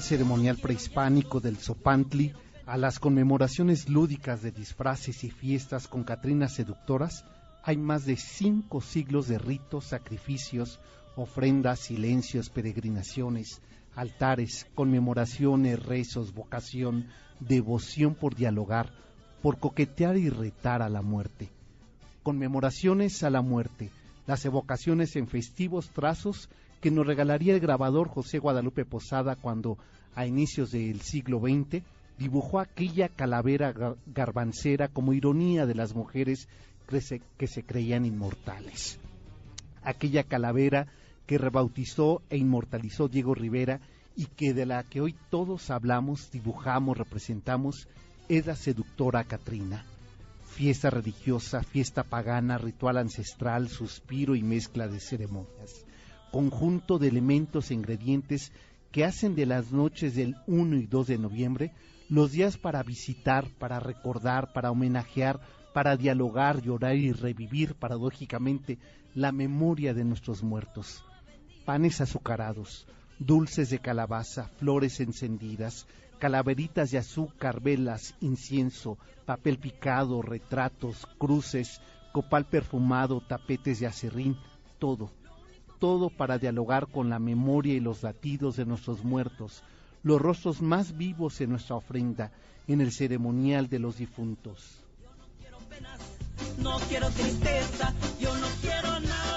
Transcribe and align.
Ceremonial 0.00 0.58
prehispánico 0.58 1.40
del 1.40 1.56
Zopantli 1.56 2.34
a 2.66 2.76
las 2.76 2.98
conmemoraciones 2.98 3.88
lúdicas 3.88 4.42
de 4.42 4.50
disfraces 4.52 5.24
y 5.24 5.30
fiestas 5.30 5.88
con 5.88 6.04
Catrinas 6.04 6.52
seductoras, 6.52 7.24
hay 7.62 7.78
más 7.78 8.04
de 8.04 8.16
cinco 8.16 8.82
siglos 8.82 9.26
de 9.26 9.38
ritos, 9.38 9.86
sacrificios, 9.86 10.80
ofrendas, 11.16 11.80
silencios, 11.80 12.50
peregrinaciones, 12.50 13.62
altares, 13.96 14.66
conmemoraciones, 14.74 15.82
rezos, 15.82 16.34
vocación, 16.34 17.06
devoción 17.40 18.14
por 18.14 18.34
dialogar, 18.34 18.92
por 19.40 19.58
coquetear 19.58 20.18
y 20.18 20.28
retar 20.28 20.82
a 20.82 20.90
la 20.90 21.00
muerte. 21.00 21.48
Conmemoraciones 22.22 23.22
a 23.22 23.30
la 23.30 23.40
muerte, 23.40 23.90
las 24.26 24.44
evocaciones 24.44 25.16
en 25.16 25.26
festivos 25.26 25.88
trazos 25.88 26.50
que 26.80 26.90
nos 26.90 27.06
regalaría 27.06 27.54
el 27.54 27.60
grabador 27.60 28.08
José 28.08 28.38
Guadalupe 28.38 28.84
Posada 28.84 29.36
cuando, 29.36 29.78
a 30.14 30.26
inicios 30.26 30.70
del 30.72 31.00
siglo 31.00 31.40
XX, 31.40 31.82
dibujó 32.18 32.58
aquella 32.60 33.08
calavera 33.08 33.72
gar- 33.74 33.96
garbancera 34.06 34.88
como 34.88 35.12
ironía 35.12 35.66
de 35.66 35.74
las 35.74 35.94
mujeres 35.94 36.48
que 36.88 37.00
se, 37.00 37.20
que 37.38 37.46
se 37.46 37.62
creían 37.62 38.04
inmortales. 38.06 38.98
Aquella 39.82 40.24
calavera 40.24 40.86
que 41.26 41.38
rebautizó 41.38 42.22
e 42.30 42.36
inmortalizó 42.36 43.08
Diego 43.08 43.34
Rivera 43.34 43.80
y 44.16 44.26
que 44.26 44.52
de 44.52 44.66
la 44.66 44.82
que 44.82 45.00
hoy 45.00 45.14
todos 45.30 45.70
hablamos, 45.70 46.30
dibujamos, 46.30 46.98
representamos, 46.98 47.86
es 48.28 48.46
la 48.46 48.56
seductora 48.56 49.24
Catrina 49.24 49.84
fiesta 50.50 50.90
religiosa, 50.90 51.62
fiesta 51.62 52.02
pagana, 52.02 52.58
ritual 52.58 52.98
ancestral, 52.98 53.68
suspiro 53.68 54.34
y 54.34 54.42
mezcla 54.42 54.88
de 54.88 54.98
ceremonias. 55.00 55.86
Conjunto 56.30 56.98
de 56.98 57.08
elementos 57.08 57.70
e 57.70 57.74
ingredientes 57.74 58.52
que 58.92 59.04
hacen 59.04 59.34
de 59.34 59.46
las 59.46 59.72
noches 59.72 60.14
del 60.14 60.36
1 60.46 60.76
y 60.76 60.86
2 60.86 61.06
de 61.06 61.18
noviembre 61.18 61.72
los 62.08 62.32
días 62.32 62.56
para 62.56 62.82
visitar, 62.82 63.48
para 63.58 63.78
recordar, 63.78 64.52
para 64.52 64.70
homenajear, 64.70 65.40
para 65.72 65.96
dialogar, 65.96 66.60
llorar 66.60 66.96
y 66.96 67.12
revivir 67.12 67.74
paradójicamente 67.74 68.78
la 69.14 69.32
memoria 69.32 69.94
de 69.94 70.04
nuestros 70.04 70.42
muertos. 70.42 71.04
Panes 71.64 72.00
azucarados, 72.00 72.86
dulces 73.18 73.70
de 73.70 73.78
calabaza, 73.78 74.48
flores 74.58 74.98
encendidas, 75.00 75.86
calaveritas 76.18 76.90
de 76.90 76.98
azúcar, 76.98 77.60
velas, 77.60 78.14
incienso, 78.20 78.98
papel 79.24 79.58
picado, 79.58 80.22
retratos, 80.22 81.06
cruces, 81.18 81.80
copal 82.12 82.46
perfumado, 82.46 83.20
tapetes 83.20 83.78
de 83.80 83.86
acerrín, 83.86 84.36
todo, 84.78 85.10
todo 85.80 86.10
para 86.10 86.38
dialogar 86.38 86.86
con 86.86 87.10
la 87.10 87.18
memoria 87.18 87.74
y 87.74 87.80
los 87.80 88.04
latidos 88.04 88.56
de 88.56 88.66
nuestros 88.66 89.02
muertos, 89.02 89.64
los 90.04 90.20
rostros 90.20 90.62
más 90.62 90.96
vivos 90.96 91.40
en 91.40 91.50
nuestra 91.50 91.74
ofrenda, 91.74 92.30
en 92.68 92.80
el 92.80 92.92
ceremonial 92.92 93.68
de 93.68 93.80
los 93.80 93.96
difuntos. 93.96 94.84
quiero 95.40 95.58
penas, 95.68 96.00
no 96.58 96.78
quiero 96.88 97.08
tristeza, 97.10 97.92
yo 98.20 98.32
no 98.36 98.46
quiero 98.60 99.00
nada. 99.00 99.29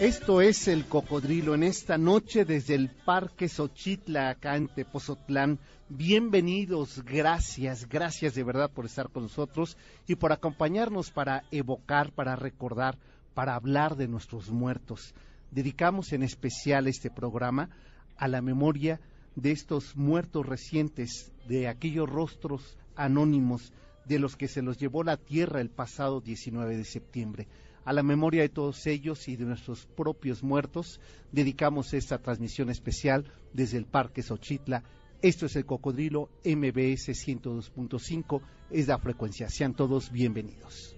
Esto 0.00 0.40
es 0.40 0.66
el 0.66 0.86
cocodrilo 0.86 1.54
en 1.54 1.62
esta 1.62 1.96
noche 1.96 2.44
desde 2.44 2.74
el 2.74 2.90
Parque 2.90 3.48
Xochitla, 3.48 4.30
acá 4.30 4.56
en 4.56 4.66
Tepozotlán. 4.66 5.60
Bienvenidos, 5.88 7.04
gracias, 7.04 7.88
gracias 7.88 8.34
de 8.34 8.42
verdad 8.42 8.72
por 8.72 8.86
estar 8.86 9.10
con 9.10 9.22
nosotros 9.22 9.76
y 10.08 10.16
por 10.16 10.32
acompañarnos 10.32 11.12
para 11.12 11.44
evocar, 11.52 12.12
para 12.12 12.34
recordar, 12.34 12.98
para 13.34 13.54
hablar 13.54 13.94
de 13.94 14.08
nuestros 14.08 14.50
muertos. 14.50 15.14
Dedicamos 15.52 16.12
en 16.12 16.24
especial 16.24 16.88
este 16.88 17.08
programa 17.08 17.70
a 18.16 18.26
la 18.26 18.42
memoria 18.42 19.00
de 19.36 19.52
estos 19.52 19.94
muertos 19.94 20.44
recientes, 20.44 21.32
de 21.46 21.68
aquellos 21.68 22.10
rostros 22.10 22.76
anónimos 22.96 23.72
de 24.06 24.18
los 24.18 24.34
que 24.34 24.48
se 24.48 24.60
los 24.60 24.76
llevó 24.76 25.04
la 25.04 25.16
tierra 25.16 25.60
el 25.60 25.70
pasado 25.70 26.20
19 26.20 26.76
de 26.76 26.84
septiembre. 26.84 27.46
A 27.84 27.92
la 27.92 28.02
memoria 28.02 28.42
de 28.42 28.48
todos 28.48 28.86
ellos 28.86 29.28
y 29.28 29.36
de 29.36 29.44
nuestros 29.44 29.86
propios 29.86 30.42
muertos, 30.42 31.00
dedicamos 31.32 31.92
esta 31.92 32.18
transmisión 32.18 32.70
especial 32.70 33.30
desde 33.52 33.76
el 33.76 33.84
Parque 33.84 34.22
Xochitla. 34.22 34.82
Esto 35.20 35.46
es 35.46 35.56
el 35.56 35.66
Cocodrilo 35.66 36.30
MBS 36.44 37.08
102.5, 37.08 38.40
es 38.70 38.88
la 38.88 38.98
frecuencia. 38.98 39.48
Sean 39.50 39.74
todos 39.74 40.10
bienvenidos. 40.10 40.93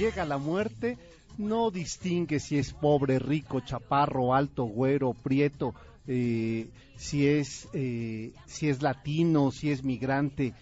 Llega 0.00 0.24
la 0.24 0.38
muerte, 0.38 0.96
no 1.36 1.70
distingue 1.70 2.40
si 2.40 2.56
es 2.56 2.72
pobre, 2.72 3.18
rico, 3.18 3.60
chaparro, 3.60 4.34
alto, 4.34 4.64
güero, 4.64 5.12
prieto, 5.12 5.74
eh, 6.06 6.70
si 6.96 7.26
es 7.28 7.68
eh, 7.74 8.32
si 8.46 8.70
es 8.70 8.80
latino, 8.80 9.50
si 9.50 9.70
es 9.70 9.84
migrante. 9.84 10.54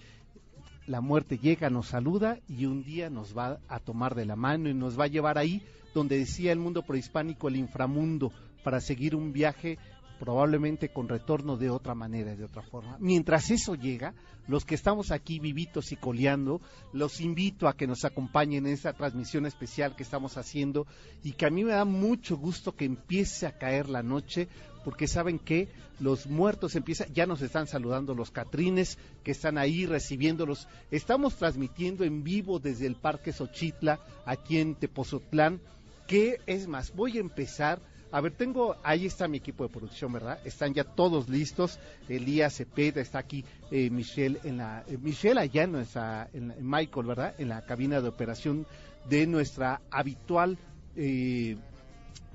La 0.89 1.01
muerte 1.01 1.39
llega, 1.39 1.71
nos 1.71 1.87
saluda 1.87 2.41
y 2.49 2.67
un 2.67 2.83
día 2.83 3.11
nos 3.11 3.37
va 3.37 3.61
a 3.69 3.79
tomar 3.79 4.17
de 4.17 4.27
la 4.27 4.35
mano 4.35 4.69
y 4.69 4.75
nos 4.75 4.99
va 4.99 5.05
a 5.05 5.09
llevar 5.09 5.39
ahí 5.39 5.63
donde 5.95 6.19
decía 6.19 6.51
el 6.51 6.59
mundo 6.59 6.83
prehispánico 6.83 7.47
el 7.47 7.57
inframundo 7.57 8.33
para 8.65 8.81
seguir 8.81 9.15
un 9.15 9.33
viaje 9.33 9.79
probablemente 10.19 10.91
con 10.91 11.09
retorno 11.09 11.57
de 11.57 11.71
otra 11.71 11.95
manera, 11.95 12.35
de 12.35 12.45
otra 12.45 12.63
forma. 12.63 12.97
Mientras 13.01 13.51
eso 13.51 13.75
llega, 13.75 14.15
los 14.47 14.65
que 14.65 14.75
estamos 14.75 15.11
aquí 15.11 15.39
vivitos 15.39 15.93
y 15.93 15.97
coleando, 15.97 16.61
los 16.93 17.21
invito 17.21 17.69
a 17.69 17.77
que 17.77 17.87
nos 17.87 18.05
acompañen 18.05 18.67
en 18.67 18.73
esta 18.73 18.93
transmisión 18.93 19.47
especial 19.47 19.95
que 19.95 20.03
estamos 20.03 20.37
haciendo 20.37 20.87
y 21.23 21.33
que 21.33 21.47
a 21.47 21.51
mí 21.51 21.65
me 21.65 21.73
da 21.73 21.85
mucho 21.85 22.37
gusto 22.37 22.75
que 22.75 22.85
empiece 22.85 23.47
a 23.47 23.59
caer 23.59 23.89
la 23.89 24.03
noche, 24.03 24.49
porque 24.85 25.07
saben 25.07 25.39
que 25.39 25.69
los 26.01 26.27
muertos 26.27 26.77
empiezan, 26.77 27.13
ya 27.13 27.27
nos 27.27 27.43
están 27.43 27.67
saludando 27.67 28.15
los 28.15 28.31
catrines 28.31 28.99
que 29.23 29.33
están 29.33 29.59
ahí 29.59 29.85
recibiéndolos. 29.85 30.69
Estamos 30.91 31.37
transmitiendo 31.37 32.05
en 32.05 32.25
vivo 32.25 32.59
desde 32.59 32.87
el 32.87 32.95
Parque 32.95 33.33
Xochitla, 33.33 34.01
aquí 34.25 34.59
en 34.59 34.75
Tepozotlán, 34.75 35.61
que 36.07 36.41
es 36.47 36.67
más, 36.67 36.95
voy 36.95 37.19
a 37.19 37.21
empezar 37.21 37.81
a 38.11 38.21
ver, 38.21 38.33
tengo, 38.33 38.77
ahí 38.83 39.07
está 39.07 39.29
mi 39.29 39.39
equipo 39.39 39.65
de 39.65 39.71
producción, 39.71 40.13
¿verdad? 40.13 40.39
Están 40.45 40.73
ya 40.73 40.85
todos 40.85 41.29
listos. 41.29 41.79
Elías 42.09 42.57
Cepeda 42.57 43.01
está 43.01 43.19
aquí, 43.19 43.45
eh, 43.71 43.91
Michelle 43.91 44.39
en 44.45 44.59
la, 44.59 44.85
eh, 44.89 44.99
Michelle 44.99 45.41
allá 45.41 45.65
en 45.65 45.73
nuestra, 45.73 46.29
Michael, 46.61 47.07
¿verdad? 47.07 47.35
En 47.39 47.49
la 47.49 47.65
cabina 47.67 48.01
de 48.01 48.09
operación 48.09 48.67
de 49.09 49.27
nuestra 49.27 49.81
habitual 49.91 50.59
eh, 50.97 51.57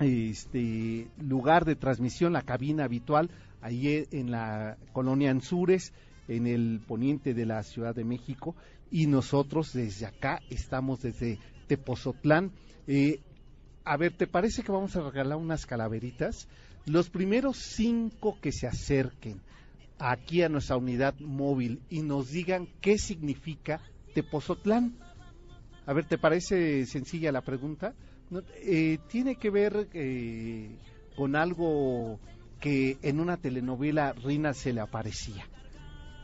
este 0.00 1.08
lugar 1.18 1.64
de 1.64 1.76
transmisión, 1.76 2.32
la 2.32 2.42
cabina 2.42 2.84
habitual, 2.84 3.30
ahí 3.60 4.06
en 4.10 4.30
la 4.30 4.76
colonia 4.92 5.30
Anzures, 5.30 5.92
en 6.28 6.46
el 6.46 6.80
poniente 6.86 7.34
de 7.34 7.46
la 7.46 7.62
Ciudad 7.62 7.94
de 7.94 8.04
México, 8.04 8.56
y 8.90 9.06
nosotros 9.06 9.72
desde 9.72 10.06
acá 10.06 10.40
estamos 10.50 11.02
desde 11.02 11.38
Tepozotlán. 11.66 12.52
Eh, 12.86 13.20
a 13.84 13.96
ver, 13.96 14.12
¿te 14.12 14.26
parece 14.26 14.62
que 14.62 14.72
vamos 14.72 14.96
a 14.96 15.02
regalar 15.02 15.38
unas 15.38 15.66
calaveritas? 15.66 16.48
Los 16.86 17.10
primeros 17.10 17.58
cinco 17.58 18.38
que 18.40 18.52
se 18.52 18.66
acerquen 18.66 19.40
aquí 19.98 20.42
a 20.42 20.48
nuestra 20.48 20.76
unidad 20.76 21.14
móvil 21.20 21.82
y 21.90 22.02
nos 22.02 22.30
digan 22.30 22.68
qué 22.80 22.98
significa 22.98 23.80
Tepozotlán. 24.14 24.96
A 25.86 25.92
ver, 25.92 26.06
¿te 26.06 26.18
parece 26.18 26.86
sencilla 26.86 27.30
la 27.30 27.42
pregunta? 27.42 27.94
Eh, 28.62 28.98
tiene 29.08 29.36
que 29.36 29.50
ver 29.50 29.88
eh, 29.92 30.76
con 31.14 31.36
algo 31.36 32.18
que 32.60 32.98
en 33.02 33.20
una 33.20 33.36
telenovela 33.36 34.12
Rina 34.14 34.54
se 34.54 34.72
le 34.72 34.80
aparecía. 34.80 35.46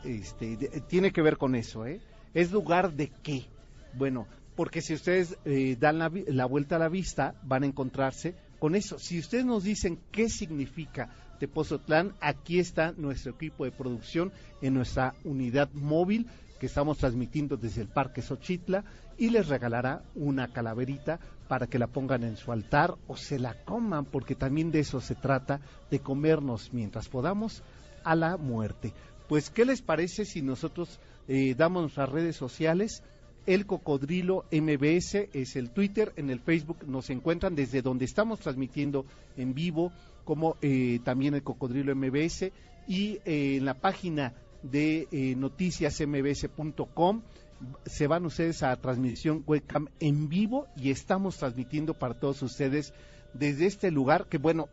Este, 0.03 0.57
tiene 0.87 1.11
que 1.11 1.21
ver 1.21 1.37
con 1.37 1.55
eso, 1.55 1.85
¿eh? 1.85 2.01
¿Es 2.33 2.51
lugar 2.51 2.93
de 2.93 3.11
qué? 3.21 3.45
Bueno, 3.93 4.25
porque 4.61 4.83
si 4.83 4.93
ustedes 4.93 5.39
eh, 5.43 5.75
dan 5.75 5.97
la, 5.97 6.45
vuelta 6.45 6.75
a 6.75 6.77
la 6.77 6.87
vista, 6.87 7.33
van 7.41 7.63
a 7.63 7.65
encontrarse 7.65 8.35
con 8.59 8.75
eso. 8.75 8.99
Si 8.99 9.17
ustedes 9.17 9.43
nos 9.43 9.63
dicen 9.63 9.99
qué 10.11 10.29
significa 10.29 11.09
Tepozotlán, 11.39 12.13
aquí 12.21 12.59
está 12.59 12.91
nuestro 12.91 13.31
equipo 13.31 13.65
de 13.65 13.71
producción 13.71 14.31
en 14.61 14.75
nuestra 14.75 15.15
unidad 15.23 15.71
móvil 15.73 16.27
que 16.59 16.67
estamos 16.67 16.99
transmitiendo 16.99 17.57
desde 17.57 17.81
el 17.81 17.87
Parque 17.87 18.21
Xochitla 18.21 18.83
y 19.17 19.31
les 19.31 19.47
regalará 19.47 20.03
una 20.13 20.53
calaverita 20.53 21.19
para 21.47 21.65
que 21.65 21.79
la 21.79 21.87
pongan 21.87 22.23
en 22.23 22.37
su 22.37 22.51
altar 22.51 22.93
o 23.07 23.17
se 23.17 23.39
la 23.39 23.55
coman, 23.63 24.05
porque 24.05 24.35
también 24.35 24.69
de 24.69 24.81
eso 24.81 25.01
se 25.01 25.15
trata, 25.15 25.59
de 25.89 26.01
comernos 26.01 26.71
mientras 26.71 27.09
podamos 27.09 27.63
a 28.03 28.13
la 28.13 28.37
muerte. 28.37 28.93
Pues, 29.27 29.49
¿qué 29.49 29.65
les 29.65 29.81
parece 29.81 30.23
si 30.23 30.43
nosotros 30.43 30.99
eh, 31.27 31.55
damos 31.55 31.81
nuestras 31.81 32.09
redes 32.09 32.35
sociales? 32.35 33.01
El 33.47 33.65
Cocodrilo 33.65 34.45
MBS 34.51 35.29
es 35.33 35.55
el 35.55 35.71
Twitter, 35.71 36.13
en 36.15 36.29
el 36.29 36.39
Facebook 36.39 36.85
nos 36.85 37.09
encuentran 37.09 37.55
desde 37.55 37.81
donde 37.81 38.05
estamos 38.05 38.39
transmitiendo 38.39 39.05
en 39.35 39.55
vivo, 39.55 39.91
como 40.25 40.57
eh, 40.61 40.99
también 41.03 41.33
el 41.33 41.41
Cocodrilo 41.41 41.95
MBS, 41.95 42.51
y 42.87 43.17
eh, 43.25 43.57
en 43.57 43.65
la 43.65 43.73
página 43.73 44.35
de 44.61 45.07
eh, 45.11 45.35
noticiasmbs.com 45.35 47.23
se 47.85 48.07
van 48.07 48.25
ustedes 48.25 48.61
a 48.61 48.75
transmisión 48.75 49.43
webcam 49.47 49.87
en 49.99 50.29
vivo 50.29 50.67
y 50.75 50.91
estamos 50.91 51.37
transmitiendo 51.37 51.93
para 51.95 52.19
todos 52.19 52.41
ustedes 52.43 52.93
desde 53.33 53.65
este 53.65 53.91
lugar 53.91 54.27
que 54.27 54.37
bueno, 54.37 54.67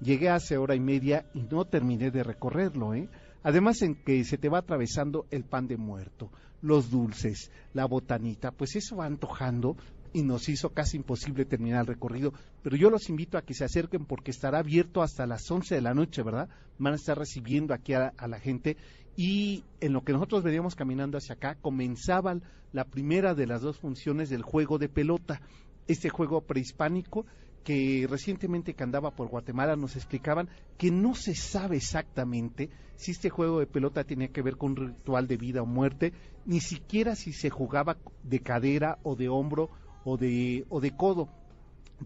llegué 0.00 0.28
hace 0.28 0.58
hora 0.58 0.74
y 0.74 0.80
media 0.80 1.24
y 1.32 1.42
no 1.42 1.64
terminé 1.64 2.10
de 2.10 2.22
recorrerlo, 2.22 2.94
¿eh? 2.94 3.08
Además 3.42 3.82
en 3.82 3.94
que 3.94 4.24
se 4.24 4.38
te 4.38 4.48
va 4.48 4.58
atravesando 4.58 5.26
el 5.30 5.44
pan 5.44 5.66
de 5.68 5.76
muerto 5.76 6.30
los 6.64 6.90
dulces, 6.90 7.50
la 7.74 7.84
botanita, 7.84 8.50
pues 8.50 8.74
eso 8.74 8.96
va 8.96 9.04
antojando 9.04 9.76
y 10.14 10.22
nos 10.22 10.48
hizo 10.48 10.70
casi 10.70 10.96
imposible 10.96 11.44
terminar 11.44 11.82
el 11.82 11.88
recorrido. 11.88 12.32
Pero 12.62 12.76
yo 12.76 12.88
los 12.88 13.10
invito 13.10 13.36
a 13.36 13.42
que 13.42 13.52
se 13.52 13.64
acerquen 13.64 14.06
porque 14.06 14.30
estará 14.30 14.60
abierto 14.60 15.02
hasta 15.02 15.26
las 15.26 15.48
11 15.50 15.74
de 15.74 15.80
la 15.82 15.92
noche, 15.92 16.22
¿verdad? 16.22 16.48
Van 16.78 16.94
a 16.94 16.96
estar 16.96 17.18
recibiendo 17.18 17.74
aquí 17.74 17.92
a, 17.92 18.12
la 18.26 18.40
gente 18.40 18.78
y 19.16 19.62
en 19.80 19.92
lo 19.92 20.02
que 20.02 20.12
nosotros 20.12 20.42
veníamos 20.42 20.74
caminando 20.74 21.18
hacia 21.18 21.34
acá 21.34 21.56
comenzaba 21.60 22.36
la 22.72 22.84
primera 22.84 23.34
de 23.34 23.46
las 23.46 23.60
dos 23.60 23.78
funciones 23.78 24.30
del 24.30 24.42
juego 24.42 24.78
de 24.78 24.88
pelota, 24.88 25.42
este 25.86 26.08
juego 26.08 26.40
prehispánico 26.40 27.26
que 27.64 28.06
recientemente 28.08 28.74
que 28.74 28.84
andaba 28.84 29.10
por 29.10 29.28
Guatemala 29.28 29.74
nos 29.74 29.96
explicaban 29.96 30.48
que 30.76 30.90
no 30.90 31.14
se 31.14 31.34
sabe 31.34 31.76
exactamente 31.78 32.68
si 32.96 33.12
este 33.12 33.30
juego 33.30 33.58
de 33.58 33.66
pelota 33.66 34.04
tenía 34.04 34.28
que 34.28 34.42
ver 34.42 34.56
con 34.56 34.72
un 34.72 34.88
ritual 34.88 35.26
de 35.26 35.36
vida 35.36 35.62
o 35.62 35.66
muerte, 35.66 36.12
ni 36.44 36.60
siquiera 36.60 37.16
si 37.16 37.32
se 37.32 37.50
jugaba 37.50 37.96
de 38.22 38.40
cadera 38.40 38.98
o 39.02 39.16
de 39.16 39.28
hombro 39.28 39.70
o 40.04 40.16
de, 40.16 40.66
o 40.68 40.80
de 40.80 40.94
codo. 40.94 41.28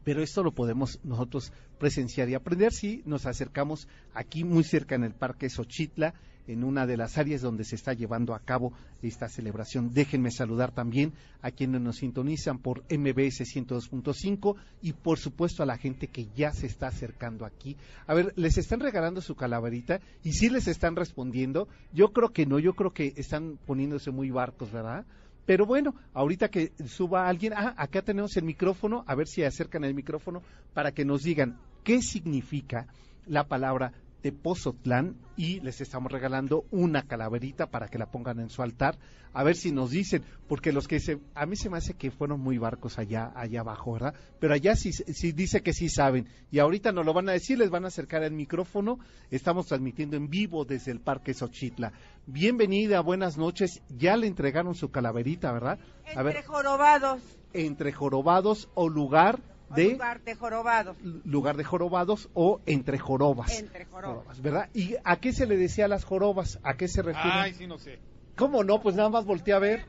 Pero 0.05 0.23
esto 0.23 0.43
lo 0.43 0.53
podemos 0.53 1.01
nosotros 1.03 1.53
presenciar 1.79 2.29
y 2.29 2.35
aprender 2.35 2.73
si 2.73 3.03
nos 3.05 3.27
acercamos 3.27 3.89
aquí 4.15 4.45
muy 4.45 4.63
cerca 4.63 4.95
en 4.95 5.05
el 5.05 5.15
Parque 5.15 5.51
Xochitla, 5.51 6.15
en 6.49 6.65
una 6.65 6.87
de 6.87 6.97
las 6.97 7.19
áreas 7.19 7.43
donde 7.43 7.65
se 7.65 7.77
está 7.77 7.93
llevando 7.93 8.35
a 8.35 8.41
cabo 8.41 8.73
esta 9.03 9.29
celebración. 9.29 9.93
Déjenme 9.93 10.31
saludar 10.31 10.73
también 10.73 11.13
a 11.43 11.51
quienes 11.51 11.81
nos 11.81 11.99
sintonizan 11.99 12.59
por 12.59 12.83
MBS 12.91 13.45
102.5 13.45 14.57
y 14.83 14.93
por 14.95 15.19
supuesto 15.19 15.63
a 15.63 15.67
la 15.67 15.77
gente 15.77 16.09
que 16.09 16.29
ya 16.35 16.53
se 16.53 16.67
está 16.67 16.89
acercando 16.89 17.45
aquí. 17.45 17.77
A 18.07 18.15
ver, 18.15 18.33
¿les 18.37 18.59
están 18.59 18.81
regalando 18.81 19.21
su 19.21 19.37
calaverita? 19.37 20.01
¿Y 20.25 20.33
si 20.33 20.49
les 20.49 20.67
están 20.67 20.97
respondiendo? 20.97 21.69
Yo 21.93 22.13
creo 22.13 22.31
que 22.31 22.47
no, 22.47 22.59
yo 22.59 22.75
creo 22.75 22.93
que 22.93 23.13
están 23.17 23.59
poniéndose 23.67 24.11
muy 24.11 24.31
barcos, 24.31 24.73
¿verdad? 24.73 25.05
Pero 25.47 25.65
bueno, 25.65 25.95
ahorita 26.13 26.49
que 26.49 26.73
suba 26.87 27.29
alguien, 27.29 27.55
ah, 27.55 27.75
acá 27.79 28.03
tenemos 28.03 28.37
el 28.37 28.45
micrófono, 28.45 29.05
a 29.07 29.15
ver 29.15 29.27
si 29.27 29.43
acercan 29.43 29.85
el 29.85 29.95
micrófono 29.95 30.43
para 30.75 30.93
que 30.93 31.07
nos 31.07 31.23
digan 31.23 31.59
qué 31.85 32.03
significa 32.03 32.87
la 33.27 33.45
palabra 33.45 33.93
Tepozotlán 34.23 35.17
y 35.37 35.61
les 35.61 35.81
estamos 35.81 36.11
regalando 36.11 36.65
una 36.71 37.03
calaverita 37.03 37.67
para 37.67 37.89
que 37.89 37.99
la 37.99 38.11
pongan 38.11 38.41
en 38.41 38.51
su 38.51 38.63
altar. 38.63 38.99
A 39.33 39.45
ver 39.45 39.57
si 39.57 39.71
nos 39.71 39.91
dicen, 39.91 40.25
porque 40.49 40.73
los 40.73 40.89
que 40.89 40.99
se, 41.01 41.21
a 41.35 41.47
mí 41.47 41.55
se 41.55 41.71
me 41.71 41.79
hace 41.79 41.95
que 41.95 42.11
fueron 42.11 42.41
muy 42.41 42.59
barcos 42.59 42.99
allá, 42.99 43.31
allá 43.37 43.61
abajo, 43.61 43.93
¿verdad? 43.93 44.15
Pero 44.41 44.55
allá 44.55 44.75
sí, 44.75 44.93
sí 44.93 45.33
dice 45.33 45.63
que 45.63 45.73
sí 45.73 45.89
saben. 45.89 46.27
Y 46.51 46.59
ahorita 46.59 46.91
nos 46.93 47.07
lo 47.07 47.13
van 47.13 47.29
a 47.29 47.33
decir, 47.33 47.59
les 47.59 47.71
van 47.71 47.85
a 47.85 47.89
acercar 47.89 48.23
el 48.25 48.33
micrófono. 48.33 48.99
Estamos 49.31 49.67
transmitiendo 49.67 50.17
en 50.17 50.29
vivo 50.29 50.65
desde 50.65 50.91
el 50.91 51.01
Parque 51.01 51.35
Xochitla. 51.35 51.93
Bienvenida, 52.27 53.01
buenas 53.01 53.39
noches. 53.39 53.83
Ya 53.89 54.17
le 54.17 54.27
entregaron 54.27 54.75
su 54.75 54.91
calaverita, 54.91 55.53
¿verdad? 55.53 55.79
A 56.17 56.21
Entre 56.21 56.43
jorobados. 56.43 57.21
Entre 57.53 57.93
jorobados 57.93 58.69
o 58.75 58.89
lugar 58.89 59.41
de 59.75 59.93
lugar 59.93 60.23
de 60.23 60.35
jorobados. 60.35 60.97
Lugar 61.03 61.57
de 61.57 61.65
jorobados 61.65 62.29
o 62.35 62.61
entre 62.67 62.99
jorobas. 62.99 63.59
Entre 63.59 63.85
jorobas. 63.85 64.41
¿Verdad? 64.41 64.69
¿Y 64.75 64.97
a 65.05 65.17
qué 65.21 65.33
se 65.33 65.47
le 65.47 65.57
decía 65.57 65.87
a 65.87 65.89
las 65.89 66.05
jorobas? 66.05 66.59
¿A 66.63 66.75
qué 66.77 66.89
se 66.89 67.03
refiere? 67.03 67.31
Ay, 67.31 67.55
sí, 67.55 67.67
no 67.67 67.79
sé. 67.79 67.99
¿Cómo 68.37 68.65
no? 68.65 68.81
Pues 68.81 68.95
nada 68.95 69.09
más 69.09 69.25
volteé 69.25 69.55
a 69.55 69.59
ver. 69.59 69.85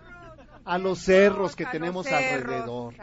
A 0.66 0.78
los 0.78 1.00
cerros 1.00 1.56
que 1.56 1.66
tenemos 1.66 2.06
alrededor. 2.08 2.94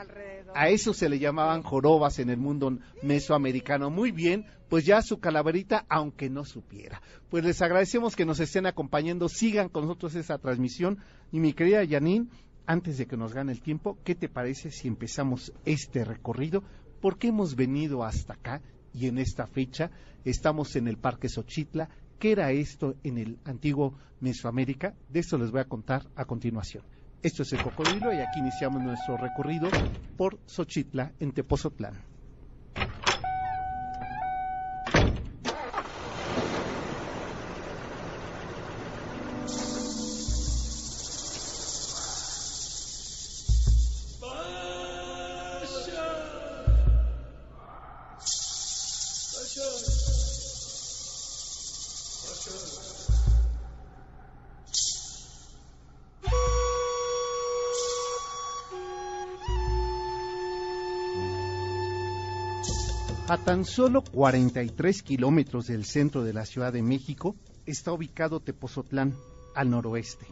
A 0.54 0.68
eso 0.68 0.94
se 0.94 1.08
le 1.08 1.18
llamaban 1.18 1.62
jorobas 1.62 2.18
en 2.18 2.30
el 2.30 2.36
mundo 2.36 2.78
mesoamericano. 3.02 3.90
Muy 3.90 4.12
bien, 4.12 4.46
pues 4.68 4.84
ya 4.84 5.02
su 5.02 5.18
calaverita, 5.18 5.84
aunque 5.88 6.30
no 6.30 6.44
supiera. 6.44 7.02
Pues 7.28 7.44
les 7.44 7.60
agradecemos 7.62 8.14
que 8.14 8.24
nos 8.24 8.38
estén 8.38 8.66
acompañando. 8.66 9.28
Sigan 9.28 9.68
con 9.68 9.84
nosotros 9.84 10.14
esa 10.14 10.38
transmisión. 10.38 10.98
Y 11.32 11.40
mi 11.40 11.54
querida 11.54 11.84
Janine, 11.88 12.26
antes 12.66 12.98
de 12.98 13.06
que 13.06 13.16
nos 13.16 13.32
gane 13.32 13.52
el 13.52 13.62
tiempo, 13.62 13.98
¿qué 14.04 14.14
te 14.14 14.28
parece 14.28 14.70
si 14.70 14.88
empezamos 14.88 15.52
este 15.64 16.04
recorrido? 16.04 16.64
Porque 17.00 17.28
hemos 17.28 17.54
venido 17.54 18.04
hasta 18.04 18.34
acá 18.34 18.62
y 18.92 19.06
en 19.06 19.18
esta 19.18 19.46
fecha 19.46 19.90
estamos 20.24 20.74
en 20.76 20.88
el 20.88 20.96
Parque 20.96 21.28
Xochitla. 21.28 21.88
¿Qué 22.18 22.32
era 22.32 22.50
esto 22.50 22.96
en 23.04 23.18
el 23.18 23.38
antiguo 23.44 23.98
Mesoamérica? 24.20 24.94
De 25.08 25.20
esto 25.20 25.38
les 25.38 25.50
voy 25.50 25.60
a 25.60 25.68
contar 25.68 26.08
a 26.16 26.24
continuación. 26.24 26.82
Esto 27.22 27.42
es 27.42 27.52
el 27.52 27.62
Cocodrilo 27.62 28.12
y 28.12 28.18
aquí 28.18 28.40
iniciamos 28.40 28.82
nuestro 28.82 29.16
recorrido 29.16 29.68
por 30.16 30.38
Xochitla 30.46 31.12
en 31.20 31.32
Tepozotlán. 31.32 32.15
Tan 63.56 63.64
solo 63.64 64.02
43 64.02 65.02
kilómetros 65.02 65.64
del 65.68 65.86
centro 65.86 66.22
de 66.22 66.34
la 66.34 66.44
Ciudad 66.44 66.74
de 66.74 66.82
México 66.82 67.36
está 67.64 67.90
ubicado 67.90 68.40
Tepozotlán, 68.40 69.14
al 69.54 69.70
noroeste, 69.70 70.26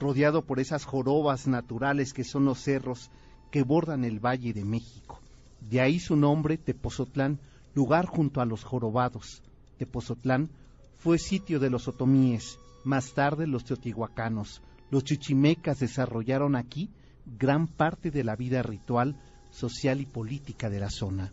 rodeado 0.00 0.42
por 0.42 0.58
esas 0.58 0.84
jorobas 0.84 1.46
naturales 1.46 2.12
que 2.12 2.24
son 2.24 2.46
los 2.46 2.58
cerros 2.58 3.12
que 3.52 3.62
bordan 3.62 4.04
el 4.04 4.18
Valle 4.18 4.52
de 4.52 4.64
México. 4.64 5.20
De 5.60 5.80
ahí 5.80 6.00
su 6.00 6.16
nombre, 6.16 6.58
Tepozotlán, 6.58 7.38
lugar 7.76 8.06
junto 8.06 8.40
a 8.40 8.44
los 8.44 8.64
jorobados. 8.64 9.44
Tepozotlán 9.78 10.50
fue 10.98 11.18
sitio 11.18 11.60
de 11.60 11.70
los 11.70 11.86
otomíes, 11.86 12.58
más 12.82 13.14
tarde 13.14 13.46
los 13.46 13.64
teotihuacanos. 13.64 14.62
Los 14.90 15.04
chichimecas 15.04 15.78
desarrollaron 15.78 16.56
aquí 16.56 16.90
gran 17.24 17.68
parte 17.68 18.10
de 18.10 18.24
la 18.24 18.34
vida 18.34 18.64
ritual, 18.64 19.14
social 19.52 20.00
y 20.00 20.06
política 20.06 20.68
de 20.70 20.80
la 20.80 20.90
zona. 20.90 21.32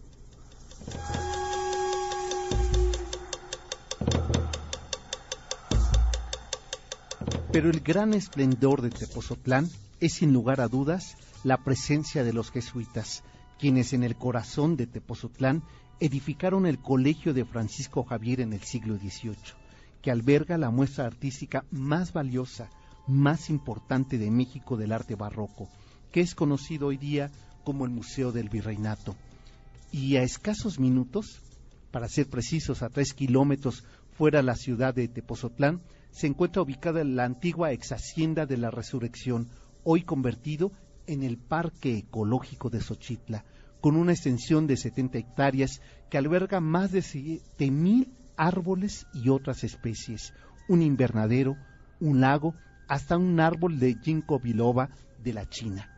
Pero 7.52 7.70
el 7.70 7.82
gran 7.82 8.14
esplendor 8.14 8.82
de 8.82 8.90
Tepozotlán 8.90 9.70
es 10.00 10.14
sin 10.14 10.32
lugar 10.32 10.62
a 10.62 10.70
dudas 10.70 11.18
la 11.44 11.58
presencia 11.58 12.24
de 12.24 12.32
los 12.32 12.50
jesuitas, 12.50 13.24
quienes 13.60 13.92
en 13.94 14.04
el 14.04 14.16
corazón 14.16 14.78
de 14.78 14.88
Tepozotlán 14.88 15.62
edificaron 16.00 16.66
el 16.66 16.80
Colegio 16.80 17.34
de 17.34 17.46
Francisco 17.46 18.04
Javier 18.04 18.42
en 18.42 18.54
el 18.54 18.62
siglo 18.62 18.98
XVIII, 18.98 19.36
que 20.02 20.12
alberga 20.12 20.58
la 20.58 20.72
muestra 20.72 21.06
artística 21.06 21.66
más 21.72 22.14
valiosa, 22.14 22.70
más 23.06 23.50
importante 23.50 24.18
de 24.18 24.32
México 24.32 24.78
del 24.78 24.94
arte 24.94 25.16
barroco, 25.16 25.70
que 26.12 26.22
es 26.22 26.34
conocido 26.34 26.88
hoy 26.88 26.98
día 26.98 27.30
como 27.64 27.86
el 27.86 27.92
Museo 27.92 28.32
del 28.32 28.50
Virreinato. 28.50 29.16
Y 29.92 30.16
a 30.16 30.24
escasos 30.24 30.80
minutos, 30.80 31.42
para 31.92 32.08
ser 32.08 32.28
precisos 32.28 32.82
a 32.82 32.90
tres 32.90 33.14
kilómetros 33.14 33.84
fuera 34.12 34.40
de 34.40 34.44
la 34.44 34.56
ciudad 34.56 34.94
de 34.94 35.08
Tepozotlán, 35.08 35.82
se 36.12 36.28
encuentra 36.28 36.62
ubicada 36.62 37.04
la 37.04 37.26
antigua 37.26 37.72
ex 37.72 37.92
hacienda 37.92 38.46
de 38.46 38.58
la 38.58 38.72
Resurrección, 38.72 39.50
hoy 39.84 40.04
convertido 40.04 40.72
en 41.08 41.24
el 41.24 41.38
Parque 41.38 41.98
Ecológico 41.98 42.70
de 42.70 42.82
Xochitla, 42.82 43.46
con 43.82 43.96
una 43.96 44.14
extensión 44.14 44.68
de 44.68 44.78
70 44.78 45.18
hectáreas 45.18 45.82
que 46.10 46.18
alberga 46.18 46.60
más 46.60 46.92
de 46.92 47.72
mil 47.72 48.12
árboles 48.38 49.08
y 49.14 49.30
otras 49.30 49.64
especies, 49.64 50.34
un 50.68 50.82
invernadero, 50.82 51.58
un 52.00 52.22
lago, 52.22 52.56
hasta 52.88 53.18
un 53.18 53.40
árbol 53.40 53.80
de 53.80 53.96
ginkgo 53.96 54.40
biloba 54.40 54.90
de 55.24 55.34
la 55.34 55.48
China. 55.50 55.90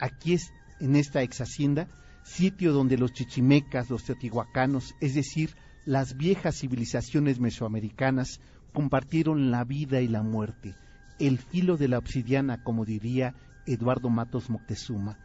Aquí 0.00 0.34
es, 0.34 0.52
en 0.80 0.96
esta 0.96 1.22
ex 1.22 1.40
hacienda, 1.40 1.88
sitio 2.24 2.72
donde 2.72 2.98
los 2.98 3.12
chichimecas, 3.12 3.90
los 3.90 4.04
teotihuacanos, 4.04 4.94
es 5.00 5.14
decir, 5.14 5.54
las 5.84 6.16
viejas 6.16 6.58
civilizaciones 6.58 7.38
mesoamericanas, 7.38 8.40
compartieron 8.72 9.50
la 9.50 9.64
vida 9.64 10.00
y 10.00 10.08
la 10.08 10.22
muerte, 10.22 10.74
el 11.20 11.38
filo 11.38 11.76
de 11.76 11.88
la 11.88 11.98
obsidiana, 11.98 12.64
como 12.64 12.84
diría 12.84 13.34
Eduardo 13.66 14.10
Matos 14.10 14.50
Moctezuma. 14.50 15.18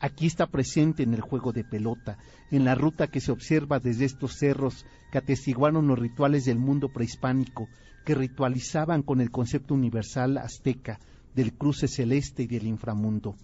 Aquí 0.00 0.26
está 0.26 0.46
presente 0.46 1.02
en 1.02 1.14
el 1.14 1.20
juego 1.20 1.52
de 1.52 1.64
pelota, 1.64 2.18
en 2.50 2.64
la 2.64 2.74
ruta 2.74 3.06
que 3.06 3.20
se 3.20 3.32
observa 3.32 3.78
desde 3.78 4.04
estos 4.04 4.36
cerros 4.36 4.84
que 5.12 5.18
atestiguaron 5.18 5.86
los 5.86 5.98
rituales 5.98 6.44
del 6.44 6.58
mundo 6.58 6.88
prehispánico, 6.88 7.68
que 8.04 8.14
ritualizaban 8.14 9.02
con 9.02 9.20
el 9.20 9.30
concepto 9.30 9.74
universal 9.74 10.36
azteca 10.38 10.98
del 11.34 11.54
cruce 11.54 11.88
celeste 11.88 12.42
y 12.42 12.46
del 12.46 12.66
inframundo, 12.66 13.36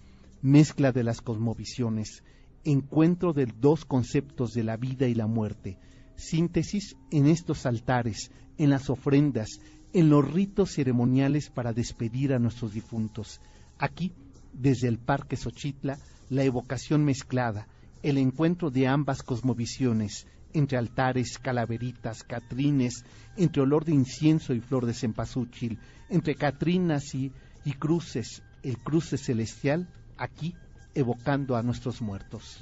mezcla 0.43 0.93
de 0.93 1.05
las 1.05 1.21
cosmovisiones, 1.21 2.23
encuentro 2.65 3.33
de 3.33 3.47
dos 3.47 3.85
conceptos 3.85 4.53
de 4.53 4.63
la 4.63 4.77
vida 4.77 5.07
y 5.09 5.15
la 5.15 5.27
muerte, 5.27 5.79
síntesis 6.17 6.97
en 7.11 7.27
estos 7.27 7.67
altares, 7.67 8.31
en 8.59 8.71
las 8.71 8.89
ofrendas, 8.91 9.61
en 9.93 10.09
los 10.09 10.31
ritos 10.31 10.73
ceremoniales 10.73 11.51
para 11.51 11.73
despedir 11.73 12.33
a 12.33 12.39
nuestros 12.39 12.73
difuntos. 12.73 13.41
Aquí, 13.79 14.13
desde 14.53 14.89
el 14.89 14.99
Parque 14.99 15.37
Xochitla, 15.37 15.99
la 16.31 16.45
evocación 16.45 17.05
mezclada, 17.05 17.67
el 18.03 18.19
encuentro 18.19 18.71
de 18.71 18.87
ambas 18.87 19.23
cosmovisiones, 19.23 20.27
entre 20.55 20.79
altares, 20.79 21.39
calaveritas, 21.39 22.25
catrines, 22.25 23.05
entre 23.37 23.63
olor 23.63 23.85
de 23.85 23.93
incienso 23.93 24.55
y 24.55 24.61
flor 24.61 24.87
de 24.87 24.95
cempasúchil, 24.95 25.79
entre 26.11 26.35
catrinas 26.35 27.15
y, 27.15 27.33
y 27.65 27.73
cruces, 27.73 28.43
el 28.63 28.79
cruce 28.79 29.17
celestial, 29.17 29.89
aquí 30.17 30.55
evocando 30.95 31.57
a 31.57 31.63
nuestros 31.63 32.01
muertos. 32.01 32.61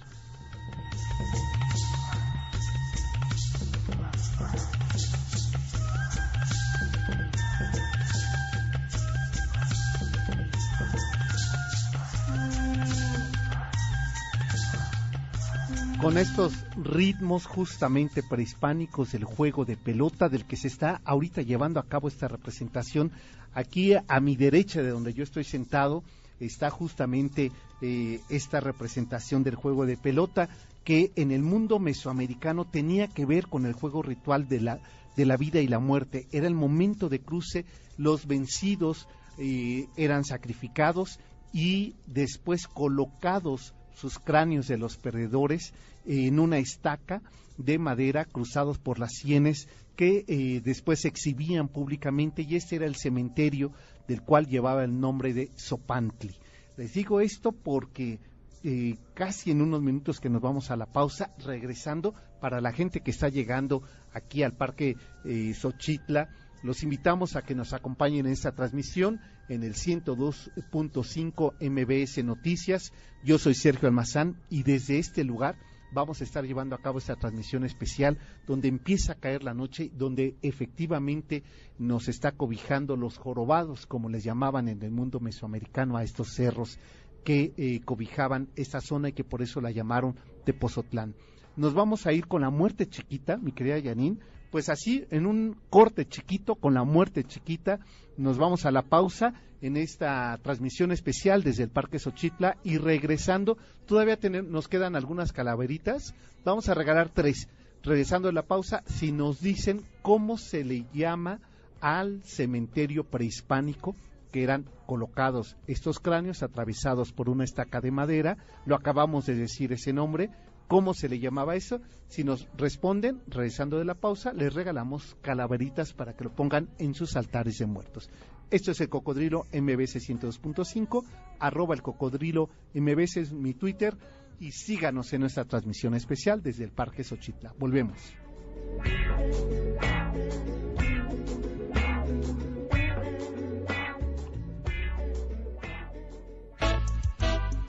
con 16.00 16.16
estos 16.16 16.54
ritmos 16.82 17.44
justamente 17.44 18.22
prehispánicos 18.22 19.12
del 19.12 19.25
juego 19.25 19.66
de 19.66 19.76
pelota 19.76 20.30
del 20.30 20.46
que 20.46 20.56
se 20.56 20.66
está 20.66 21.02
ahorita 21.04 21.42
llevando 21.42 21.78
a 21.78 21.87
cabo 21.87 22.08
esta 22.08 22.26
representación. 22.26 23.12
Aquí 23.52 23.92
a 23.94 24.20
mi 24.20 24.34
derecha 24.34 24.82
de 24.82 24.88
donde 24.88 25.12
yo 25.12 25.22
estoy 25.22 25.44
sentado 25.44 26.02
está 26.40 26.70
justamente 26.70 27.52
eh, 27.80 28.20
esta 28.28 28.61
representación 28.61 29.42
del 29.42 29.54
juego 29.54 29.87
de 29.87 29.97
pelota 29.97 30.49
que 30.85 31.12
en 31.16 31.30
el 31.30 31.42
mundo 31.42 31.78
mesoamericano 31.78 32.64
tenía 32.64 33.06
que 33.06 33.26
ver 33.26 33.47
con 33.47 33.66
el 33.66 33.75
juego 33.75 34.02
ritual 34.02 34.49
de 34.49 34.61
la, 34.61 34.80
de 35.16 35.26
la 35.26 35.37
vida 35.37 35.61
y 35.61 35.68
la 35.68 35.78
muerte. 35.78 36.26
Era 36.32 36.47
el 36.47 36.54
momento 36.54 37.09
de 37.09 37.20
cruce, 37.20 37.64
los 37.97 38.26
vencidos 38.26 39.06
eh, 39.38 39.87
eran 39.97 40.25
sacrificados 40.25 41.20
y 41.52 41.94
después 42.06 42.66
colocados 42.66 43.75
sus 43.94 44.18
cráneos 44.18 44.66
de 44.66 44.78
los 44.78 44.97
perdedores 44.97 45.75
en 46.06 46.38
una 46.40 46.59
estaca 46.59 47.23
de 47.59 47.78
madera 47.78 48.25
cruzados 48.25 48.78
por 48.78 48.99
las 48.99 49.12
sienes 49.12 49.68
que 49.97 50.25
eh, 50.28 50.62
después 50.64 51.00
se 51.00 51.09
exhibían 51.09 51.68
públicamente 51.68 52.42
y 52.42 52.56
este 52.56 52.76
era 52.76 52.87
el 52.87 52.97
cementerio 52.97 53.73
del 54.11 54.23
cual 54.23 54.49
llevaba 54.49 54.83
el 54.83 54.99
nombre 54.99 55.33
de 55.33 55.52
Sopantli. 55.55 56.35
Les 56.76 56.93
digo 56.93 57.21
esto 57.21 57.52
porque 57.52 58.19
eh, 58.64 58.97
casi 59.14 59.52
en 59.52 59.62
unos 59.62 59.81
minutos 59.83 60.19
que 60.19 60.29
nos 60.29 60.43
vamos 60.43 60.73
a 60.73 60.76
la 60.76 60.87
pausa, 60.87 61.33
regresando 61.38 62.12
para 62.40 62.61
la 62.61 62.73
gente 62.73 63.02
que 63.02 63.12
está 63.12 63.29
llegando 63.29 63.85
aquí 64.12 64.43
al 64.43 64.57
Parque 64.57 64.97
eh, 65.25 65.55
Xochitla, 65.55 66.29
los 66.64 66.83
invitamos 66.83 67.37
a 67.37 67.43
que 67.43 67.55
nos 67.55 67.73
acompañen 67.73 68.26
en 68.26 68.33
esta 68.33 68.50
transmisión 68.50 69.21
en 69.49 69.62
el 69.62 69.75
102.5 69.75 71.55
MBS 71.61 72.25
Noticias. 72.25 72.93
Yo 73.23 73.38
soy 73.38 73.55
Sergio 73.55 73.87
Almazán 73.87 74.43
y 74.49 74.64
desde 74.64 74.99
este 74.99 75.23
lugar 75.23 75.55
vamos 75.92 76.20
a 76.20 76.25
estar 76.25 76.44
llevando 76.44 76.75
a 76.75 76.80
cabo 76.80 76.99
esta 76.99 77.16
transmisión 77.16 77.64
especial 77.64 78.18
donde 78.47 78.68
empieza 78.68 79.12
a 79.12 79.16
caer 79.16 79.42
la 79.42 79.54
noche, 79.54 79.90
donde 79.94 80.37
efectivamente 80.42 81.42
nos 81.78 82.09
está 82.09 82.32
cobijando 82.32 82.97
los 82.97 83.18
jorobados, 83.18 83.87
como 83.87 84.09
les 84.09 84.25
llamaban 84.25 84.68
en 84.68 84.82
el 84.82 84.90
mundo 84.90 85.20
mesoamericano 85.20 85.97
a 85.97 86.04
estos 86.04 86.35
cerros 86.35 86.78
que 87.25 87.52
eh, 87.56 87.80
cobijaban 87.85 88.49
esta 88.56 88.80
zona 88.80 89.11
y 89.11 89.12
que 89.12 89.25
por 89.25 89.42
eso 89.42 89.61
la 89.61 89.70
llamaron 89.70 90.16
Tepozotlán. 90.44 91.14
Nos 91.56 91.75
vamos 91.75 92.06
a 92.06 92.12
ir 92.12 92.26
con 92.26 92.42
la 92.42 92.50
muerte 92.50 92.88
chiquita, 92.88 93.37
mi 93.37 93.52
querida 93.52 93.78
Yanin, 93.78 94.20
pues 94.50 94.69
así, 94.69 95.04
en 95.11 95.26
un 95.26 95.57
corte 95.71 96.07
chiquito, 96.07 96.57
con 96.57 96.75
la 96.75 96.85
muerte 96.85 97.25
chiquita, 97.25 97.78
nos 98.16 98.37
vamos 98.37 98.66
a 98.66 98.71
la 98.71 98.83
pausa 98.83 99.35
en 99.62 99.76
esta 99.76 100.38
transmisión 100.42 100.90
especial 100.90 101.42
desde 101.42 101.64
el 101.64 101.71
Parque 101.71 101.99
Xochitla 101.99 102.57
y 102.64 102.78
regresando, 102.78 103.59
todavía 103.87 104.19
nos 104.42 104.69
quedan 104.69 104.97
algunas 104.97 105.33
calaveritas, 105.33 106.14
vamos 106.45 106.69
a 106.69 106.75
regalar 106.75 107.11
tres. 107.11 107.49
Regresando 107.83 108.28
a 108.28 108.33
la 108.33 108.42
pausa, 108.42 108.83
si 108.87 109.11
nos 109.11 109.40
dicen 109.40 109.83
cómo 110.02 110.37
se 110.37 110.64
le 110.64 110.85
llama 110.92 111.40
al 111.80 112.23
cementerio 112.25 113.04
prehispánico 113.04 113.97
que 114.30 114.42
eran 114.42 114.66
colocados 114.87 115.57
estos 115.66 115.99
cráneos 115.99 116.42
atravesados 116.42 117.12
por 117.12 117.28
una 117.28 117.45
estaca 117.45 117.80
de 117.80 117.90
madera, 117.90 118.37
lo 118.66 118.76
acabamos 118.76 119.26
de 119.26 119.35
decir 119.35 119.73
ese 119.73 119.92
nombre, 119.92 120.30
cómo 120.71 120.95
se 120.95 121.09
le 121.09 121.19
llamaba 121.19 121.57
eso. 121.57 121.81
Si 122.07 122.23
nos 122.23 122.47
responden, 122.57 123.21
regresando 123.27 123.79
de 123.79 123.85
la 123.85 123.97
pausa, 123.97 124.33
les 124.33 124.55
regalamos 124.55 125.17
calaveritas 125.21 125.93
para 125.93 126.15
que 126.15 126.23
lo 126.23 126.31
pongan 126.31 126.69
en 126.79 126.95
sus 126.95 127.17
altares 127.17 127.59
de 127.59 127.67
muertos. 127.67 128.09
Esto 128.53 128.71
es 128.71 128.81
el 128.81 128.89
Cocodrilo 128.89 129.47
MBC 129.53 129.99
102.5, 129.99 131.05
arroba 131.41 131.75
el 131.75 131.83
Cocodrilo 131.83 132.49
MBC 132.73 133.17
es 133.17 133.33
mi 133.33 133.53
Twitter 133.53 133.97
y 134.39 134.53
síganos 134.53 135.12
en 135.12 135.23
nuestra 135.23 135.45
transmisión 135.45 135.95
especial 135.97 136.41
desde 136.41 136.62
el 136.62 136.71
Parque 136.71 137.03
Xochitla. 137.03 137.53
Volvemos. 137.59 137.99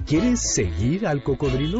¿Quieres 0.05 0.53
seguir 0.53 1.07
al 1.07 1.23
cocodrilo? 1.23 1.79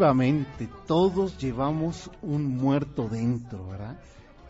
Efectivamente, 0.00 0.66
todos 0.86 1.36
llevamos 1.36 2.10
un 2.22 2.56
muerto 2.56 3.06
dentro, 3.06 3.68
¿verdad? 3.68 4.00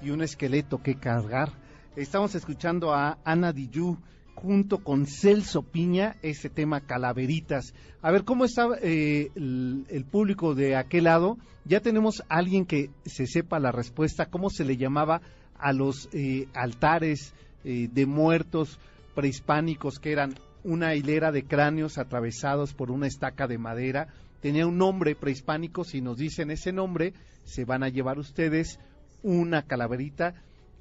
Y 0.01 0.11
un 0.11 0.23
esqueleto 0.23 0.81
que 0.81 0.95
cargar. 0.95 1.51
Estamos 1.97 2.37
escuchando 2.37 2.95
a 2.95 3.19
Ana 3.25 3.53
Diyu 3.53 3.99
junto 4.37 4.79
con 4.79 5.07
Celso 5.07 5.63
Piña, 5.63 6.15
ese 6.23 6.51
tema 6.51 6.83
Calaveritas. 6.83 7.75
A 8.01 8.13
ver, 8.13 8.23
¿cómo 8.23 8.45
está 8.45 8.69
eh, 8.81 9.33
el, 9.35 10.07
público 10.09 10.55
de 10.55 10.77
aquel 10.77 11.03
lado? 11.03 11.37
Ya 11.65 11.81
tenemos 11.81 12.21
a 12.29 12.37
alguien 12.37 12.65
que 12.65 12.91
se 13.05 13.27
sepa 13.27 13.59
la 13.59 13.73
respuesta, 13.73 14.27
¿cómo 14.27 14.51
se 14.51 14.65
le 14.65 14.77
llamaba 14.77 15.21
a 15.59 15.73
los 15.73 16.09
eh, 16.13 16.47
altares 16.55 17.35
eh, 17.65 17.89
de 17.93 18.07
muertos 18.07 18.79
prehispánicos 19.17 19.99
que 19.99 20.13
eran 20.13 20.37
una 20.63 20.95
hilera 20.95 21.33
de 21.33 21.43
cráneos 21.43 21.99
atravesados 21.99 22.73
por 22.73 22.93
una 22.93 23.09
estaca 23.09 23.49
de 23.49 23.59
madera? 23.59 24.15
Tenía 24.41 24.67
un 24.67 24.79
nombre 24.79 25.15
prehispánico, 25.15 25.85
si 25.85 26.01
nos 26.01 26.17
dicen 26.17 26.51
ese 26.51 26.73
nombre, 26.73 27.13
se 27.45 27.65
van 27.65 27.83
a 27.83 27.89
llevar 27.89 28.19
ustedes 28.19 28.79
una 29.23 29.63
calaverita 29.67 30.35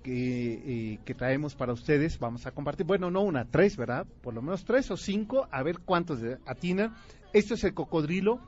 que, 0.04 0.94
eh, 0.94 1.00
que 1.04 1.14
traemos 1.14 1.56
para 1.56 1.74
ustedes. 1.74 2.20
Vamos 2.20 2.46
a 2.46 2.52
compartir, 2.52 2.86
bueno, 2.86 3.12
no 3.12 3.22
una, 3.22 3.46
tres, 3.46 3.76
¿verdad? 3.76 4.08
Por 4.22 4.34
lo 4.34 4.42
menos 4.42 4.64
tres 4.64 4.90
o 4.92 4.98
cinco, 4.98 5.48
a 5.52 5.62
ver 5.64 5.80
cuántos 5.80 6.20
atinan. 6.46 6.96
Esto 7.34 7.56
es 7.56 7.64
el 7.64 7.74
cocodrilo. 7.74 8.40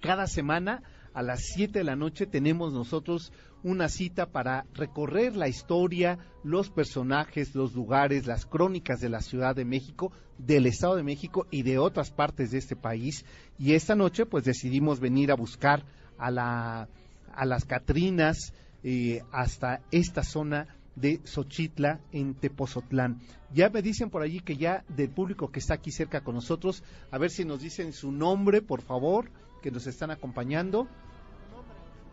Cada 0.00 0.26
semana 0.26 0.82
a 1.12 1.22
las 1.22 1.40
7 1.54 1.78
de 1.78 1.84
la 1.84 1.96
noche 1.96 2.26
tenemos 2.26 2.72
nosotros 2.72 3.32
una 3.62 3.88
cita 3.88 4.26
para 4.26 4.64
recorrer 4.74 5.36
la 5.36 5.48
historia, 5.48 6.18
los 6.42 6.70
personajes, 6.70 7.54
los 7.54 7.74
lugares, 7.74 8.26
las 8.26 8.46
crónicas 8.46 9.00
de 9.00 9.08
la 9.08 9.20
Ciudad 9.20 9.54
de 9.54 9.64
México, 9.64 10.12
del 10.38 10.66
Estado 10.66 10.96
de 10.96 11.02
México 11.02 11.46
y 11.50 11.62
de 11.62 11.78
otras 11.78 12.10
partes 12.10 12.50
de 12.50 12.58
este 12.58 12.76
país. 12.76 13.24
Y 13.58 13.74
esta 13.74 13.94
noche 13.94 14.24
pues 14.24 14.44
decidimos 14.44 15.00
venir 15.00 15.30
a 15.30 15.36
buscar 15.36 15.84
a, 16.16 16.30
la, 16.30 16.88
a 17.34 17.44
las 17.44 17.64
Catrinas 17.64 18.54
eh, 18.82 19.22
hasta 19.30 19.82
esta 19.90 20.22
zona 20.22 20.76
de 20.96 21.20
Xochitla 21.24 22.00
en 22.12 22.34
Tepozotlán. 22.34 23.20
Ya 23.52 23.68
me 23.68 23.82
dicen 23.82 24.10
por 24.10 24.22
allí 24.22 24.40
que 24.40 24.56
ya 24.56 24.84
del 24.88 25.10
público 25.10 25.50
que 25.50 25.60
está 25.60 25.74
aquí 25.74 25.90
cerca 25.90 26.22
con 26.22 26.34
nosotros, 26.34 26.82
a 27.10 27.18
ver 27.18 27.30
si 27.30 27.44
nos 27.44 27.60
dicen 27.60 27.92
su 27.92 28.12
nombre, 28.12 28.62
por 28.62 28.82
favor, 28.82 29.30
que 29.60 29.70
nos 29.70 29.86
están 29.86 30.10
acompañando. 30.10 30.88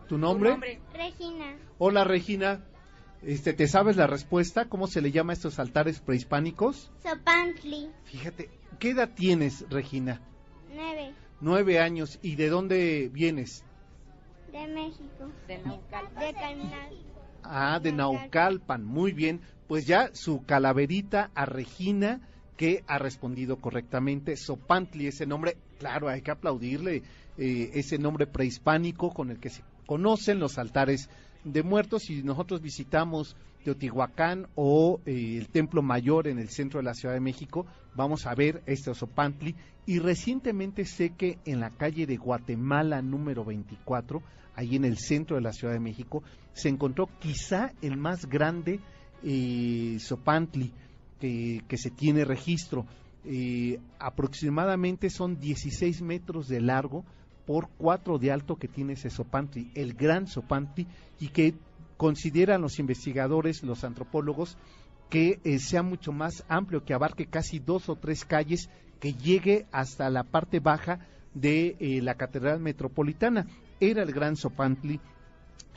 ¿Tu 0.08 0.18
nombre? 0.18 0.80
Regina, 0.94 1.58
Hola 1.80 2.04
Regina, 2.06 2.64
este, 3.24 3.54
¿te 3.54 3.68
sabes 3.68 3.98
la 3.98 4.08
respuesta? 4.08 4.66
¿Cómo 4.70 4.88
se 4.88 5.02
le 5.02 5.12
llama 5.12 5.34
a 5.34 5.36
estos 5.36 5.60
altares 5.60 6.00
prehispánicos? 6.00 6.92
Sopantli, 7.04 7.90
Fíjate, 8.06 8.50
¿qué 8.80 8.92
edad 8.92 9.10
tienes, 9.14 9.66
Regina? 9.70 10.22
9, 10.74 11.14
Nueve 11.42 11.80
años. 11.80 12.20
¿Y 12.22 12.36
de 12.36 12.50
dónde 12.50 13.10
vienes? 13.12 13.64
de 14.52 14.68
México, 14.68 15.30
de 15.48 15.60
Carnal. 16.34 16.98
Ah, 17.44 17.80
de 17.82 17.92
Naucalpan. 17.92 18.84
Muy 18.84 19.12
bien. 19.12 19.42
Pues 19.68 19.86
ya 19.86 20.10
su 20.14 20.44
calaverita 20.46 21.32
a 21.36 21.46
Regina, 21.46 22.22
que 22.56 22.84
ha 22.88 22.98
respondido 22.98 23.58
correctamente. 23.58 24.36
Sopantli, 24.36 25.08
ese 25.08 25.26
nombre, 25.26 25.58
claro, 25.80 26.10
hay 26.10 26.22
que 26.22 26.32
aplaudirle 26.32 27.04
eh, 27.38 27.72
ese 27.74 27.98
nombre 27.98 28.28
prehispánico 28.28 29.14
con 29.14 29.32
el 29.32 29.40
que 29.40 29.50
se 29.50 29.64
conocen 29.86 30.40
los 30.40 30.58
altares 30.58 31.10
de 31.44 31.64
muertos. 31.64 32.10
Y 32.10 32.24
nosotros 32.24 32.62
visitamos 32.62 33.36
Teotihuacán 33.64 34.48
o 34.56 35.02
eh, 35.06 35.38
el 35.38 35.50
Templo 35.50 35.82
Mayor 35.82 36.28
en 36.28 36.40
el 36.40 36.50
centro 36.50 36.80
de 36.80 36.86
la 36.86 36.94
Ciudad 36.94 37.14
de 37.14 37.20
México, 37.20 37.66
vamos 37.96 38.26
a 38.26 38.34
ver 38.34 38.64
este 38.66 38.94
Sopantli. 38.94 39.56
Y 39.86 40.00
recientemente 40.00 40.86
sé 40.86 41.10
que 41.12 41.38
en 41.46 41.60
la 41.60 41.72
calle 41.72 42.06
de 42.06 42.18
Guatemala 42.18 43.02
número 43.02 43.44
24, 43.44 44.22
ahí 44.56 44.76
en 44.76 44.86
el 44.86 44.98
centro 44.98 45.36
de 45.36 45.42
la 45.42 45.54
Ciudad 45.54 45.74
de 45.74 45.80
México, 45.80 46.24
se 46.54 46.70
encontró 46.70 47.10
quizá 47.20 47.74
el 47.82 47.98
más 47.98 48.26
grande 48.28 48.80
eh, 49.24 49.98
que 51.68 51.78
se 51.78 51.92
tiene 51.92 52.26
registro. 52.26 52.86
Eh, 53.26 53.80
aproximadamente 54.00 55.10
son 55.10 55.40
16 55.40 56.02
metros 56.04 56.48
de 56.48 56.62
largo 56.62 57.04
por 57.48 57.70
4 57.78 58.20
de 58.20 58.32
alto 58.32 58.58
que 58.58 58.68
tiene 58.68 58.94
ese 58.94 59.10
Sopantli, 59.10 59.72
el 59.74 59.94
gran 59.94 60.28
Sopantli, 60.28 60.86
y 61.18 61.30
que 61.30 61.56
consideran 61.96 62.62
los 62.62 62.78
investigadores, 62.78 63.64
los 63.64 63.86
antropólogos, 63.86 64.58
que 65.10 65.40
eh, 65.46 65.58
sea 65.58 65.82
mucho 65.82 66.12
más 66.12 66.44
amplio, 66.50 66.84
que 66.84 66.94
abarque 66.94 67.26
casi 67.26 67.60
dos 67.60 67.88
o 67.88 67.96
tres 67.96 68.26
calles, 68.26 68.70
que 69.00 69.14
llegue 69.14 69.66
hasta 69.72 70.10
la 70.10 70.24
parte 70.24 70.60
baja 70.60 71.00
de 71.34 71.78
eh, 71.80 72.02
la 72.02 72.16
Catedral 72.16 72.60
Metropolitana. 72.60 73.48
Era 73.80 74.04
el 74.04 74.12
gran 74.12 74.36
Sopantli 74.36 75.00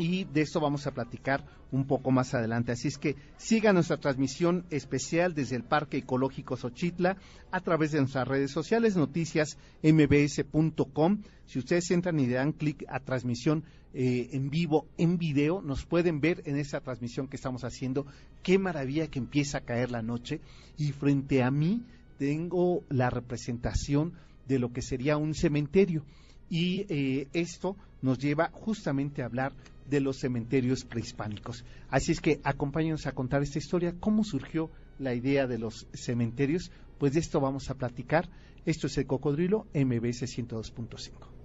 y 0.00 0.24
de 0.24 0.40
esto 0.40 0.60
vamos 0.60 0.86
a 0.86 0.92
platicar 0.92 1.44
un 1.70 1.86
poco 1.86 2.10
más 2.10 2.32
adelante. 2.32 2.72
Así 2.72 2.88
es 2.88 2.96
que 2.96 3.16
siga 3.36 3.74
nuestra 3.74 3.98
transmisión 3.98 4.64
especial 4.70 5.34
desde 5.34 5.56
el 5.56 5.62
Parque 5.62 5.98
Ecológico 5.98 6.56
Xochitla 6.56 7.18
a 7.50 7.60
través 7.60 7.92
de 7.92 7.98
nuestras 7.98 8.26
redes 8.26 8.50
sociales, 8.50 8.96
noticias 8.96 9.58
mbs.com. 9.82 11.22
Si 11.44 11.58
ustedes 11.58 11.90
entran 11.90 12.18
y 12.18 12.26
le 12.26 12.34
dan 12.34 12.52
clic 12.52 12.86
a 12.88 13.00
transmisión 13.00 13.64
eh, 13.92 14.30
en 14.32 14.48
vivo, 14.48 14.86
en 14.96 15.18
video, 15.18 15.60
nos 15.60 15.84
pueden 15.84 16.22
ver 16.22 16.42
en 16.46 16.56
esa 16.56 16.80
transmisión 16.80 17.28
que 17.28 17.36
estamos 17.36 17.62
haciendo. 17.64 18.06
Qué 18.42 18.58
maravilla 18.58 19.08
que 19.08 19.18
empieza 19.18 19.58
a 19.58 19.64
caer 19.66 19.90
la 19.90 20.00
noche 20.00 20.40
y 20.78 20.92
frente 20.92 21.42
a 21.42 21.50
mí 21.50 21.84
tengo 22.18 22.84
la 22.88 23.10
representación 23.10 24.14
de 24.48 24.58
lo 24.58 24.72
que 24.72 24.80
sería 24.80 25.18
un 25.18 25.34
cementerio 25.34 26.04
y 26.50 26.84
eh, 26.88 27.28
esto 27.32 27.76
nos 28.02 28.18
lleva 28.18 28.50
justamente 28.52 29.22
a 29.22 29.26
hablar 29.26 29.52
de 29.90 30.00
los 30.00 30.18
cementerios 30.18 30.84
prehispánicos. 30.84 31.64
Así 31.88 32.12
es 32.12 32.20
que 32.20 32.40
acompáñenos 32.44 33.06
a 33.06 33.12
contar 33.12 33.42
esta 33.42 33.58
historia, 33.58 33.94
cómo 33.98 34.24
surgió 34.24 34.70
la 34.98 35.14
idea 35.14 35.46
de 35.46 35.58
los 35.58 35.86
cementerios, 35.92 36.70
pues 36.98 37.14
de 37.14 37.20
esto 37.20 37.40
vamos 37.40 37.68
a 37.70 37.74
platicar. 37.74 38.28
Esto 38.64 38.86
es 38.86 38.96
el 38.98 39.06
Cocodrilo 39.06 39.66
MBS 39.74 40.22
102.5. 40.22 41.39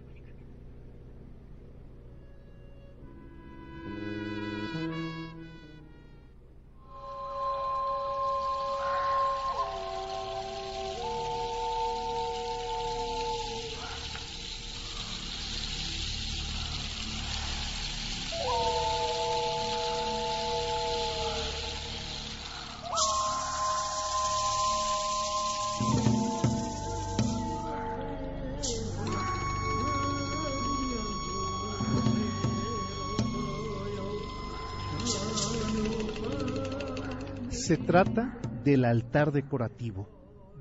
trata 37.96 38.38
del 38.66 38.84
altar 38.84 39.32
decorativo, 39.32 40.10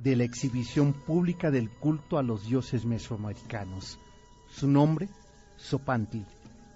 de 0.01 0.15
la 0.15 0.23
exhibición 0.23 0.93
pública 0.93 1.51
del 1.51 1.69
culto 1.69 2.17
a 2.17 2.23
los 2.23 2.47
dioses 2.47 2.85
mesoamericanos. 2.85 3.99
Su 4.47 4.69
nombre, 4.69 5.09
Zopantli, 5.59 6.25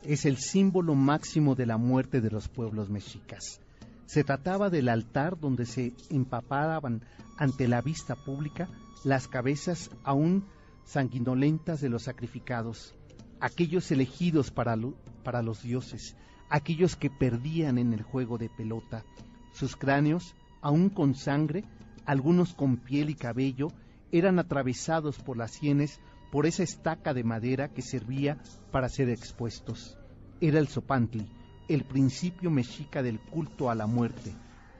es 0.02 0.26
el 0.26 0.36
símbolo 0.36 0.96
máximo 0.96 1.54
de 1.54 1.64
la 1.64 1.76
muerte 1.76 2.20
de 2.20 2.32
los 2.32 2.48
pueblos 2.48 2.90
mexicas. 2.90 3.60
Se 4.06 4.24
trataba 4.24 4.68
del 4.68 4.88
altar 4.88 5.38
donde 5.38 5.64
se 5.64 5.94
empapaban 6.10 7.04
ante 7.36 7.68
la 7.68 7.80
vista 7.80 8.16
pública 8.16 8.68
las 9.04 9.28
cabezas 9.28 9.92
aún 10.02 10.44
sanguinolentas 10.82 11.80
de 11.80 11.88
los 11.88 12.02
sacrificados, 12.02 12.96
aquellos 13.38 13.92
elegidos 13.92 14.50
para, 14.50 14.76
para 15.22 15.40
los 15.40 15.62
dioses, 15.62 16.16
aquellos 16.50 16.96
que 16.96 17.10
perdían 17.10 17.78
en 17.78 17.92
el 17.92 18.02
juego 18.02 18.38
de 18.38 18.48
pelota, 18.48 19.04
sus 19.52 19.76
cráneos, 19.76 20.34
aún 20.60 20.88
con 20.88 21.14
sangre, 21.14 21.64
algunos 22.04 22.54
con 22.54 22.76
piel 22.76 23.10
y 23.10 23.14
cabello, 23.14 23.68
eran 24.12 24.38
atravesados 24.38 25.18
por 25.18 25.36
las 25.36 25.52
sienes 25.52 26.00
por 26.30 26.46
esa 26.46 26.62
estaca 26.62 27.14
de 27.14 27.24
madera 27.24 27.68
que 27.68 27.82
servía 27.82 28.38
para 28.70 28.88
ser 28.88 29.08
expuestos. 29.08 29.98
Era 30.40 30.58
el 30.58 30.68
sopantli, 30.68 31.26
el 31.68 31.84
principio 31.84 32.50
mexica 32.50 33.02
del 33.02 33.20
culto 33.20 33.70
a 33.70 33.74
la 33.74 33.86
muerte, 33.86 34.34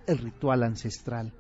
el 0.07 0.19
ritual 0.19 0.63
ancestral. 0.63 1.33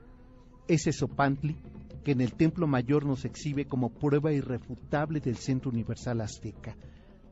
Ese 0.66 0.92
sopantli 0.92 1.56
que 2.04 2.12
en 2.12 2.20
el 2.20 2.34
Templo 2.34 2.66
Mayor 2.66 3.04
nos 3.04 3.24
exhibe 3.24 3.66
como 3.66 3.90
prueba 3.90 4.32
irrefutable 4.32 5.20
del 5.20 5.36
Centro 5.36 5.70
Universal 5.70 6.20
Azteca, 6.20 6.76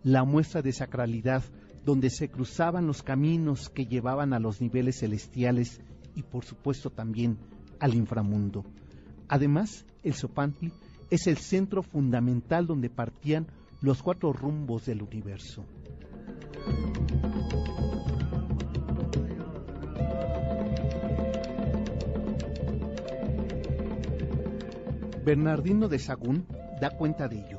la 0.02 0.24
muestra 0.24 0.62
de 0.62 0.72
sacralidad 0.72 1.42
donde 1.84 2.10
se 2.10 2.28
cruzaban 2.28 2.86
los 2.86 3.02
caminos 3.02 3.68
que 3.68 3.86
llevaban 3.86 4.32
a 4.32 4.38
los 4.38 4.60
niveles 4.60 5.00
celestiales 5.00 5.80
y 6.16 6.22
por 6.24 6.44
supuesto 6.44 6.90
también 6.90 7.38
al 7.78 7.94
inframundo. 7.94 8.64
Además, 9.28 9.84
el 10.02 10.14
Sopantli 10.14 10.72
es 11.10 11.28
el 11.28 11.36
centro 11.36 11.82
fundamental 11.82 12.66
donde 12.66 12.90
partían 12.90 13.46
los 13.80 14.02
cuatro 14.02 14.32
rumbos 14.32 14.86
del 14.86 15.02
universo. 15.02 15.64
Bernardino 25.24 25.88
de 25.88 25.98
Sagún 25.98 26.46
da 26.80 26.90
cuenta 26.90 27.28
de 27.28 27.44
ello, 27.44 27.58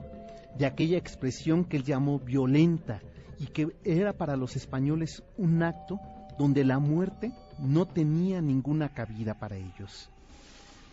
de 0.57 0.65
aquella 0.65 0.97
expresión 0.97 1.65
que 1.65 1.77
él 1.77 1.83
llamó 1.83 2.17
violenta 2.17 3.01
y 3.39 3.47
que 3.47 3.75
era 3.83 4.13
para 4.13 4.37
los 4.37 4.55
españoles 4.55 5.21
un 5.37 5.61
acto 5.61 5.99
donde 6.39 6.63
la 6.63 6.79
muerte 6.79 7.33
no 7.59 7.85
tenía 7.85 8.41
ninguna 8.41 8.89
cabida 8.89 9.33
para 9.33 9.57
ellos. 9.57 10.09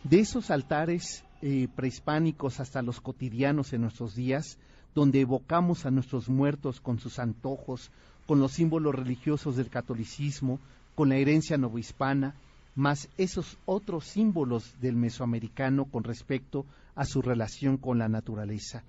De 0.03 0.21
esos 0.21 0.51
altares 0.51 1.25
eh, 1.43 1.69
prehispánicos 1.75 2.61
hasta 2.61 2.83
los 2.83 3.01
cotidianos 3.01 3.73
en 3.73 3.83
nuestros 3.83 4.15
días, 4.15 4.59
donde 4.95 5.21
evocamos 5.21 5.87
a 5.87 5.91
nuestros 5.91 6.29
muertos 6.29 6.81
con 6.81 6.99
sus 6.99 7.19
antojos, 7.19 7.91
con 8.27 8.41
los 8.41 8.53
símbolos 8.53 8.95
religiosos 8.95 9.57
del 9.57 9.69
catolicismo, 9.69 10.59
con 10.95 11.09
la 11.09 11.17
herencia 11.17 11.59
novohispana, 11.59 12.35
más 12.75 13.09
esos 13.19 13.59
otros 13.67 14.05
símbolos 14.07 14.75
del 14.81 14.97
mesoamericano 14.97 15.85
con 15.85 16.05
respecto 16.05 16.65
a 16.95 17.05
su 17.05 17.23
relación 17.23 17.77
con 17.77 17.99
la 17.99 18.09
naturaleza. 18.09 18.83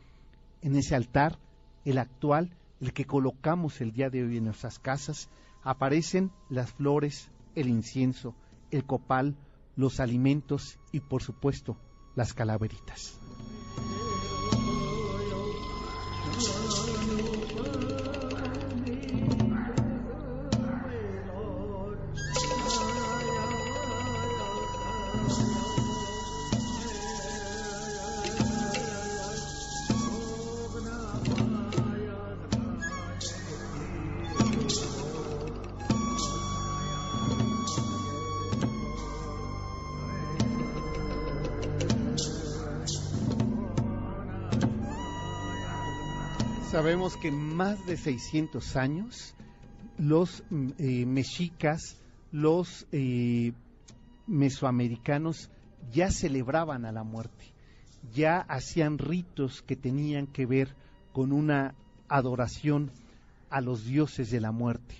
En 0.61 0.75
ese 0.75 0.95
altar, 0.95 1.37
el 1.85 1.97
actual, 1.97 2.51
el 2.81 2.93
que 2.93 3.05
colocamos 3.05 3.81
el 3.81 3.91
día 3.91 4.09
de 4.09 4.23
hoy 4.23 4.37
en 4.37 4.45
nuestras 4.45 4.79
casas, 4.79 5.29
aparecen 5.63 6.31
las 6.49 6.71
flores, 6.73 7.29
el 7.55 7.69
incienso, 7.69 8.35
el 8.71 8.85
copal, 8.85 9.35
los 9.75 9.99
alimentos 9.99 10.77
y 10.91 10.99
por 10.99 11.23
supuesto 11.23 11.77
las 12.15 12.33
calaveritas. 12.33 13.19
Que 47.21 47.31
más 47.31 47.85
de 47.85 47.97
600 47.97 48.75
años 48.75 49.35
los 49.97 50.43
mm, 50.49 50.69
eh, 50.77 51.05
mexicas, 51.05 51.97
los 52.31 52.87
eh, 52.91 53.53
mesoamericanos 54.27 55.49
ya 55.91 56.11
celebraban 56.11 56.85
a 56.85 56.91
la 56.91 57.03
muerte, 57.03 57.53
ya 58.13 58.39
hacían 58.39 58.97
ritos 58.97 59.61
que 59.61 59.75
tenían 59.75 60.27
que 60.27 60.45
ver 60.45 60.75
con 61.13 61.31
una 61.31 61.75
adoración 62.07 62.91
a 63.49 63.61
los 63.61 63.85
dioses 63.85 64.31
de 64.31 64.41
la 64.41 64.51
muerte. 64.51 64.95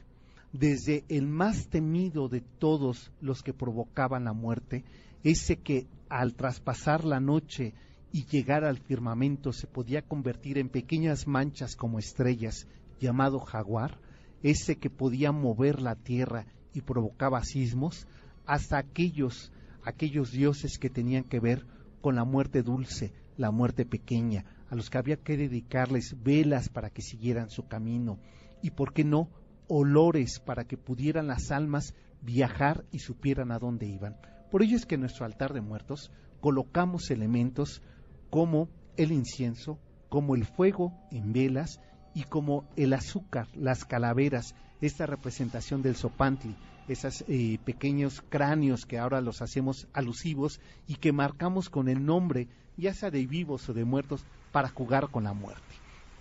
Desde 0.54 1.04
el 1.10 1.28
más 1.28 1.68
temido 1.68 2.30
de 2.30 2.42
todos 2.42 3.12
los 3.20 3.44
que 3.44 3.54
provocaban 3.54 4.26
la 4.26 4.34
muerte, 4.34 4.86
ese 5.24 5.58
que 5.58 5.88
al 6.08 6.36
traspasar 6.36 7.04
la 7.04 7.20
noche 7.20 7.74
y 8.16 8.24
llegar 8.28 8.64
al 8.64 8.78
firmamento 8.78 9.52
se 9.52 9.68
podía 9.68 10.02
convertir 10.02 10.58
en 10.58 10.70
pequeñas 10.70 11.28
manchas 11.28 11.76
como 11.76 12.00
estrellas, 12.00 12.66
llamado 12.98 13.42
jaguar, 13.42 14.00
ese 14.42 14.78
que 14.78 14.90
podía 14.90 15.34
mover 15.34 15.82
la 15.82 15.96
tierra 15.96 16.46
y 16.74 16.80
provocaba 16.80 17.44
sismos, 17.44 18.08
hasta 18.46 18.78
aquellos, 18.78 19.52
aquellos 19.84 20.32
dioses 20.32 20.80
que 20.80 20.90
tenían 20.90 21.26
que 21.26 21.42
ver 21.42 21.66
con 22.00 22.16
la 22.16 22.24
muerte 22.24 22.64
dulce, 22.64 23.12
la 23.36 23.52
muerte 23.52 23.86
pequeña, 23.86 24.46
a 24.70 24.76
los 24.76 24.90
que 24.90 24.98
había 24.98 25.18
que 25.18 25.36
dedicarles 25.36 26.16
velas 26.24 26.70
para 26.70 26.92
que 26.92 27.02
siguieran 27.02 27.50
su 27.50 27.68
camino, 27.68 28.18
y 28.62 28.72
por 28.72 28.94
qué 28.94 29.04
no, 29.04 29.28
olores 29.68 30.40
para 30.40 30.64
que 30.64 30.78
pudieran 30.78 31.28
las 31.28 31.52
almas 31.52 31.94
viajar 32.22 32.86
y 32.94 33.00
supieran 33.00 33.52
a 33.52 33.60
dónde 33.60 33.88
iban. 33.88 34.16
Por 34.52 34.64
ello 34.64 34.78
es 34.78 34.86
que 34.86 34.96
en 34.96 35.02
nuestro 35.02 35.26
altar 35.26 35.52
de 35.52 35.60
muertos 35.60 36.14
colocamos 36.40 37.12
elementos 37.12 37.82
como 38.30 38.70
el 38.98 39.12
incienso, 39.12 39.80
como 40.10 40.36
el 40.36 40.46
fuego 40.46 40.94
en 41.12 41.34
velas 41.34 41.80
y 42.14 42.24
como 42.24 42.68
el 42.76 42.94
azúcar, 42.94 43.48
las 43.56 43.86
calaveras, 43.86 44.56
esta 44.82 45.06
representación 45.06 45.82
del 45.82 45.96
sopantli, 45.96 46.56
esos 46.88 47.24
eh, 47.28 47.58
pequeños 47.66 48.24
cráneos 48.30 48.86
que 48.86 49.00
ahora 49.00 49.22
los 49.22 49.42
hacemos 49.42 49.88
alusivos 49.94 50.60
y 50.88 50.96
que 50.96 51.12
marcamos 51.12 51.70
con 51.70 51.90
el 51.90 52.06
nombre, 52.06 52.48
ya 52.78 52.94
sea 52.94 53.12
de 53.12 53.26
vivos 53.26 53.68
o 53.70 53.74
de 53.74 53.86
muertos, 53.86 54.26
para 54.52 54.70
jugar 54.70 55.10
con 55.10 55.24
la 55.26 55.34
muerte. 55.34 55.76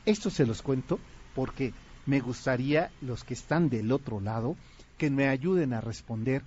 Esto 0.07 0.31
se 0.31 0.47
los 0.47 0.63
cuento 0.63 0.99
porque 1.35 1.73
me 2.07 2.21
gustaría, 2.21 2.91
los 3.01 3.25
que 3.25 3.35
están 3.35 3.69
del 3.69 3.93
otro 3.93 4.21
lado, 4.21 4.57
que 4.99 5.11
me 5.11 5.29
ayuden 5.29 5.73
a 5.73 5.81
responder 5.81 6.45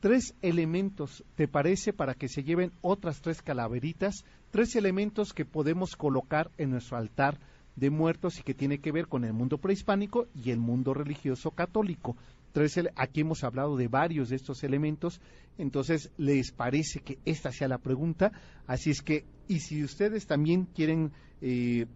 tres 0.00 0.34
elementos, 0.42 1.24
¿te 1.34 1.48
parece? 1.48 1.92
Para 1.92 2.14
que 2.14 2.28
se 2.28 2.44
lleven 2.44 2.72
otras 2.80 3.20
tres 3.20 3.42
calaveritas, 3.42 4.24
tres 4.50 4.76
elementos 4.76 5.32
que 5.32 5.44
podemos 5.44 5.96
colocar 5.96 6.50
en 6.58 6.70
nuestro 6.70 6.96
altar 6.96 7.38
de 7.76 7.90
muertos 7.90 8.38
y 8.38 8.42
que 8.42 8.54
tiene 8.54 8.78
que 8.78 8.92
ver 8.92 9.06
con 9.06 9.24
el 9.24 9.32
mundo 9.32 9.58
prehispánico 9.58 10.26
y 10.34 10.50
el 10.50 10.58
mundo 10.58 10.94
religioso 10.94 11.50
católico. 11.52 12.16
Tres, 12.52 12.80
aquí 12.96 13.20
hemos 13.20 13.44
hablado 13.44 13.76
de 13.76 13.88
varios 13.88 14.30
de 14.30 14.36
estos 14.36 14.64
elementos, 14.64 15.20
entonces 15.58 16.10
les 16.16 16.50
parece 16.50 17.00
que 17.00 17.18
esta 17.24 17.52
sea 17.52 17.68
la 17.68 17.78
pregunta, 17.78 18.32
así 18.66 18.90
es 18.90 19.02
que, 19.02 19.26
y 19.46 19.60
si 19.60 19.84
ustedes 19.84 20.26
también 20.26 20.64
quieren 20.64 21.12
eh, 21.40 21.86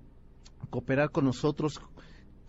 cooperar 0.71 1.11
con 1.11 1.25
nosotros 1.25 1.81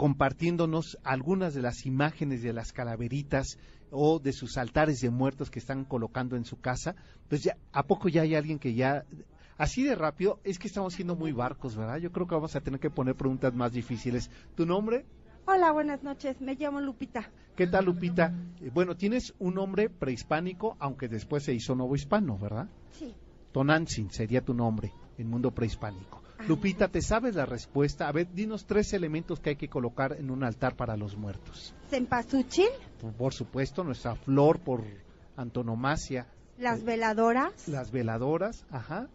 compartiéndonos 0.03 0.97
algunas 1.05 1.53
de 1.53 1.61
las 1.61 1.85
imágenes 1.85 2.41
de 2.43 2.51
las 2.51 2.73
calaveritas 2.73 3.57
o 3.89 4.19
de 4.19 4.33
sus 4.33 4.57
altares 4.57 4.99
de 4.99 5.09
muertos 5.09 5.49
que 5.49 5.59
están 5.59 5.85
colocando 5.85 6.35
en 6.35 6.43
su 6.43 6.59
casa, 6.59 6.93
pues 7.29 7.41
ya, 7.41 7.55
¿a 7.71 7.83
poco 7.83 8.09
ya 8.09 8.23
hay 8.23 8.35
alguien 8.35 8.59
que 8.59 8.73
ya 8.73 9.05
así 9.57 9.81
de 9.81 9.95
rápido? 9.95 10.41
Es 10.43 10.59
que 10.59 10.67
estamos 10.67 10.93
siendo 10.93 11.15
muy 11.15 11.31
barcos, 11.31 11.77
¿verdad? 11.77 11.99
Yo 11.99 12.11
creo 12.11 12.27
que 12.27 12.35
vamos 12.35 12.53
a 12.53 12.59
tener 12.59 12.81
que 12.81 12.89
poner 12.89 13.15
preguntas 13.15 13.53
más 13.53 13.71
difíciles. 13.71 14.29
¿Tu 14.55 14.65
nombre? 14.65 15.05
Hola, 15.45 15.71
buenas 15.71 16.03
noches. 16.03 16.41
Me 16.41 16.55
llamo 16.55 16.81
Lupita. 16.81 17.31
¿Qué 17.55 17.67
tal, 17.67 17.85
Lupita? 17.85 18.33
Eh, 18.59 18.71
bueno, 18.73 18.97
tienes 18.97 19.33
un 19.39 19.53
nombre 19.53 19.89
prehispánico, 19.89 20.75
aunque 20.79 21.07
después 21.07 21.45
se 21.45 21.53
hizo 21.53 21.75
nuevo 21.75 21.95
hispano, 21.95 22.37
¿verdad? 22.37 22.67
Sí. 22.91 23.15
Tonantzin 23.53 24.11
sería 24.11 24.41
tu 24.41 24.53
nombre 24.53 24.91
en 25.17 25.29
mundo 25.29 25.51
prehispánico. 25.51 26.22
Lupita, 26.47 26.87
¿te 26.87 27.01
sabes 27.01 27.35
la 27.35 27.45
respuesta? 27.45 28.07
A 28.07 28.11
ver, 28.11 28.27
dinos 28.33 28.65
tres 28.65 28.93
elementos 28.93 29.39
que 29.39 29.51
hay 29.51 29.55
que 29.55 29.69
colocar 29.69 30.13
en 30.19 30.29
un 30.29 30.43
altar 30.43 30.75
para 30.75 30.97
los 30.97 31.15
muertos. 31.15 31.73
Cempasúchil. 31.89 32.67
Por 33.17 33.33
supuesto, 33.33 33.83
nuestra 33.83 34.15
flor 34.15 34.59
por 34.59 34.83
antonomasia, 35.35 36.27
Las 36.57 36.83
veladoras, 36.83 37.67
las 37.67 37.91
veladoras, 37.91 38.65
ajá, 38.69 39.07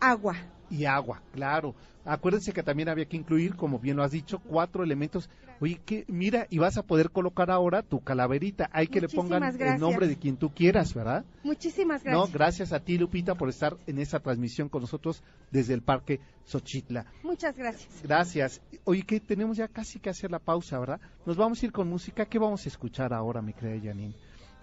agua. 0.00 0.34
y 0.70 0.84
agua, 0.86 1.22
claro. 1.32 1.74
Acuérdense 2.04 2.52
que 2.52 2.62
también 2.62 2.88
había 2.88 3.06
que 3.06 3.16
incluir, 3.16 3.54
como 3.56 3.78
bien 3.78 3.96
lo 3.96 4.02
has 4.02 4.10
dicho, 4.10 4.38
cuatro 4.38 4.82
elementos. 4.82 5.28
Oye, 5.60 5.80
que 5.84 6.04
mira, 6.08 6.46
y 6.50 6.58
vas 6.58 6.76
a 6.76 6.82
poder 6.82 7.10
colocar 7.10 7.50
ahora 7.50 7.82
tu 7.82 8.00
calaverita. 8.00 8.68
Hay 8.72 8.88
que 8.88 9.00
le 9.00 9.08
pongan 9.08 9.42
el 9.42 9.80
nombre 9.80 10.06
de 10.08 10.16
quien 10.16 10.36
tú 10.36 10.50
quieras, 10.52 10.94
¿verdad? 10.94 11.24
Muchísimas 11.42 12.04
No, 12.04 12.10
gracias. 12.26 12.32
gracias 12.32 12.72
a 12.72 12.80
ti, 12.80 12.98
Lupita, 12.98 13.34
por 13.34 13.48
estar 13.48 13.76
en 13.86 13.98
esta 13.98 14.20
transmisión 14.20 14.68
con 14.68 14.82
nosotros 14.82 15.22
desde 15.50 15.74
el 15.74 15.82
Parque 15.82 16.20
Xochitla. 16.44 17.06
Muchas 17.22 17.56
gracias. 17.56 18.02
Gracias. 18.02 18.60
Oye, 18.84 19.02
que 19.02 19.20
tenemos 19.20 19.56
ya 19.56 19.68
casi 19.68 19.98
que 20.00 20.10
hacer 20.10 20.30
la 20.30 20.38
pausa, 20.38 20.78
¿verdad? 20.78 21.00
Nos 21.26 21.36
vamos 21.36 21.62
a 21.62 21.66
ir 21.66 21.72
con 21.72 21.88
música. 21.88 22.26
¿Qué 22.26 22.38
vamos 22.38 22.64
a 22.66 22.68
escuchar 22.68 23.12
ahora, 23.12 23.40
mi 23.42 23.52
querida 23.52 23.90
Janine? 23.90 24.14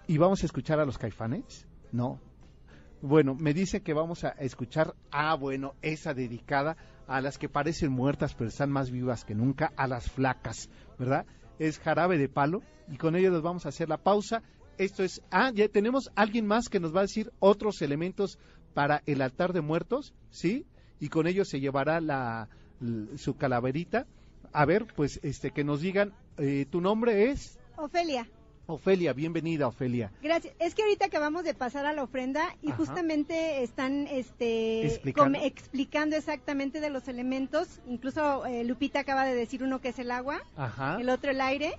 ¿Y 0.06 0.18
vamos 0.18 0.42
a 0.42 0.46
escuchar 0.46 0.80
a 0.80 0.84
los 0.84 0.98
caifanes? 0.98 1.66
No. 1.92 2.18
Bueno, 3.02 3.34
me 3.34 3.52
dice 3.52 3.82
que 3.82 3.94
vamos 3.94 4.22
a 4.22 4.28
escuchar, 4.28 4.94
ah, 5.10 5.34
bueno, 5.34 5.74
esa 5.82 6.14
dedicada 6.14 6.76
a 7.08 7.20
las 7.20 7.36
que 7.36 7.48
parecen 7.48 7.90
muertas 7.90 8.32
pero 8.34 8.48
están 8.48 8.70
más 8.70 8.92
vivas 8.92 9.24
que 9.24 9.34
nunca, 9.34 9.72
a 9.76 9.88
las 9.88 10.08
flacas, 10.08 10.70
¿verdad? 11.00 11.26
Es 11.58 11.80
jarabe 11.80 12.16
de 12.16 12.28
palo 12.28 12.62
y 12.88 12.98
con 12.98 13.16
ello 13.16 13.32
nos 13.32 13.42
vamos 13.42 13.66
a 13.66 13.70
hacer 13.70 13.88
la 13.88 13.96
pausa. 13.96 14.44
Esto 14.78 15.02
es, 15.02 15.20
ah, 15.32 15.50
ya 15.52 15.66
tenemos 15.68 16.12
alguien 16.14 16.46
más 16.46 16.68
que 16.68 16.78
nos 16.78 16.94
va 16.94 17.00
a 17.00 17.02
decir 17.02 17.32
otros 17.40 17.82
elementos 17.82 18.38
para 18.72 19.02
el 19.04 19.20
altar 19.20 19.52
de 19.52 19.62
muertos, 19.62 20.14
¿sí? 20.30 20.64
Y 21.00 21.08
con 21.08 21.26
ello 21.26 21.44
se 21.44 21.58
llevará 21.58 22.00
la, 22.00 22.48
su 23.16 23.34
calaverita. 23.34 24.06
A 24.52 24.64
ver, 24.64 24.86
pues, 24.94 25.18
este, 25.24 25.50
que 25.50 25.64
nos 25.64 25.80
digan, 25.80 26.14
eh, 26.38 26.66
tu 26.70 26.80
nombre 26.80 27.30
es 27.30 27.58
Ofelia, 27.76 28.28
Ofelia, 28.66 29.12
bienvenida 29.12 29.66
Ofelia. 29.66 30.12
gracias. 30.22 30.54
Es 30.60 30.74
que 30.74 30.82
ahorita 30.82 31.06
acabamos 31.06 31.42
de 31.44 31.52
pasar 31.52 31.84
a 31.84 31.92
la 31.92 32.02
ofrenda 32.04 32.54
y 32.62 32.68
Ajá. 32.68 32.76
justamente 32.76 33.62
están 33.62 34.06
este, 34.06 34.86
Explicando. 34.86 35.38
com- 35.38 35.46
explicando 35.46 36.16
exactamente 36.16 36.80
de 36.80 36.88
los 36.88 37.08
elementos. 37.08 37.80
Incluso 37.88 38.46
eh, 38.46 38.62
Lupita 38.64 39.00
acaba 39.00 39.24
de 39.24 39.34
decir 39.34 39.62
uno 39.64 39.80
que 39.80 39.88
es 39.88 39.98
el 39.98 40.10
agua, 40.12 40.40
Ajá. 40.56 40.98
el 41.00 41.08
otro 41.10 41.32
el 41.32 41.40
aire. 41.40 41.74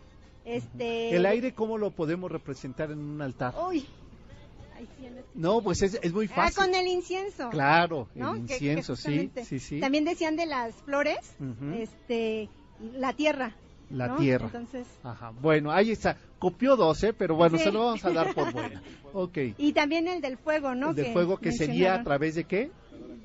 Este, 0.45 1.15
El 1.15 1.25
aire, 1.25 1.53
¿cómo 1.53 1.77
lo 1.77 1.91
podemos 1.91 2.29
representar 2.29 2.91
en 2.91 2.99
un 2.99 3.21
altar? 3.21 3.53
Uy. 3.69 3.85
Ay, 4.75 4.87
sí, 4.99 5.05
en 5.05 5.15
No, 5.35 5.61
pues 5.61 5.81
es, 5.83 5.97
es 6.01 6.11
muy 6.11 6.25
Ah, 6.33 6.35
fácil. 6.35 6.63
con 6.65 6.75
el 6.75 6.85
incienso. 6.87 7.49
Claro, 7.49 8.09
¿no? 8.13 8.33
el 8.35 8.41
Que- 8.41 8.47
que 8.47 8.53
incienso, 8.55 8.97
sí, 8.97 9.31
sí, 9.45 9.59
sí. 9.59 9.79
También 9.79 10.03
decían 10.03 10.35
de 10.35 10.45
las 10.47 10.75
flores, 10.83 11.17
este, 11.77 12.49
la 12.93 13.13
tierra. 13.13 13.55
La 13.93 14.07
¿no? 14.07 14.15
tierra. 14.17 14.45
Entonces, 14.47 14.87
Ajá. 15.03 15.31
Bueno, 15.41 15.71
ahí 15.71 15.91
está. 15.91 16.17
Copió 16.39 16.75
12, 16.75 17.13
pero 17.13 17.35
bueno, 17.35 17.57
Sí. 17.57 17.63
se 17.65 17.71
lo 17.71 17.85
vamos 17.85 18.03
a 18.03 18.09
dar 18.11 18.33
por 18.33 18.51
buena. 18.53 18.81
Ok. 19.13 19.37
y 19.57 19.71
también 19.73 20.07
el 20.07 20.19
del 20.21 20.37
fuego, 20.37 20.73
¿no? 20.75 20.89
el 20.89 20.95
del 20.95 21.13
fuego 21.13 21.37
que 21.37 21.51
sería 21.51 21.95
a 21.95 22.03
través 22.03 22.35
de 22.35 22.43
qué? 22.45 22.71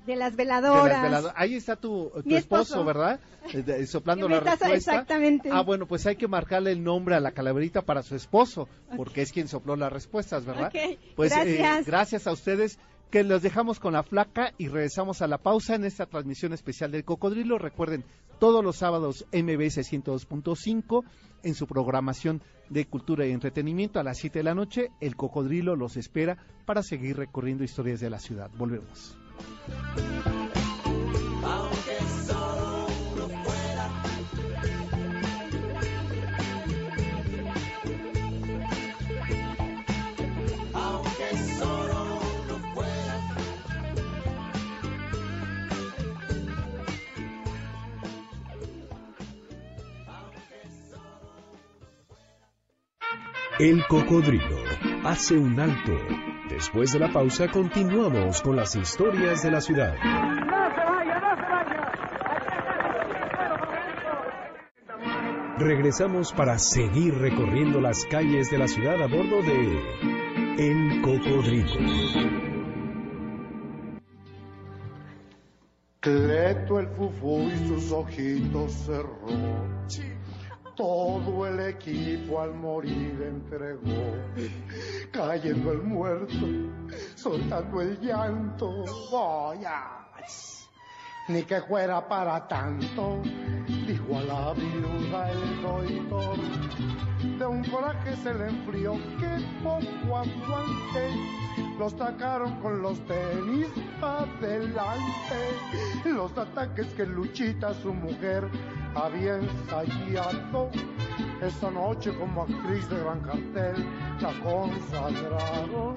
de 0.06 0.16
las 0.16 0.32
De 0.32 0.36
veladoras. 0.44 0.88
las 0.88 1.02
veladoras. 1.02 1.34
Ahí 1.36 1.54
está 1.54 1.76
tu, 1.76 2.06
esposo, 2.24 2.36
esposo. 2.36 2.84
¿verdad? 2.84 3.20
Eh, 3.52 3.62
de- 3.62 3.86
soplando 3.86 4.26
la 4.26 4.40
respuesta. 4.40 4.74
exactamente. 4.74 5.50
Ah, 5.52 5.60
bueno, 5.60 5.86
pues 5.86 6.06
hay 6.06 6.16
que 6.16 6.26
marcarle 6.26 6.72
el 6.72 6.82
nombre 6.82 7.14
a 7.14 7.20
la 7.20 7.32
calaverita 7.32 7.82
para 7.82 8.02
su 8.02 8.14
esposo, 8.16 8.68
porque 8.96 9.20
es 9.20 9.32
quien 9.32 9.48
sopló 9.48 9.76
las 9.76 9.92
respuestas, 9.92 10.46
¿verdad? 10.46 10.68
Ok, 10.74 10.98
Pues 11.14 11.32
eh, 11.36 11.56
gracias. 11.58 11.86
gracias 11.86 12.26
a 12.26 12.32
ustedes 12.32 12.78
que 13.10 13.22
los 13.22 13.42
dejamos 13.42 13.80
con 13.80 13.92
la 13.92 14.02
flaca 14.02 14.52
y 14.56 14.68
regresamos 14.68 15.20
a 15.20 15.26
la 15.26 15.36
pausa 15.38 15.74
en 15.74 15.84
esta 15.84 16.06
transmisión 16.06 16.54
especial 16.54 16.90
del 16.90 17.04
cocodrilo. 17.04 17.58
Recuerden, 17.58 18.02
todos 18.38 18.64
los 18.64 18.76
sábados 18.76 19.26
MBS 19.32 19.78
102.5 19.92 21.04
en 21.42 21.54
su 21.54 21.66
programación 21.66 22.42
de 22.68 22.86
cultura 22.86 23.26
y 23.26 23.32
entretenimiento 23.32 24.00
a 24.00 24.02
las 24.02 24.18
7 24.18 24.40
de 24.40 24.42
la 24.44 24.54
noche. 24.54 24.90
El 25.00 25.16
cocodrilo 25.16 25.76
los 25.76 25.96
espera 25.96 26.38
para 26.66 26.82
seguir 26.82 27.16
recorriendo 27.16 27.64
historias 27.64 28.00
de 28.00 28.10
la 28.10 28.18
ciudad. 28.18 28.50
Volvemos. 28.56 29.16
El 53.58 53.84
cocodrilo 53.88 54.56
hace 55.02 55.36
un 55.36 55.58
alto. 55.58 55.92
Después 56.48 56.92
de 56.92 57.00
la 57.00 57.12
pausa 57.12 57.48
continuamos 57.48 58.40
con 58.40 58.54
las 58.54 58.76
historias 58.76 59.42
de 59.42 59.50
la 59.50 59.60
ciudad. 59.60 59.96
Regresamos 65.58 66.32
para 66.32 66.56
seguir 66.56 67.14
recorriendo 67.18 67.80
las 67.80 68.04
calles 68.04 68.48
de 68.48 68.58
la 68.58 68.68
ciudad 68.68 69.02
a 69.02 69.08
bordo 69.08 69.42
de 69.42 69.80
El 70.56 71.02
Cocodrilo. 71.02 71.80
Cleto 75.98 76.78
el 76.78 76.86
fufú 76.90 77.50
y 77.52 77.66
sus 77.66 77.90
ojitos 77.90 78.72
cerró. 78.72 79.26
Todo 80.78 81.44
el 81.44 81.58
equipo 81.58 82.40
al 82.40 82.54
morir 82.54 83.20
entregó. 83.20 84.14
Cayendo 85.10 85.72
el 85.72 85.82
muerto, 85.82 86.46
soltando 87.16 87.80
el 87.80 87.98
llanto. 87.98 88.84
Vaya. 89.12 90.06
Ni 91.26 91.42
que 91.42 91.60
fuera 91.62 92.06
para 92.06 92.46
tanto, 92.46 93.20
dijo 93.66 94.18
a 94.18 94.22
la 94.22 94.52
viuda 94.52 95.32
el 95.32 95.62
doctor. 95.62 96.38
De 97.36 97.46
un 97.46 97.64
coraje 97.64 98.16
se 98.16 98.32
le 98.34 98.48
enfrió 98.48 98.94
que 99.18 99.44
poco 99.62 100.16
aguante. 100.16 101.10
Los 101.78 101.92
sacaron 101.92 102.60
con 102.60 102.82
los 102.82 102.98
tenis 103.06 103.68
adelante. 104.00 105.40
Los 106.04 106.36
ataques 106.36 106.86
que 106.94 107.06
Luchita, 107.06 107.74
su 107.74 107.92
mujer, 107.92 108.48
había 108.94 109.36
ensayado. 109.36 110.70
Esa 111.40 111.70
noche 111.70 112.12
como 112.18 112.42
actriz 112.42 112.88
de 112.88 112.98
gran 112.98 113.20
cartel 113.20 113.86
la 114.20 114.32
consagraron. 114.42 115.94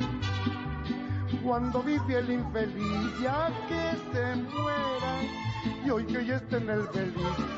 Cuando 1.44 1.82
vive 1.82 2.20
el 2.20 2.32
infeliz 2.32 3.20
ya 3.22 3.50
que 3.67 3.98
se 4.12 4.36
muera 4.36 5.22
y 5.84 5.89
hoy 5.89 6.06
que 6.06 6.26
ya 6.26 6.36
está 6.36 6.58
en 6.58 6.70
el 6.70 6.88
feliz, 6.89 7.15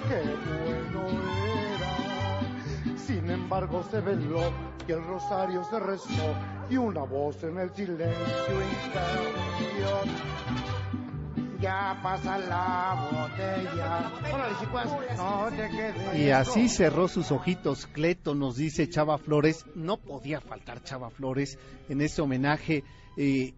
qué 0.08 0.22
bueno 0.48 1.10
era. 1.10 1.83
Sin 3.06 3.30
embargo 3.30 3.84
se 3.92 4.00
veló 4.02 4.52
y 4.88 4.92
el 4.92 5.04
rosario 5.04 5.63
se 5.66 5.80
rezó 5.80 6.36
y 6.70 6.78
una 6.78 7.02
voz 7.04 7.44
en 7.44 7.58
el 7.58 7.70
silencio 7.74 8.13
interrumpió. 8.54 10.13
Ya 11.60 11.98
pasa 12.04 12.38
la 12.39 13.08
botella. 13.10 14.12
Órale, 14.34 14.56
chicos, 14.60 14.84
no 15.18 15.48
te 15.50 15.70
quedes. 15.70 16.16
Y 16.20 16.30
así 16.32 16.68
cerró 16.68 17.08
sus 17.08 17.32
ojitos 17.32 17.88
Cleto, 17.88 18.36
nos 18.36 18.58
dice 18.58 18.89
Chava 18.89 19.18
Flores. 19.18 19.66
No 19.76 19.98
podía 19.98 20.42
faltar 20.42 20.84
Chava 20.84 21.10
Flores 21.10 21.58
en 21.88 22.02
este 22.02 22.22
homenaje, 22.22 22.84
eh, 23.16 23.54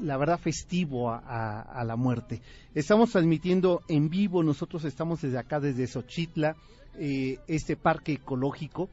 la 0.00 0.16
verdad, 0.16 0.38
festivo 0.38 1.10
a, 1.10 1.18
a- 1.18 1.60
a 1.62 1.84
la 1.84 1.96
muerte. 1.96 2.40
Estamos 2.74 3.10
transmitiendo 3.10 3.82
en 3.88 4.08
vivo, 4.08 4.42
nosotros 4.42 4.84
estamos 4.84 5.20
desde 5.20 5.38
acá, 5.38 5.60
desde 5.60 5.86
Xochitla, 5.86 6.56
eh, 6.98 7.38
este 7.46 7.76
parque 7.76 8.14
ecológico, 8.14 8.88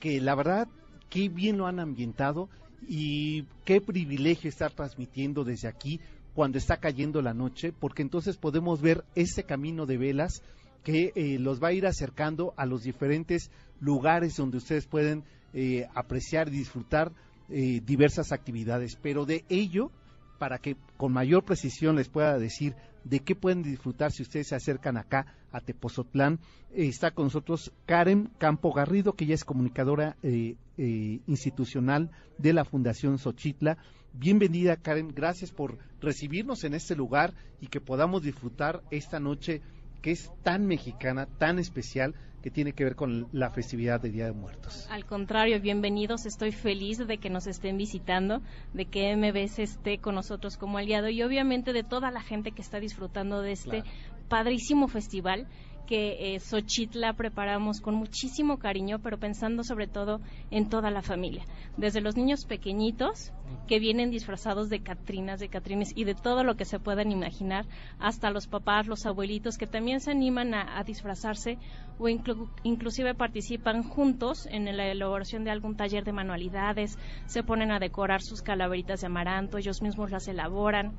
que 0.00 0.20
la 0.20 0.34
verdad, 0.34 0.68
qué 1.10 1.28
bien 1.28 1.58
lo 1.58 1.66
han 1.66 1.80
ambientado 1.80 2.48
y 2.86 3.44
qué 3.64 3.80
privilegio 3.80 4.48
estar 4.48 4.72
transmitiendo 4.72 5.44
desde 5.44 5.68
aquí 5.68 6.00
cuando 6.34 6.58
está 6.58 6.76
cayendo 6.76 7.20
la 7.20 7.34
noche, 7.34 7.72
porque 7.72 8.02
entonces 8.02 8.36
podemos 8.36 8.80
ver 8.80 9.04
este 9.16 9.42
camino 9.42 9.86
de 9.86 9.98
velas 9.98 10.42
que 10.84 11.12
eh, 11.16 11.38
los 11.40 11.60
va 11.62 11.68
a 11.68 11.72
ir 11.72 11.86
acercando 11.86 12.54
a 12.56 12.64
los 12.64 12.84
diferentes 12.84 13.50
lugares 13.80 14.36
donde 14.36 14.58
ustedes 14.58 14.86
pueden 14.86 15.24
eh, 15.52 15.86
apreciar 15.94 16.48
y 16.48 16.52
disfrutar 16.52 17.12
diversas 17.50 18.30
actividades. 18.30 18.98
Pero 19.00 19.24
de 19.24 19.42
ello, 19.48 19.90
para 20.38 20.58
que 20.58 20.76
con 20.98 21.14
mayor 21.14 21.44
precisión 21.44 21.96
les 21.96 22.10
pueda 22.10 22.38
decir 22.38 22.74
de 23.08 23.20
qué 23.20 23.34
pueden 23.34 23.62
disfrutar 23.62 24.12
si 24.12 24.22
ustedes 24.22 24.48
se 24.48 24.54
acercan 24.54 24.96
acá 24.96 25.34
a 25.50 25.60
Tepozotlán, 25.60 26.40
eh, 26.72 26.86
está 26.88 27.10
con 27.10 27.26
nosotros 27.26 27.72
Karen 27.86 28.30
Campo 28.38 28.72
Garrido, 28.72 29.14
que 29.14 29.24
ella 29.24 29.34
es 29.34 29.44
comunicadora 29.44 30.16
eh, 30.22 30.56
eh, 30.76 31.20
institucional 31.26 32.10
de 32.36 32.52
la 32.52 32.64
Fundación 32.64 33.18
Xochitla. 33.18 33.78
Bienvenida, 34.12 34.76
Karen. 34.76 35.12
Gracias 35.14 35.50
por 35.50 35.78
recibirnos 36.00 36.64
en 36.64 36.74
este 36.74 36.94
lugar 36.94 37.34
y 37.60 37.68
que 37.68 37.80
podamos 37.80 38.22
disfrutar 38.22 38.82
esta 38.90 39.20
noche 39.20 39.62
que 40.02 40.10
es 40.12 40.30
tan 40.42 40.66
mexicana, 40.66 41.26
tan 41.38 41.58
especial, 41.58 42.14
que 42.48 42.54
tiene 42.54 42.72
que 42.72 42.82
ver 42.82 42.96
con 42.96 43.28
la 43.32 43.50
festividad 43.50 44.00
de 44.00 44.08
Día 44.08 44.24
de 44.24 44.32
Muertos. 44.32 44.88
Al 44.90 45.04
contrario, 45.04 45.60
bienvenidos. 45.60 46.24
Estoy 46.24 46.50
feliz 46.50 46.96
de 46.96 47.18
que 47.18 47.28
nos 47.28 47.46
estén 47.46 47.76
visitando, 47.76 48.40
de 48.72 48.86
que 48.86 49.14
MBS 49.14 49.58
esté 49.58 49.98
con 49.98 50.14
nosotros 50.14 50.56
como 50.56 50.78
aliado 50.78 51.10
y 51.10 51.22
obviamente 51.22 51.74
de 51.74 51.82
toda 51.82 52.10
la 52.10 52.22
gente 52.22 52.52
que 52.52 52.62
está 52.62 52.80
disfrutando 52.80 53.42
de 53.42 53.52
este 53.52 53.82
padrísimo 54.30 54.88
festival 54.88 55.46
que 55.88 56.34
eh, 56.34 56.40
Xochitla 56.40 57.14
preparamos 57.14 57.80
con 57.80 57.94
muchísimo 57.94 58.58
cariño, 58.58 58.98
pero 59.02 59.18
pensando 59.18 59.64
sobre 59.64 59.86
todo 59.86 60.20
en 60.50 60.68
toda 60.68 60.90
la 60.90 61.00
familia. 61.00 61.44
Desde 61.78 62.02
los 62.02 62.14
niños 62.14 62.44
pequeñitos, 62.44 63.32
que 63.66 63.78
vienen 63.78 64.10
disfrazados 64.10 64.68
de 64.68 64.82
Catrinas, 64.82 65.40
de 65.40 65.48
Catrines 65.48 65.92
y 65.96 66.04
de 66.04 66.14
todo 66.14 66.44
lo 66.44 66.56
que 66.56 66.66
se 66.66 66.78
puedan 66.78 67.10
imaginar, 67.10 67.64
hasta 67.98 68.30
los 68.30 68.46
papás, 68.48 68.86
los 68.86 69.06
abuelitos, 69.06 69.56
que 69.56 69.66
también 69.66 70.00
se 70.00 70.10
animan 70.10 70.52
a, 70.52 70.82
disfrazarse 70.84 71.56
o 71.98 72.04
inclu- 72.08 72.50
inclusive 72.64 73.14
participan 73.14 73.82
juntos 73.82 74.46
en 74.50 74.64
la 74.76 74.86
elaboración 74.86 75.44
de 75.44 75.50
algún 75.50 75.76
taller 75.76 76.04
de 76.04 76.12
manualidades, 76.12 76.98
se 77.24 77.42
ponen 77.42 77.72
a 77.72 77.78
decorar 77.78 78.20
sus 78.20 78.42
calaveritas 78.42 79.00
de 79.00 79.06
amaranto, 79.06 79.56
ellos 79.56 79.80
mismos 79.80 80.10
las 80.10 80.28
elaboran 80.28 80.92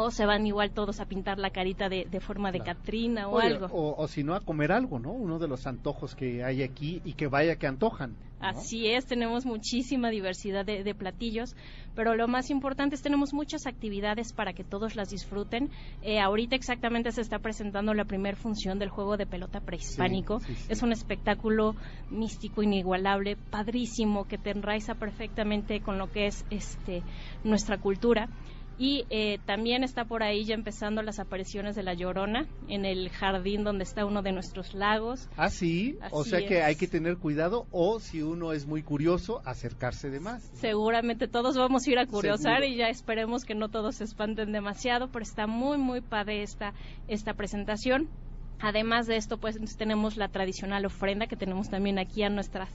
o 0.00 0.12
se 0.12 0.26
van 0.26 0.46
igual 0.46 0.70
todos 0.70 1.00
a 1.00 1.06
pintar 1.06 1.38
la 1.38 1.50
carita 1.50 1.88
de, 1.88 2.06
de 2.08 2.20
forma 2.20 2.52
de 2.52 2.60
Catrina 2.60 3.26
o 3.28 3.32
Oye, 3.32 3.48
algo. 3.48 3.66
O, 3.72 4.00
o 4.00 4.06
si 4.06 4.22
no, 4.22 4.36
a 4.36 4.40
comer 4.40 4.70
algo, 4.70 5.00
¿no? 5.00 5.10
Uno 5.10 5.40
de 5.40 5.48
los 5.48 5.66
antojos 5.66 6.14
que 6.14 6.44
hay 6.44 6.62
aquí 6.62 7.02
y 7.04 7.14
que 7.14 7.26
vaya 7.26 7.56
que 7.56 7.66
antojan. 7.66 8.12
¿no? 8.40 8.46
Así 8.46 8.86
es, 8.86 9.06
tenemos 9.06 9.44
muchísima 9.44 10.10
diversidad 10.10 10.64
de, 10.64 10.84
de 10.84 10.94
platillos, 10.94 11.56
pero 11.96 12.14
lo 12.14 12.28
más 12.28 12.50
importante 12.50 12.94
es 12.94 13.02
tenemos 13.02 13.34
muchas 13.34 13.66
actividades 13.66 14.32
para 14.32 14.52
que 14.52 14.62
todos 14.62 14.94
las 14.94 15.08
disfruten. 15.08 15.68
Eh, 16.02 16.20
ahorita 16.20 16.54
exactamente 16.54 17.10
se 17.10 17.20
está 17.20 17.40
presentando 17.40 17.92
la 17.92 18.04
primera 18.04 18.36
función 18.36 18.78
del 18.78 18.90
juego 18.90 19.16
de 19.16 19.26
pelota 19.26 19.60
prehispánico. 19.60 20.38
Sí, 20.38 20.54
sí, 20.54 20.54
sí. 20.54 20.66
Es 20.68 20.84
un 20.84 20.92
espectáculo 20.92 21.74
místico, 22.08 22.62
inigualable, 22.62 23.36
padrísimo, 23.50 24.28
que 24.28 24.38
te 24.38 24.50
enraiza 24.50 24.94
perfectamente 24.94 25.80
con 25.80 25.98
lo 25.98 26.12
que 26.12 26.26
es 26.26 26.44
este 26.50 27.02
nuestra 27.42 27.78
cultura. 27.78 28.28
Y 28.78 29.06
eh, 29.10 29.40
también 29.44 29.82
está 29.82 30.04
por 30.04 30.22
ahí 30.22 30.44
ya 30.44 30.54
empezando 30.54 31.02
las 31.02 31.18
apariciones 31.18 31.74
de 31.74 31.82
la 31.82 31.94
Llorona 31.94 32.46
en 32.68 32.84
el 32.84 33.10
jardín 33.10 33.64
donde 33.64 33.82
está 33.82 34.04
uno 34.06 34.22
de 34.22 34.30
nuestros 34.30 34.72
lagos. 34.72 35.28
Ah, 35.36 35.50
sí, 35.50 35.98
o 36.12 36.20
Así 36.20 36.30
sea 36.30 36.46
que 36.46 36.58
es. 36.58 36.64
hay 36.64 36.76
que 36.76 36.86
tener 36.86 37.16
cuidado 37.16 37.66
o 37.72 37.98
si 37.98 38.22
uno 38.22 38.52
es 38.52 38.66
muy 38.66 38.82
curioso, 38.84 39.42
acercarse 39.44 40.10
de 40.10 40.20
más. 40.20 40.44
Seguramente 40.54 41.26
todos 41.26 41.56
vamos 41.56 41.86
a 41.86 41.90
ir 41.90 41.98
a 41.98 42.06
curiosar 42.06 42.60
Seguro. 42.60 42.72
y 42.72 42.76
ya 42.76 42.88
esperemos 42.88 43.44
que 43.44 43.56
no 43.56 43.68
todos 43.68 43.96
se 43.96 44.04
espanten 44.04 44.52
demasiado, 44.52 45.08
pero 45.10 45.24
está 45.24 45.48
muy, 45.48 45.76
muy 45.76 46.00
padre 46.00 46.42
esta, 46.42 46.72
esta 47.08 47.34
presentación. 47.34 48.08
Además 48.60 49.06
de 49.06 49.16
esto, 49.16 49.38
pues 49.38 49.56
tenemos 49.76 50.16
la 50.16 50.28
tradicional 50.28 50.84
ofrenda 50.84 51.26
que 51.26 51.36
tenemos 51.36 51.68
también 51.68 51.98
aquí 51.98 52.22
a 52.24 52.28
nuestras 52.28 52.68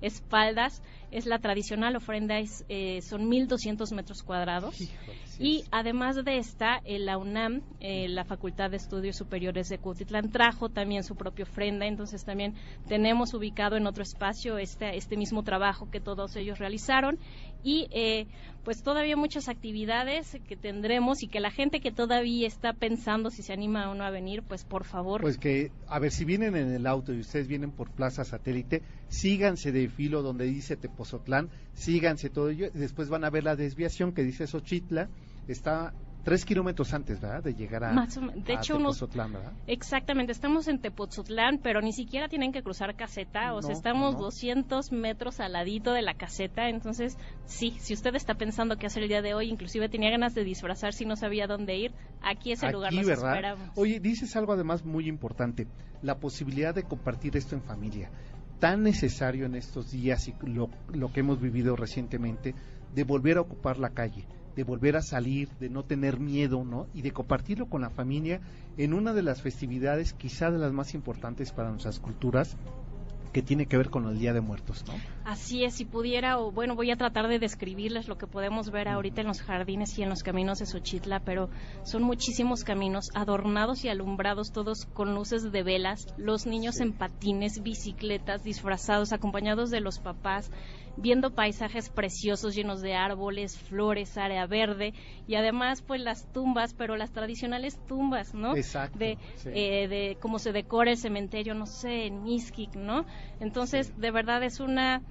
espaldas. 0.00 0.82
Es 1.10 1.26
la 1.26 1.40
tradicional 1.40 1.96
ofrenda, 1.96 2.38
es, 2.38 2.64
eh, 2.68 3.02
son 3.02 3.28
1.200 3.28 3.92
metros 3.94 4.22
cuadrados. 4.22 4.80
Híjole, 4.80 5.18
sí, 5.24 5.42
Y 5.42 5.64
además 5.72 6.16
de 6.24 6.38
esta, 6.38 6.80
eh, 6.84 7.00
la 7.00 7.18
UNAM, 7.18 7.62
eh, 7.80 8.08
la 8.08 8.24
Facultad 8.24 8.70
de 8.70 8.76
Estudios 8.76 9.16
Superiores 9.16 9.68
de 9.68 9.78
Cuautitlán, 9.78 10.30
trajo 10.30 10.68
también 10.68 11.02
su 11.02 11.16
propia 11.16 11.44
ofrenda. 11.44 11.86
Entonces 11.86 12.24
también 12.24 12.54
tenemos 12.86 13.34
ubicado 13.34 13.76
en 13.76 13.86
otro 13.86 14.04
espacio 14.04 14.58
este, 14.58 14.96
este 14.96 15.16
mismo 15.16 15.42
trabajo 15.42 15.90
que 15.90 16.00
todos 16.00 16.36
ellos 16.36 16.58
realizaron. 16.58 17.18
Y 17.62 17.88
eh, 17.90 18.26
pues 18.64 18.82
todavía 18.82 19.16
muchas 19.16 19.48
actividades 19.48 20.38
que 20.48 20.56
tendremos 20.56 21.22
y 21.22 21.28
que 21.28 21.40
la 21.40 21.50
gente 21.50 21.80
que 21.80 21.90
todavía 21.90 22.46
está 22.46 22.72
pensando 22.72 23.30
si 23.30 23.42
se 23.42 23.52
anima 23.52 23.90
o 23.90 23.94
no 23.94 24.04
a 24.04 24.10
venir, 24.10 24.42
pues 24.42 24.64
por 24.64 24.84
favor. 24.84 25.20
Pues 25.20 25.38
que, 25.38 25.70
a 25.88 25.98
ver, 25.98 26.10
si 26.10 26.24
vienen 26.24 26.56
en 26.56 26.72
el 26.72 26.86
auto 26.86 27.12
y 27.12 27.20
ustedes 27.20 27.48
vienen 27.48 27.70
por 27.70 27.90
Plaza 27.90 28.24
Satélite, 28.24 28.82
síganse 29.10 29.72
de 29.72 29.88
filo 29.88 30.22
donde 30.22 30.46
dice 30.46 30.76
Tepozotlán, 30.76 31.50
síganse 31.74 32.30
todo 32.30 32.48
ello, 32.48 32.68
y 32.74 32.78
después 32.78 33.08
van 33.08 33.24
a 33.24 33.30
ver 33.30 33.44
la 33.44 33.56
desviación 33.56 34.12
que 34.12 34.22
dice 34.22 34.46
Xochitla, 34.46 35.08
está 35.48 35.92
tres 36.22 36.44
kilómetros 36.44 36.92
antes, 36.92 37.18
¿verdad? 37.18 37.42
De 37.42 37.54
llegar 37.54 37.82
a, 37.82 37.92
Más 37.92 38.14
o 38.18 38.20
de 38.20 38.52
a 38.52 38.56
hecho, 38.56 38.76
Tepozotlán, 38.76 39.32
¿verdad? 39.32 39.52
Exactamente, 39.66 40.32
estamos 40.32 40.68
en 40.68 40.78
Tepoztlán, 40.80 41.58
pero 41.62 41.80
ni 41.80 41.92
siquiera 41.92 42.28
tienen 42.28 42.52
que 42.52 42.62
cruzar 42.62 42.94
caseta, 42.94 43.54
o 43.54 43.62
sea, 43.62 43.70
No, 43.72 43.76
estamos 43.76 44.14
no. 44.14 44.20
200 44.20 44.92
metros 44.92 45.40
al 45.40 45.52
ladito 45.54 45.92
de 45.92 46.02
la 46.02 46.14
caseta, 46.14 46.68
entonces 46.68 47.16
sí, 47.46 47.74
si 47.80 47.94
usted 47.94 48.14
está 48.14 48.34
pensando 48.34 48.76
qué 48.76 48.86
hacer 48.86 49.02
el 49.02 49.08
día 49.08 49.22
de 49.22 49.32
hoy, 49.34 49.48
inclusive 49.48 49.88
tenía 49.88 50.10
ganas 50.10 50.34
de 50.34 50.44
disfrazar 50.44 50.92
si 50.92 51.04
no 51.06 51.16
sabía 51.16 51.46
dónde 51.46 51.76
ir, 51.78 51.92
aquí 52.22 52.52
es 52.52 52.62
el 52.62 52.72
lugar, 52.72 52.92
nos 52.92 53.06
¿verdad? 53.06 53.30
esperamos. 53.30 53.70
Oye, 53.76 53.98
dices 53.98 54.36
algo 54.36 54.52
además 54.52 54.84
muy 54.84 55.08
importante, 55.08 55.66
la 56.02 56.18
posibilidad 56.18 56.74
de 56.74 56.82
compartir 56.82 57.36
esto 57.36 57.54
en 57.54 57.62
familia, 57.62 58.10
tan 58.60 58.82
necesario 58.82 59.46
en 59.46 59.56
estos 59.56 59.90
días 59.90 60.28
y 60.28 60.34
lo, 60.42 60.70
lo 60.92 61.12
que 61.12 61.20
hemos 61.20 61.40
vivido 61.40 61.74
recientemente, 61.76 62.54
de 62.94 63.04
volver 63.04 63.38
a 63.38 63.40
ocupar 63.40 63.78
la 63.78 63.90
calle, 63.90 64.26
de 64.54 64.64
volver 64.64 64.96
a 64.96 65.02
salir, 65.02 65.48
de 65.58 65.70
no 65.70 65.84
tener 65.84 66.20
miedo, 66.20 66.62
¿no? 66.64 66.86
Y 66.92 67.02
de 67.02 67.12
compartirlo 67.12 67.66
con 67.66 67.80
la 67.80 67.90
familia 67.90 68.40
en 68.76 68.92
una 68.92 69.14
de 69.14 69.22
las 69.22 69.40
festividades 69.40 70.12
quizá 70.12 70.50
de 70.50 70.58
las 70.58 70.72
más 70.72 70.94
importantes 70.94 71.52
para 71.52 71.70
nuestras 71.70 72.00
culturas, 72.00 72.56
que 73.32 73.42
tiene 73.42 73.66
que 73.66 73.76
ver 73.76 73.90
con 73.90 74.06
el 74.06 74.18
Día 74.18 74.32
de 74.32 74.40
Muertos, 74.40 74.84
¿no? 74.86 74.94
Así 75.24 75.64
es, 75.64 75.74
si 75.74 75.84
pudiera, 75.84 76.38
o 76.38 76.50
bueno, 76.50 76.74
voy 76.74 76.90
a 76.90 76.96
tratar 76.96 77.28
de 77.28 77.38
describirles 77.38 78.08
lo 78.08 78.18
que 78.18 78.26
podemos 78.26 78.70
ver 78.70 78.88
ahorita 78.88 79.20
en 79.20 79.28
los 79.28 79.42
jardines 79.42 79.98
y 79.98 80.02
en 80.02 80.08
los 80.08 80.22
caminos 80.22 80.58
de 80.58 80.66
Xochitla, 80.66 81.20
pero 81.20 81.48
son 81.84 82.02
muchísimos 82.02 82.64
caminos 82.64 83.10
adornados 83.14 83.84
y 83.84 83.88
alumbrados 83.88 84.52
todos 84.52 84.86
con 84.86 85.14
luces 85.14 85.52
de 85.52 85.62
velas, 85.62 86.06
los 86.16 86.46
niños 86.46 86.80
en 86.80 86.92
patines, 86.92 87.62
bicicletas, 87.62 88.42
disfrazados, 88.42 89.12
acompañados 89.12 89.70
de 89.70 89.80
los 89.80 89.98
papás, 89.98 90.50
viendo 91.00 91.30
paisajes 91.34 91.88
preciosos 91.88 92.54
llenos 92.54 92.80
de 92.80 92.94
árboles, 92.94 93.56
flores, 93.58 94.16
área 94.16 94.46
verde 94.46 94.92
y 95.26 95.34
además 95.34 95.82
pues 95.82 96.00
las 96.00 96.30
tumbas, 96.32 96.74
pero 96.74 96.96
las 96.96 97.12
tradicionales 97.12 97.78
tumbas, 97.86 98.34
¿no? 98.34 98.56
Exacto, 98.56 98.98
De, 98.98 99.18
sí. 99.36 99.50
eh, 99.52 99.88
de 99.88 100.18
cómo 100.20 100.38
se 100.38 100.52
decora 100.52 100.90
el 100.90 100.96
cementerio, 100.98 101.54
no 101.54 101.66
sé, 101.66 102.06
en 102.06 102.22
Mixquic, 102.22 102.74
¿no? 102.76 103.04
Entonces, 103.40 103.98
de 103.98 104.10
verdad 104.10 104.42
es 104.42 104.60
una 104.60 105.02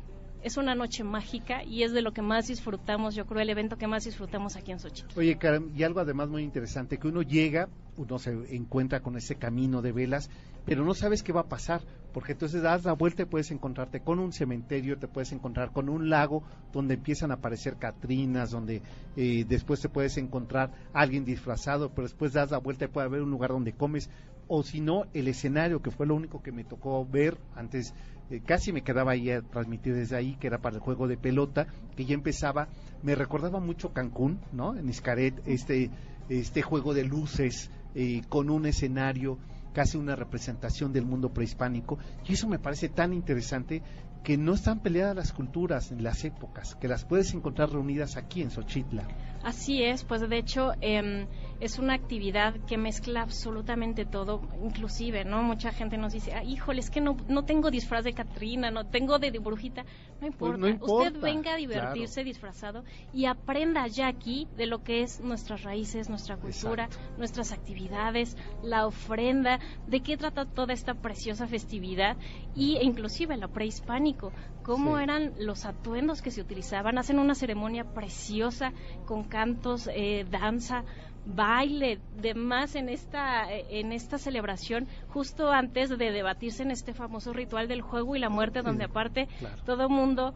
es 0.41 0.57
una 0.57 0.75
noche 0.75 1.03
mágica 1.03 1.63
y 1.65 1.83
es 1.83 1.91
de 1.91 2.01
lo 2.01 2.13
que 2.13 2.21
más 2.21 2.47
disfrutamos, 2.47 3.15
yo 3.15 3.25
creo, 3.25 3.41
el 3.41 3.49
evento 3.49 3.77
que 3.77 3.87
más 3.87 4.05
disfrutamos 4.05 4.55
aquí 4.55 4.71
en 4.71 4.79
Xochitl. 4.79 5.19
Oye, 5.19 5.37
Karen, 5.37 5.71
y 5.75 5.83
algo 5.83 5.99
además 5.99 6.29
muy 6.29 6.43
interesante, 6.43 6.97
que 6.97 7.07
uno 7.07 7.21
llega, 7.21 7.67
uno 7.97 8.19
se 8.19 8.31
encuentra 8.55 9.01
con 9.01 9.17
ese 9.17 9.35
camino 9.35 9.81
de 9.81 9.91
velas, 9.91 10.29
pero 10.69 10.85
no 10.85 10.93
sabes 10.93 11.23
qué 11.23 11.33
va 11.33 11.41
a 11.41 11.47
pasar, 11.49 11.81
porque 12.13 12.33
entonces 12.33 12.61
das 12.61 12.85
la 12.85 12.93
vuelta 12.93 13.23
y 13.23 13.25
puedes 13.25 13.49
encontrarte 13.49 14.01
con 14.01 14.19
un 14.19 14.31
cementerio, 14.31 14.99
te 14.99 15.07
puedes 15.07 15.31
encontrar 15.31 15.71
con 15.71 15.89
un 15.89 16.11
lago 16.11 16.43
donde 16.71 16.93
empiezan 16.93 17.31
a 17.31 17.35
aparecer 17.35 17.77
catrinas, 17.77 18.51
donde 18.51 18.83
eh, 19.15 19.45
después 19.47 19.81
te 19.81 19.89
puedes 19.89 20.15
encontrar 20.17 20.71
alguien 20.93 21.25
disfrazado, 21.25 21.89
pero 21.89 22.03
después 22.03 22.33
das 22.33 22.51
la 22.51 22.59
vuelta 22.59 22.85
y 22.85 22.89
puede 22.89 23.07
haber 23.07 23.23
un 23.23 23.31
lugar 23.31 23.49
donde 23.49 23.73
comes, 23.73 24.11
o 24.47 24.61
si 24.61 24.79
no, 24.79 25.05
el 25.15 25.27
escenario, 25.27 25.81
que 25.81 25.89
fue 25.89 26.05
lo 26.05 26.13
único 26.13 26.43
que 26.43 26.51
me 26.51 26.63
tocó 26.63 27.03
ver 27.03 27.39
antes, 27.55 27.95
eh, 28.29 28.39
casi 28.45 28.71
me 28.71 28.83
quedaba 28.83 29.13
ahí 29.13 29.31
a 29.31 29.41
transmitir 29.41 29.95
desde 29.95 30.17
ahí, 30.17 30.35
que 30.35 30.45
era 30.45 30.59
para 30.59 30.75
el 30.75 30.83
juego 30.83 31.07
de 31.07 31.17
pelota, 31.17 31.65
que 31.95 32.05
ya 32.05 32.13
empezaba, 32.13 32.67
me 33.01 33.15
recordaba 33.15 33.59
mucho 33.59 33.91
Cancún, 33.91 34.39
¿no? 34.51 34.75
En 34.75 34.87
Iscaret, 34.87 35.33
este, 35.47 35.89
este 36.29 36.61
juego 36.61 36.93
de 36.93 37.05
luces 37.05 37.71
eh, 37.95 38.21
con 38.29 38.51
un 38.51 38.67
escenario, 38.67 39.39
casi 39.73 39.97
una 39.97 40.15
representación 40.15 40.91
del 40.93 41.05
mundo 41.05 41.29
prehispánico, 41.29 41.99
y 42.27 42.33
eso 42.33 42.47
me 42.47 42.59
parece 42.59 42.89
tan 42.89 43.13
interesante 43.13 43.81
que 44.23 44.37
no 44.37 44.53
están 44.53 44.79
peleadas 44.79 45.15
las 45.15 45.33
culturas 45.33 45.91
en 45.91 46.03
las 46.03 46.23
épocas, 46.25 46.75
que 46.75 46.87
las 46.87 47.05
puedes 47.05 47.33
encontrar 47.33 47.71
reunidas 47.71 48.17
aquí 48.17 48.41
en 48.41 48.51
Xochitla. 48.51 49.07
Así 49.43 49.81
es, 49.83 50.03
pues 50.03 50.27
de 50.27 50.37
hecho 50.37 50.73
em, 50.81 51.27
es 51.59 51.77
una 51.79 51.93
actividad 51.93 52.55
que 52.67 52.77
mezcla 52.77 53.21
absolutamente 53.21 54.05
todo, 54.05 54.41
inclusive, 54.63 55.25
¿no? 55.25 55.43
Mucha 55.43 55.71
gente 55.71 55.97
nos 55.97 56.13
dice, 56.13 56.33
ah, 56.33 56.43
híjole, 56.43 56.79
es 56.79 56.89
que 56.89 57.01
no, 57.01 57.17
no 57.27 57.43
tengo 57.43 57.69
disfraz 57.69 58.03
de 58.03 58.13
Catrina, 58.13 58.71
no 58.71 58.85
tengo 58.85 59.19
de, 59.19 59.31
de 59.31 59.39
brujita. 59.39 59.83
No 60.21 60.27
importa. 60.27 60.39
Pues 60.57 60.59
no 60.59 60.67
importa, 60.67 61.07
usted 61.09 61.21
venga 61.21 61.53
a 61.53 61.57
divertirse 61.57 62.23
disfrazado 62.23 62.83
y 63.13 63.25
aprenda 63.25 63.87
ya 63.87 64.07
aquí 64.07 64.47
de 64.55 64.65
lo 64.67 64.83
que 64.83 65.01
es 65.01 65.19
nuestras 65.21 65.63
raíces, 65.63 66.09
nuestra 66.09 66.37
cultura, 66.37 66.89
nuestras 67.17 67.51
actividades, 67.51 68.35
la 68.63 68.85
ofrenda, 68.85 69.59
de 69.87 70.01
qué 70.01 70.17
trata 70.17 70.45
toda 70.45 70.73
esta 70.73 70.93
preciosa 70.93 71.47
festividad 71.47 72.17
y 72.55 72.77
e 72.77 72.83
inclusive 72.83 73.37
lo 73.37 73.49
prehispánico, 73.49 74.31
cómo 74.63 74.97
Sí. 74.97 75.03
eran 75.03 75.33
los 75.39 75.65
atuendos 75.65 76.21
que 76.21 76.31
se 76.31 76.41
utilizaban, 76.41 76.97
hacen 76.97 77.19
una 77.19 77.35
ceremonia 77.35 77.83
preciosa 77.83 78.71
con 79.05 79.23
cantos, 79.23 79.89
eh, 79.93 80.25
danza, 80.29 80.83
baile, 81.25 81.99
demás 82.15 82.75
en 82.75 82.89
esta 82.89 83.51
en 83.51 83.91
esta 83.91 84.17
celebración 84.17 84.87
justo 85.07 85.51
antes 85.51 85.89
de 85.89 86.11
debatirse 86.11 86.63
en 86.63 86.71
este 86.71 86.93
famoso 86.93 87.33
ritual 87.33 87.67
del 87.67 87.81
juego 87.81 88.15
y 88.15 88.19
la 88.19 88.29
muerte 88.29 88.61
donde 88.61 88.85
aparte 88.85 89.27
claro. 89.37 89.61
todo 89.63 89.89
mundo 89.89 90.33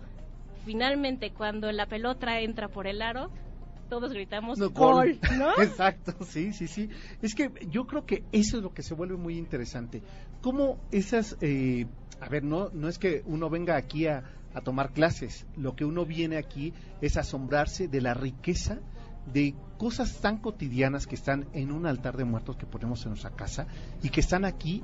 finalmente 0.65 1.31
cuando 1.31 1.71
la 1.71 1.85
pelota 1.87 2.39
entra 2.39 2.67
por 2.67 2.87
el 2.87 3.01
aro 3.01 3.31
todos 3.89 4.11
gritamos 4.11 4.57
No, 4.57 4.71
gol, 4.71 5.19
¿no? 5.37 5.51
Exacto, 5.61 6.15
sí, 6.25 6.51
sí, 6.51 6.67
sí. 6.67 6.89
Es 7.21 7.35
que 7.35 7.51
yo 7.69 7.85
creo 7.85 8.05
que 8.05 8.23
eso 8.31 8.57
es 8.57 8.63
lo 8.63 8.73
que 8.73 8.81
se 8.81 8.95
vuelve 8.95 9.17
muy 9.17 9.37
interesante. 9.37 10.01
Cómo 10.41 10.79
esas, 10.91 11.37
eh, 11.41 11.85
a 12.19 12.27
ver, 12.27 12.43
no, 12.43 12.69
no 12.73 12.87
es 12.87 12.97
que 12.97 13.21
uno 13.25 13.51
venga 13.51 13.75
aquí 13.75 14.07
a, 14.07 14.23
a 14.53 14.61
tomar 14.61 14.93
clases, 14.93 15.45
lo 15.57 15.75
que 15.75 15.85
uno 15.85 16.05
viene 16.05 16.37
aquí 16.37 16.73
es 17.01 17.17
asombrarse 17.17 17.87
de 17.87 18.01
la 18.01 18.13
riqueza 18.15 18.79
de 19.25 19.55
cosas 19.77 20.19
tan 20.21 20.37
cotidianas 20.37 21.07
que 21.07 21.15
están 21.15 21.47
en 21.53 21.71
un 21.71 21.85
altar 21.85 22.17
de 22.17 22.25
muertos 22.25 22.57
que 22.57 22.65
ponemos 22.65 23.03
en 23.03 23.09
nuestra 23.09 23.31
casa 23.31 23.67
y 24.01 24.09
que 24.09 24.19
están 24.19 24.45
aquí 24.45 24.83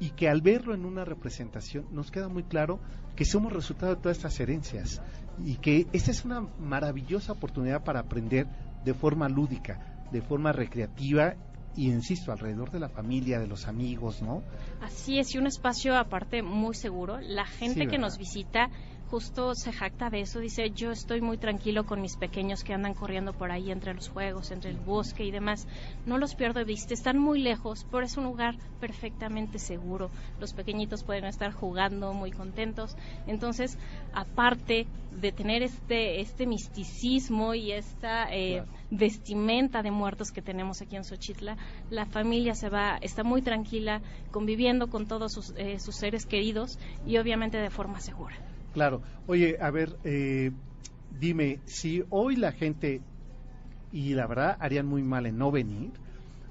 y 0.00 0.10
que 0.10 0.28
al 0.28 0.40
verlo 0.40 0.74
en 0.74 0.84
una 0.84 1.04
representación 1.04 1.86
nos 1.90 2.10
queda 2.10 2.28
muy 2.28 2.44
claro 2.44 2.80
que 3.16 3.24
somos 3.24 3.52
resultado 3.52 3.94
de 3.94 4.00
todas 4.00 4.18
estas 4.18 4.38
herencias 4.38 5.02
y 5.44 5.56
que 5.56 5.86
esta 5.92 6.10
es 6.10 6.24
una 6.24 6.46
maravillosa 6.58 7.32
oportunidad 7.32 7.82
para 7.82 8.00
aprender 8.00 8.46
de 8.84 8.94
forma 8.94 9.28
lúdica, 9.28 9.78
de 10.12 10.22
forma 10.22 10.52
recreativa 10.52 11.34
y 11.76 11.90
insisto, 11.90 12.32
alrededor 12.32 12.72
de 12.72 12.80
la 12.80 12.88
familia, 12.88 13.38
de 13.38 13.46
los 13.46 13.68
amigos, 13.68 14.20
¿no? 14.20 14.42
Así 14.80 15.20
es, 15.20 15.32
y 15.34 15.38
un 15.38 15.46
espacio 15.46 15.96
aparte 15.96 16.42
muy 16.42 16.74
seguro. 16.74 17.20
La 17.20 17.46
gente 17.46 17.82
Sí, 17.82 17.86
que 17.86 17.98
nos 17.98 18.18
visita 18.18 18.68
justo 19.10 19.54
se 19.54 19.72
jacta 19.72 20.10
de 20.10 20.20
eso, 20.20 20.38
dice, 20.38 20.70
yo 20.70 20.90
estoy 20.90 21.20
muy 21.20 21.38
tranquilo 21.38 21.84
con 21.84 22.00
mis 22.00 22.16
pequeños 22.16 22.62
que 22.62 22.74
andan 22.74 22.94
corriendo 22.94 23.32
por 23.32 23.50
ahí 23.50 23.70
entre 23.70 23.94
los 23.94 24.08
juegos, 24.08 24.50
entre 24.50 24.70
el 24.70 24.76
bosque 24.78 25.24
y 25.24 25.30
demás. 25.30 25.66
No 26.06 26.18
los 26.18 26.34
pierdo 26.34 26.60
de 26.60 26.66
vista, 26.66 26.94
están 26.94 27.18
muy 27.18 27.40
lejos, 27.40 27.86
pero 27.90 28.04
es 28.04 28.16
un 28.16 28.24
lugar 28.24 28.54
perfectamente 28.80 29.58
seguro. 29.58 30.10
Los 30.40 30.52
pequeñitos 30.52 31.04
pueden 31.04 31.24
estar 31.24 31.52
jugando 31.52 32.12
muy 32.12 32.30
contentos. 32.30 32.96
Entonces, 33.26 33.78
aparte 34.12 34.86
de 35.10 35.32
tener 35.32 35.62
este, 35.62 36.20
este 36.20 36.46
misticismo 36.46 37.54
y 37.54 37.72
esta 37.72 38.28
eh, 38.30 38.62
Claro. 38.62 38.72
vestimenta 38.90 39.82
de 39.82 39.90
muertos 39.90 40.30
que 40.30 40.42
tenemos 40.42 40.80
aquí 40.82 40.96
en 40.96 41.04
Xochitla, 41.04 41.56
la 41.90 42.06
familia 42.06 42.54
se 42.54 42.68
va, 42.68 42.98
está 43.00 43.24
muy 43.24 43.42
tranquila, 43.42 44.00
conviviendo 44.30 44.88
con 44.88 45.06
todos 45.06 45.32
sus, 45.32 45.54
eh, 45.56 45.78
sus 45.80 45.96
seres 45.96 46.26
queridos 46.26 46.78
y 47.06 47.18
obviamente 47.18 47.58
de 47.58 47.70
forma 47.70 48.00
segura. 48.00 48.36
Claro. 48.72 49.02
Oye, 49.26 49.56
a 49.60 49.70
ver, 49.70 49.98
eh, 50.04 50.50
dime, 51.10 51.60
si 51.66 52.02
hoy 52.10 52.36
la 52.36 52.52
gente, 52.52 53.02
y 53.92 54.14
la 54.14 54.26
verdad 54.26 54.56
harían 54.60 54.86
muy 54.86 55.02
mal 55.02 55.26
en 55.26 55.38
no 55.38 55.50
venir, 55.50 55.92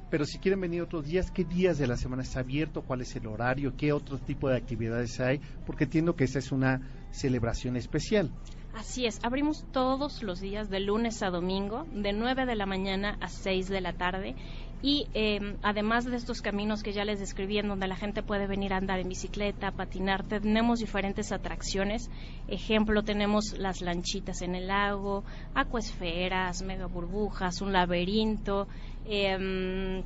pero 0.09 0.25
si 0.25 0.39
quieren 0.39 0.61
venir 0.61 0.81
otros 0.81 1.05
días, 1.05 1.31
¿qué 1.31 1.43
días 1.43 1.77
de 1.77 1.85
la 1.85 1.97
semana 1.97 2.23
está 2.23 2.39
abierto? 2.39 2.81
¿Cuál 2.81 3.01
es 3.01 3.13
el 3.17 3.27
horario? 3.27 3.75
¿Qué 3.75 3.91
otro 3.91 4.17
tipo 4.17 4.47
de 4.47 4.55
actividades 4.55 5.19
hay? 5.19 5.41
Porque 5.65 5.83
entiendo 5.83 6.15
que 6.15 6.23
esta 6.23 6.39
es 6.39 6.51
una 6.51 6.81
celebración 7.11 7.75
especial. 7.75 8.31
Así 8.73 9.05
es, 9.05 9.19
abrimos 9.23 9.65
todos 9.71 10.21
los 10.21 10.39
días 10.39 10.69
de 10.69 10.79
lunes 10.79 11.23
a 11.23 11.29
domingo, 11.29 11.85
de 11.91 12.13
9 12.13 12.45
de 12.45 12.55
la 12.55 12.65
mañana 12.65 13.17
a 13.19 13.27
6 13.27 13.67
de 13.69 13.81
la 13.81 13.93
tarde. 13.93 14.35
Y 14.81 15.07
eh, 15.13 15.57
además 15.63 16.05
de 16.05 16.15
estos 16.15 16.41
caminos 16.41 16.83
que 16.83 16.93
ya 16.93 17.03
les 17.03 17.19
describí, 17.19 17.57
en 17.57 17.67
donde 17.67 17.87
la 17.87 17.95
gente 17.95 18.21
puede 18.21 18.45
venir 18.47 18.73
a 18.73 18.77
andar 18.77 18.99
en 18.99 19.09
bicicleta, 19.09 19.71
patinar, 19.71 20.23
tenemos 20.27 20.79
diferentes 20.79 21.31
atracciones. 21.31 22.09
Ejemplo, 22.47 23.01
tenemos 23.03 23.57
las 23.57 23.81
lanchitas 23.81 24.41
en 24.41 24.55
el 24.55 24.67
lago, 24.67 25.23
acuesferas, 25.55 26.61
mega 26.61 26.85
burbujas, 26.85 27.61
un 27.61 27.73
laberinto. 27.73 28.67
em, 29.09 30.03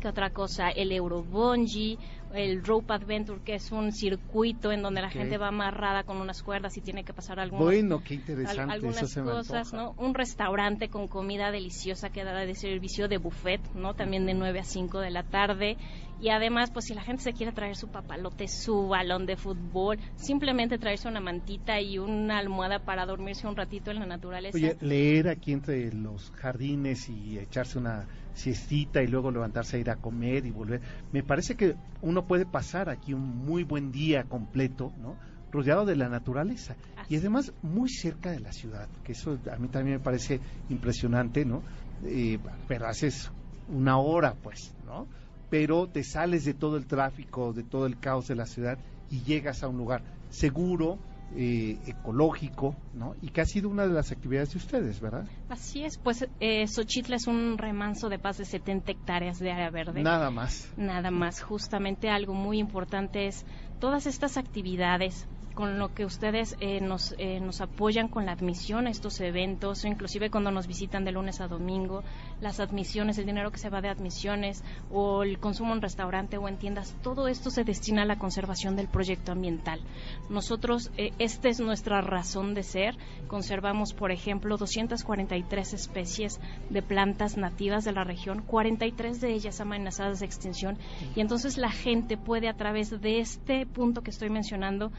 ¿Qué 0.00 0.08
otra 0.08 0.30
cosa? 0.30 0.68
El 0.70 0.90
Eurobungee, 0.92 1.98
el 2.34 2.64
Rope 2.64 2.92
Adventure, 2.92 3.40
que 3.42 3.54
es 3.54 3.70
un 3.70 3.92
circuito 3.92 4.72
en 4.72 4.82
donde 4.82 5.00
la 5.00 5.10
gente 5.10 5.38
va 5.38 5.48
amarrada 5.48 6.02
con 6.02 6.18
unas 6.20 6.42
cuerdas 6.42 6.76
y 6.76 6.80
tiene 6.80 7.04
que 7.04 7.12
pasar 7.12 7.38
algunos 7.38 7.64
Bueno, 7.64 8.02
qué 8.04 8.14
interesante, 8.14 8.62
eso 8.62 8.72
algunas 8.72 9.10
se 9.10 9.22
me 9.22 9.30
cosas, 9.30 9.72
antoja. 9.72 9.94
¿no? 9.96 10.04
Un 10.04 10.14
restaurante 10.14 10.88
con 10.88 11.08
comida 11.08 11.50
deliciosa 11.50 12.10
que 12.10 12.24
da 12.24 12.34
de 12.34 12.54
servicio 12.54 13.08
de 13.08 13.18
buffet, 13.18 13.60
¿no? 13.74 13.94
También 13.94 14.26
de 14.26 14.34
9 14.34 14.58
a 14.58 14.64
5 14.64 14.98
de 15.00 15.10
la 15.10 15.22
tarde. 15.22 15.76
Y 16.20 16.30
además, 16.30 16.70
pues 16.70 16.86
si 16.86 16.94
la 16.94 17.02
gente 17.02 17.22
se 17.22 17.32
quiere 17.32 17.52
traer 17.52 17.76
su 17.76 17.88
papalote, 17.88 18.48
su 18.48 18.88
balón 18.88 19.26
de 19.26 19.36
fútbol, 19.36 19.98
simplemente 20.16 20.78
traerse 20.78 21.08
una 21.08 21.20
mantita 21.20 21.80
y 21.80 21.98
una 21.98 22.38
almohada 22.38 22.78
para 22.80 23.04
dormirse 23.06 23.46
un 23.46 23.54
ratito 23.54 23.90
en 23.90 24.00
la 24.00 24.06
naturaleza. 24.06 24.56
Oye, 24.56 24.76
leer 24.80 25.28
aquí 25.28 25.52
entre 25.52 25.92
los 25.92 26.30
jardines 26.32 27.08
y 27.10 27.38
echarse 27.38 27.78
una 27.78 28.06
siestita 28.36 29.02
y 29.02 29.08
luego 29.08 29.30
levantarse 29.30 29.76
a 29.76 29.80
ir 29.80 29.90
a 29.90 29.96
comer 29.96 30.46
y 30.46 30.50
volver. 30.50 30.80
Me 31.10 31.22
parece 31.22 31.56
que 31.56 31.74
uno 32.02 32.26
puede 32.26 32.44
pasar 32.44 32.90
aquí 32.90 33.14
un 33.14 33.44
muy 33.46 33.64
buen 33.64 33.90
día 33.90 34.24
completo, 34.24 34.92
¿no? 35.00 35.16
Rodeado 35.50 35.86
de 35.86 35.96
la 35.96 36.08
naturaleza 36.08 36.76
Así 36.96 37.14
y 37.14 37.16
además 37.16 37.52
muy 37.62 37.88
cerca 37.88 38.30
de 38.30 38.40
la 38.40 38.52
ciudad, 38.52 38.88
que 39.04 39.12
eso 39.12 39.38
a 39.50 39.56
mí 39.56 39.68
también 39.68 39.96
me 39.96 40.02
parece 40.02 40.40
impresionante, 40.68 41.44
¿no? 41.44 41.62
Eh, 42.04 42.38
pero 42.68 42.86
haces 42.86 43.30
una 43.68 43.98
hora, 43.98 44.34
pues, 44.34 44.74
¿no? 44.84 45.06
Pero 45.48 45.88
te 45.88 46.04
sales 46.04 46.44
de 46.44 46.54
todo 46.54 46.76
el 46.76 46.86
tráfico, 46.86 47.52
de 47.52 47.62
todo 47.62 47.86
el 47.86 47.98
caos 47.98 48.28
de 48.28 48.34
la 48.34 48.46
ciudad 48.46 48.78
y 49.10 49.22
llegas 49.22 49.62
a 49.62 49.68
un 49.68 49.78
lugar 49.78 50.02
seguro, 50.28 50.98
eh, 51.34 51.78
ecológico, 51.86 52.76
¿no? 52.94 53.14
Y 53.20 53.28
que 53.28 53.40
ha 53.40 53.44
sido 53.44 53.68
una 53.68 53.86
de 53.86 53.92
las 53.92 54.12
actividades 54.12 54.52
de 54.52 54.58
ustedes, 54.58 55.00
¿verdad? 55.00 55.26
Así 55.48 55.84
es, 55.84 55.98
pues 55.98 56.28
eh, 56.40 56.66
Xochitla 56.66 57.16
es 57.16 57.26
un 57.26 57.58
remanso 57.58 58.08
de 58.08 58.18
más 58.18 58.38
de 58.38 58.44
70 58.44 58.92
hectáreas 58.92 59.38
de 59.38 59.50
área 59.50 59.70
verde. 59.70 60.02
Nada 60.02 60.30
más. 60.30 60.72
Nada 60.76 61.10
más, 61.10 61.42
justamente 61.42 62.08
algo 62.10 62.32
muy 62.32 62.58
importante 62.58 63.26
es 63.26 63.44
todas 63.80 64.06
estas 64.06 64.36
actividades 64.36 65.28
con 65.56 65.78
lo 65.78 65.94
que 65.94 66.04
ustedes 66.04 66.54
eh, 66.60 66.82
nos, 66.82 67.14
eh, 67.16 67.40
nos 67.40 67.62
apoyan 67.62 68.08
con 68.08 68.26
la 68.26 68.32
admisión 68.32 68.86
a 68.86 68.90
estos 68.90 69.18
eventos, 69.20 69.86
inclusive 69.86 70.30
cuando 70.30 70.50
nos 70.50 70.66
visitan 70.66 71.02
de 71.06 71.12
lunes 71.12 71.40
a 71.40 71.48
domingo, 71.48 72.04
las 72.42 72.60
admisiones, 72.60 73.16
el 73.16 73.24
dinero 73.24 73.50
que 73.50 73.56
se 73.56 73.70
va 73.70 73.80
de 73.80 73.88
admisiones 73.88 74.62
o 74.92 75.22
el 75.22 75.38
consumo 75.38 75.72
en 75.74 75.80
restaurante 75.80 76.36
o 76.36 76.46
en 76.46 76.58
tiendas, 76.58 76.94
todo 77.02 77.26
esto 77.26 77.50
se 77.50 77.64
destina 77.64 78.02
a 78.02 78.04
la 78.04 78.18
conservación 78.18 78.76
del 78.76 78.88
proyecto 78.88 79.32
ambiental. 79.32 79.80
Nosotros, 80.28 80.90
eh, 80.98 81.12
esta 81.18 81.48
es 81.48 81.58
nuestra 81.58 82.02
razón 82.02 82.52
de 82.52 82.62
ser, 82.62 82.94
conservamos, 83.26 83.94
por 83.94 84.12
ejemplo, 84.12 84.58
243 84.58 85.72
especies 85.72 86.38
de 86.68 86.82
plantas 86.82 87.38
nativas 87.38 87.82
de 87.84 87.92
la 87.92 88.04
región, 88.04 88.42
43 88.42 89.22
de 89.22 89.32
ellas 89.32 89.62
amenazadas 89.62 90.20
de 90.20 90.26
extinción, 90.26 90.76
y 91.14 91.20
entonces 91.22 91.56
la 91.56 91.70
gente 91.70 92.18
puede 92.18 92.50
a 92.50 92.58
través 92.58 92.90
de 93.00 93.20
este 93.20 93.64
punto 93.64 94.02
que 94.02 94.10
estoy 94.10 94.28
mencionando, 94.28 94.92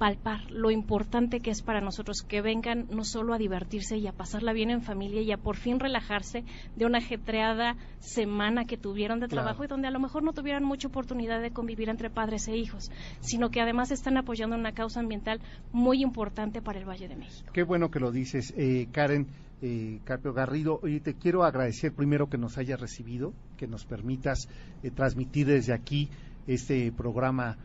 palpar 0.00 0.50
lo 0.50 0.70
importante 0.70 1.40
que 1.40 1.50
es 1.50 1.60
para 1.60 1.82
nosotros 1.82 2.22
que 2.26 2.40
vengan 2.40 2.86
no 2.90 3.04
solo 3.04 3.34
a 3.34 3.38
divertirse 3.38 3.98
y 3.98 4.06
a 4.06 4.12
pasarla 4.12 4.54
bien 4.54 4.70
en 4.70 4.80
familia 4.80 5.20
y 5.20 5.30
a 5.30 5.36
por 5.36 5.56
fin 5.56 5.78
relajarse 5.78 6.42
de 6.74 6.86
una 6.86 6.98
ajetreada 6.98 7.76
semana 7.98 8.64
que 8.64 8.78
tuvieron 8.78 9.20
de 9.20 9.28
Claro. 9.28 9.42
trabajo 9.44 9.64
y 9.64 9.66
donde 9.66 9.88
a 9.88 9.90
lo 9.90 10.00
mejor 10.00 10.22
no 10.22 10.32
tuvieran 10.32 10.64
mucha 10.64 10.88
oportunidad 10.88 11.42
de 11.42 11.50
convivir 11.50 11.90
entre 11.90 12.08
padres 12.08 12.48
e 12.48 12.56
hijos, 12.56 12.90
sino 13.20 13.50
que 13.50 13.60
además 13.60 13.90
están 13.90 14.16
apoyando 14.16 14.56
una 14.56 14.72
causa 14.72 15.00
ambiental 15.00 15.38
muy 15.70 16.02
importante 16.02 16.62
para 16.62 16.78
el 16.78 16.88
Valle 16.88 17.06
de 17.06 17.16
México. 17.16 17.50
Qué 17.52 17.62
bueno 17.62 17.90
que 17.90 18.00
lo 18.00 18.10
dices, 18.10 18.54
eh, 18.56 18.88
Karen 18.92 19.26
eh, 19.60 20.00
Carpio 20.04 20.32
Garrido. 20.32 20.80
Oye, 20.82 21.00
te 21.00 21.12
quiero 21.12 21.44
agradecer 21.44 21.92
primero 21.92 22.30
que 22.30 22.38
nos 22.38 22.56
hayas 22.56 22.80
recibido, 22.80 23.34
que 23.58 23.66
nos 23.66 23.84
permitas 23.84 24.48
eh, 24.82 24.90
transmitir 24.90 25.46
desde 25.46 25.74
aquí 25.74 26.08
este 26.46 26.90
programa 26.90 27.58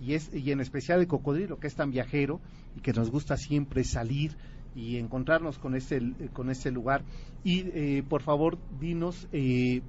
y, 0.00 0.14
es, 0.14 0.32
y 0.32 0.50
en 0.52 0.60
especial 0.60 1.00
el 1.00 1.06
cocodrilo, 1.06 1.58
que 1.58 1.66
es 1.66 1.74
tan 1.74 1.90
viajero 1.90 2.40
y 2.76 2.80
que 2.80 2.92
nos 2.92 3.10
gusta 3.10 3.36
siempre 3.36 3.84
salir 3.84 4.36
y 4.74 4.96
encontrarnos 4.96 5.58
con 5.58 5.74
este, 5.74 6.00
con 6.32 6.50
este 6.50 6.70
lugar. 6.70 7.04
Y 7.44 7.60
eh, 7.60 8.02
por 8.08 8.22
favor, 8.22 8.58
dinos 8.78 9.28
eh, 9.32 9.82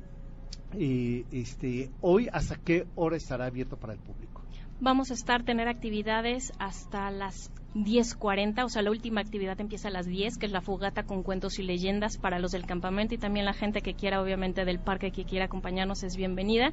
eh, 0.78 1.26
este, 1.32 1.92
hoy 2.02 2.28
hasta 2.32 2.56
qué 2.58 2.88
hora 2.96 3.16
estará 3.16 3.46
abierto 3.46 3.78
para 3.78 3.94
el 3.94 4.00
público. 4.00 4.42
Vamos 4.80 5.12
a 5.12 5.14
estar 5.14 5.44
tener 5.44 5.68
actividades 5.68 6.52
hasta 6.60 7.10
las 7.12 7.50
10.40, 7.76 8.64
o 8.64 8.70
sea, 8.70 8.84
la 8.84 8.92
última 8.92 9.22
actividad 9.22 9.60
empieza 9.60 9.88
a 9.88 9.92
las 9.92 10.06
10, 10.06 10.38
que 10.38 10.46
es 10.46 10.52
la 10.52 10.62
fogata 10.62 11.04
con 11.04 11.24
cuentos 11.24 11.58
y 11.58 11.64
leyendas 11.64 12.18
para 12.18 12.38
los 12.38 12.52
del 12.52 12.66
campamento 12.66 13.16
y 13.16 13.18
también 13.18 13.46
la 13.46 13.54
gente 13.54 13.82
que 13.82 13.96
quiera, 13.96 14.22
obviamente, 14.22 14.64
del 14.64 14.80
parque 14.80 15.12
que 15.12 15.26
quiera 15.26 15.46
acompañarnos 15.46 16.04
es 16.04 16.16
bienvenida. 16.16 16.72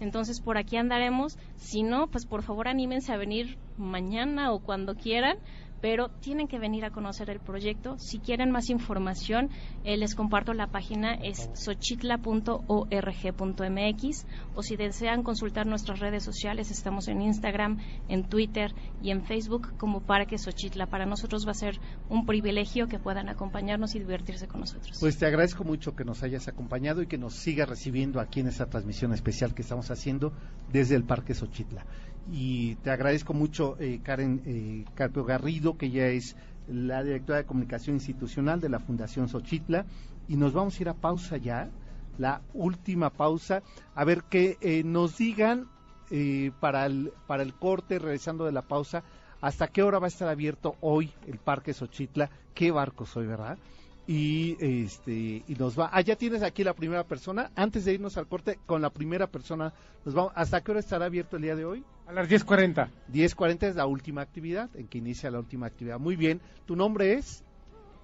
Entonces, 0.00 0.40
por 0.40 0.58
aquí 0.58 0.76
andaremos. 0.76 1.38
Si 1.56 1.82
no, 1.82 2.08
pues 2.08 2.26
por 2.26 2.42
favor 2.42 2.68
anímense 2.68 3.12
a 3.12 3.16
venir 3.16 3.56
mañana 3.78 4.52
o 4.52 4.60
cuando 4.60 4.94
quieran 4.94 5.38
pero 5.82 6.08
tienen 6.08 6.46
que 6.46 6.60
venir 6.60 6.84
a 6.86 6.90
conocer 6.90 7.28
el 7.28 7.40
proyecto. 7.40 7.98
Si 7.98 8.20
quieren 8.20 8.52
más 8.52 8.70
información, 8.70 9.50
eh, 9.84 9.98
les 9.98 10.14
comparto 10.14 10.54
la 10.54 10.68
página, 10.68 11.14
es 11.14 11.50
xochitla.org.mx 11.54 14.26
o 14.54 14.62
si 14.62 14.76
desean 14.76 15.24
consultar 15.24 15.66
nuestras 15.66 15.98
redes 15.98 16.22
sociales, 16.22 16.70
estamos 16.70 17.08
en 17.08 17.20
Instagram, 17.20 17.78
en 18.08 18.28
Twitter 18.28 18.72
y 19.02 19.10
en 19.10 19.24
Facebook 19.24 19.76
como 19.76 20.00
Parque 20.00 20.38
Xochitla. 20.38 20.86
Para 20.86 21.04
nosotros 21.04 21.44
va 21.46 21.50
a 21.50 21.54
ser 21.54 21.80
un 22.08 22.26
privilegio 22.26 22.86
que 22.86 23.00
puedan 23.00 23.28
acompañarnos 23.28 23.96
y 23.96 23.98
divertirse 23.98 24.46
con 24.46 24.60
nosotros. 24.60 24.96
Pues 25.00 25.18
te 25.18 25.26
agradezco 25.26 25.64
mucho 25.64 25.96
que 25.96 26.04
nos 26.04 26.22
hayas 26.22 26.46
acompañado 26.46 27.02
y 27.02 27.08
que 27.08 27.18
nos 27.18 27.34
sigas 27.34 27.68
recibiendo 27.68 28.20
aquí 28.20 28.38
en 28.38 28.46
esta 28.46 28.66
transmisión 28.66 29.12
especial 29.12 29.52
que 29.52 29.62
estamos 29.62 29.90
haciendo 29.90 30.32
desde 30.70 30.94
el 30.94 31.02
Parque 31.02 31.34
Xochitla. 31.34 31.84
Y 32.30 32.76
te 32.76 32.90
agradezco 32.90 33.34
mucho, 33.34 33.76
eh, 33.80 34.00
Karen 34.02 34.42
eh, 34.46 34.84
Carpio 34.94 35.24
Garrido, 35.24 35.76
que 35.76 35.90
ya 35.90 36.06
es 36.06 36.36
la 36.68 37.02
directora 37.02 37.38
de 37.38 37.46
comunicación 37.46 37.96
institucional 37.96 38.60
de 38.60 38.68
la 38.68 38.78
Fundación 38.78 39.28
Xochitla, 39.28 39.86
y 40.28 40.36
nos 40.36 40.52
vamos 40.52 40.78
a 40.78 40.82
ir 40.82 40.88
a 40.88 40.94
pausa 40.94 41.36
ya, 41.36 41.70
la 42.18 42.42
última 42.54 43.10
pausa, 43.10 43.62
a 43.94 44.04
ver 44.04 44.22
que 44.24 44.56
eh, 44.60 44.82
nos 44.84 45.18
digan 45.18 45.68
eh, 46.10 46.52
para, 46.60 46.86
el, 46.86 47.12
para 47.26 47.42
el 47.42 47.54
corte, 47.54 47.98
regresando 47.98 48.44
de 48.44 48.52
la 48.52 48.62
pausa, 48.62 49.02
hasta 49.40 49.68
qué 49.68 49.82
hora 49.82 49.98
va 49.98 50.06
a 50.06 50.08
estar 50.08 50.28
abierto 50.28 50.76
hoy 50.80 51.10
el 51.26 51.38
Parque 51.38 51.74
Xochitla, 51.74 52.30
qué 52.54 52.70
barcos 52.70 53.16
hoy, 53.16 53.26
¿verdad? 53.26 53.58
y 54.06 54.56
este 54.58 55.44
y 55.46 55.54
nos 55.56 55.78
va 55.78 55.88
ah 55.92 56.00
ya 56.00 56.16
tienes 56.16 56.42
aquí 56.42 56.64
la 56.64 56.74
primera 56.74 57.04
persona. 57.04 57.52
Antes 57.54 57.84
de 57.84 57.94
irnos 57.94 58.16
al 58.16 58.26
corte 58.26 58.58
con 58.66 58.82
la 58.82 58.90
primera 58.90 59.28
persona 59.28 59.72
nos 60.04 60.14
vamos. 60.14 60.32
Hasta 60.34 60.60
qué 60.60 60.72
hora 60.72 60.80
estará 60.80 61.06
abierto 61.06 61.36
el 61.36 61.42
día 61.42 61.54
de 61.54 61.64
hoy 61.64 61.84
A 62.12 62.14
las 62.14 62.28
10.40. 62.28 62.90
10.40 63.10 63.68
es 63.68 63.76
la 63.76 63.86
última 63.86 64.20
actividad 64.20 64.68
en 64.74 64.86
que 64.86 64.98
inicia 64.98 65.30
la 65.30 65.38
última 65.38 65.66
actividad. 65.66 65.98
Muy 65.98 66.14
bien 66.14 66.42
tu 66.66 66.76
nombre 66.76 67.14
es 67.14 67.42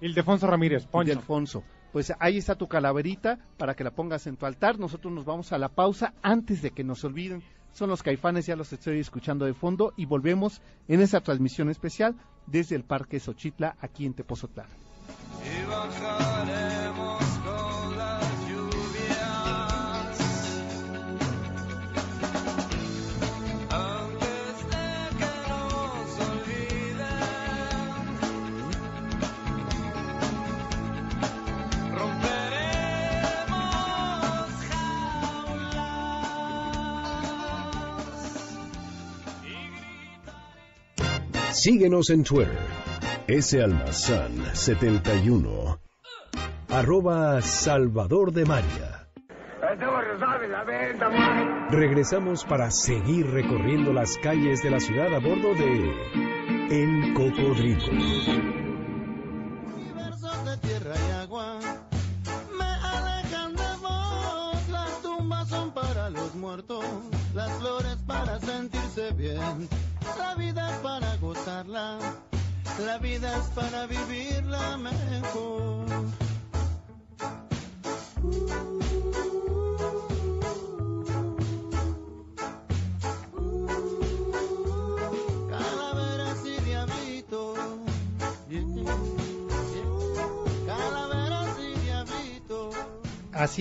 Ildefonso 0.01 0.47
Ramírez, 0.47 0.87
Poncho. 0.87 1.11
Ildefonso. 1.11 1.63
Pues 1.93 2.11
ahí 2.19 2.39
está 2.39 2.55
tu 2.55 2.67
calaverita 2.67 3.37
para 3.57 3.75
que 3.75 3.83
la 3.83 3.91
pongas 3.91 4.25
en 4.25 4.35
tu 4.35 4.47
altar. 4.47 4.79
Nosotros 4.79 5.13
nos 5.13 5.25
vamos 5.25 5.53
a 5.53 5.59
la 5.59 5.69
pausa 5.69 6.15
antes 6.23 6.63
de 6.63 6.71
que 6.71 6.83
nos 6.83 7.03
olviden. 7.03 7.43
Son 7.71 7.87
los 7.87 8.01
caifanes 8.01 8.47
ya 8.47 8.55
los 8.55 8.73
estoy 8.73 8.99
escuchando 8.99 9.45
de 9.45 9.53
fondo 9.53 9.93
y 9.95 10.05
volvemos 10.05 10.59
en 10.87 11.01
esa 11.01 11.21
transmisión 11.21 11.69
especial 11.69 12.15
desde 12.47 12.75
el 12.75 12.85
Parque 12.85 13.19
Xochitla 13.19 13.75
aquí 13.79 14.07
en 14.07 14.15
Tepozotlán. 14.15 14.69
Y 15.45 15.69
bajaremos 15.69 17.28
Síguenos 41.59 42.09
en 42.09 42.23
Twitter, 42.23 42.57
S 43.27 43.61
Almazán 43.61 44.55
71, 44.55 45.77
arroba 46.69 47.41
Salvador 47.41 48.31
de 48.31 48.45
María. 48.45 49.09
Regresamos 51.69 52.45
para 52.45 52.71
seguir 52.71 53.27
recorriendo 53.27 53.91
las 53.91 54.17
calles 54.19 54.63
de 54.63 54.69
la 54.69 54.79
ciudad 54.79 55.13
a 55.13 55.19
bordo 55.19 55.53
de 55.53 55.91
El 56.69 57.13
Cocodrilo. 57.13 58.58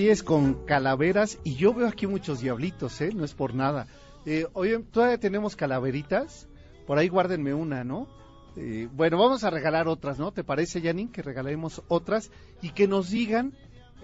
Es, 0.07 0.23
con 0.23 0.65
calaveras, 0.65 1.41
y 1.43 1.57
yo 1.57 1.75
veo 1.75 1.89
aquí 1.89 2.07
muchos 2.07 2.41
diablitos, 2.41 3.01
¿eh? 3.01 3.11
No 3.13 3.25
es 3.25 3.35
por 3.35 3.53
nada. 3.53 3.89
Eh, 4.27 4.47
todavía 4.93 5.19
tenemos 5.19 5.57
calaveritas, 5.57 6.47
por 6.87 6.99
ahí 6.99 7.09
guárdenme 7.09 7.53
una, 7.53 7.83
¿no? 7.83 8.07
Eh, 8.55 8.89
bueno, 8.93 9.19
vamos 9.19 9.43
a 9.43 9.51
regalar 9.51 9.89
otras, 9.89 10.21
¿no? 10.21 10.31
¿Te 10.31 10.45
parece, 10.45 10.81
Janine, 10.81 11.11
que 11.11 11.23
regalemos 11.23 11.83
otras 11.89 12.31
y 12.63 12.71
que 12.71 12.87
nos 12.87 13.11
digan 13.11 13.55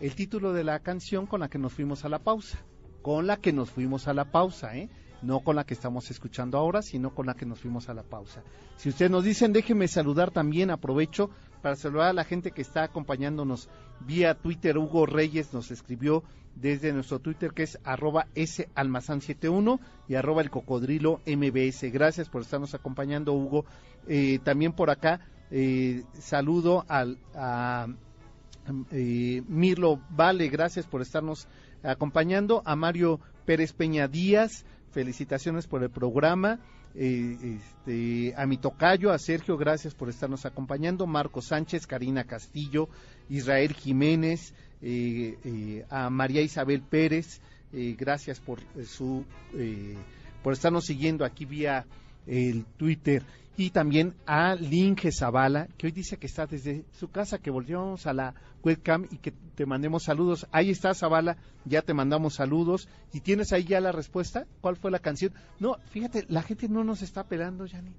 el 0.01 0.17
título 0.17 0.53
de 0.53 0.65
la 0.65 0.81
canción 0.81 1.27
con 1.27 1.41
la 1.41 1.49
que 1.49 1.59
nos 1.59 1.73
fuimos 1.73 2.05
a 2.05 2.09
la 2.09 2.19
pausa? 2.19 2.59
Con 3.01 3.29
la 3.29 3.37
que 3.37 3.53
nos 3.53 3.71
fuimos 3.71 4.09
a 4.09 4.15
la 4.15 4.25
pausa, 4.33 4.77
¿eh? 4.77 4.91
No 5.23 5.41
con 5.41 5.55
la 5.55 5.65
que 5.65 5.75
estamos 5.75 6.11
escuchando 6.11 6.59
ahora, 6.59 6.83
sino 6.83 7.15
con 7.15 7.27
la 7.27 7.35
que 7.35 7.47
nos 7.47 7.61
fuimos 7.61 7.89
a 7.89 7.95
la 7.95 8.03
pausa. 8.03 8.43
Si 8.77 8.89
ustedes 8.89 9.13
nos 9.13 9.23
dicen, 9.23 9.53
déjenme 9.53 9.87
saludar 9.87 10.33
también, 10.33 10.71
aprovecho 10.71 11.31
para 11.65 11.77
saludar 11.77 12.09
a 12.09 12.13
la 12.13 12.25
gente 12.25 12.51
que 12.51 12.61
está 12.61 12.83
acompañándonos 12.83 13.71
vía 14.01 14.35
Twitter. 14.35 14.77
Hugo 14.77 15.07
Reyes 15.07 15.55
nos 15.55 15.71
escribió 15.71 16.23
desde 16.55 16.93
nuestro 16.93 17.21
Twitter 17.21 17.53
que 17.55 17.63
es 17.63 17.79
arroba 17.85 18.27
salmazán71 18.35 19.81
y 20.07 20.15
arroba 20.15 20.43
el 20.43 20.51
cocodrilo 20.51 21.23
mbs. 21.25 21.91
Gracias 21.91 22.29
por 22.29 22.43
estarnos 22.43 22.75
acompañando, 22.75 23.33
Hugo. 23.33 23.65
Eh, 24.07 24.41
también 24.45 24.75
por 24.75 24.91
acá 24.91 25.21
eh, 25.51 26.05
saludo 26.19 26.85
al, 26.87 27.17
a 27.35 27.87
eh, 28.91 29.43
Mirlo 29.49 30.03
Vale, 30.11 30.51
gracias 30.51 30.87
por 30.87 31.01
estarnos 31.01 31.49
acompañando. 31.83 32.61
A 32.67 32.77
Mario 32.77 33.21
Pérez 33.47 33.73
Peña 33.73 34.07
Díaz, 34.07 34.67
felicitaciones 34.91 35.67
por 35.67 35.83
el 35.83 35.89
programa. 35.89 36.61
Eh, 36.97 37.59
este, 37.59 38.35
a 38.37 38.47
mi 38.47 38.57
tocayo, 38.57 39.11
a 39.11 39.19
Sergio, 39.19 39.57
gracias 39.57 39.95
por 39.95 40.09
estarnos 40.09 40.47
acompañando. 40.47 41.07
Marco 41.07 41.43
Sánchez, 41.43 41.87
Karina 41.87 42.25
Castillo, 42.25 42.89
Israel 43.29 43.73
Jiménez, 43.75 44.55
eh, 44.87 45.39
eh, 45.45 45.87
a 45.89 46.11
María 46.11 46.43
Isabel 46.43 46.83
Pérez, 46.83 47.41
eh, 47.73 47.97
gracias 47.99 48.39
por 48.39 48.61
su 48.85 49.25
por 50.43 50.53
estarnos 50.53 50.85
siguiendo 50.85 51.25
aquí 51.25 51.47
vía 51.47 51.87
el 52.27 52.67
Twitter 52.77 53.23
y 53.57 53.71
también 53.71 54.15
a 54.27 54.55
Linge 54.57 55.13
Zavala, 55.13 55.69
que 55.79 55.87
hoy 55.87 55.93
dice 55.93 56.17
que 56.17 56.27
está 56.27 56.47
desde 56.47 56.85
su 56.93 57.09
casa, 57.09 57.39
que 57.39 57.51
volvemos 57.51 58.07
a 58.07 58.13
la 58.13 58.35
webcam 58.65 59.07
y 59.11 59.19
que 59.19 59.31
te 59.31 59.65
mandemos 59.65 60.05
saludos. 60.05 60.47
Ahí 60.51 60.71
está 60.71 60.93
Zavala, 60.95 61.37
ya 61.65 61.83
te 61.83 61.95
mandamos 61.95 62.35
saludos. 62.35 62.89
¿Y 63.13 63.21
tienes 63.21 63.53
ahí 63.53 63.65
ya 63.65 63.81
la 63.81 63.93
respuesta? 63.93 64.47
¿Cuál 64.61 64.77
fue 64.77 64.91
la 64.91 64.99
canción? 64.99 65.33
No, 65.61 65.77
fíjate, 65.91 66.25
la 66.29 66.43
gente 66.43 66.69
no 66.69 66.83
nos 66.83 67.03
está 67.03 67.25
pelando, 67.25 67.67
Janine. 67.69 67.95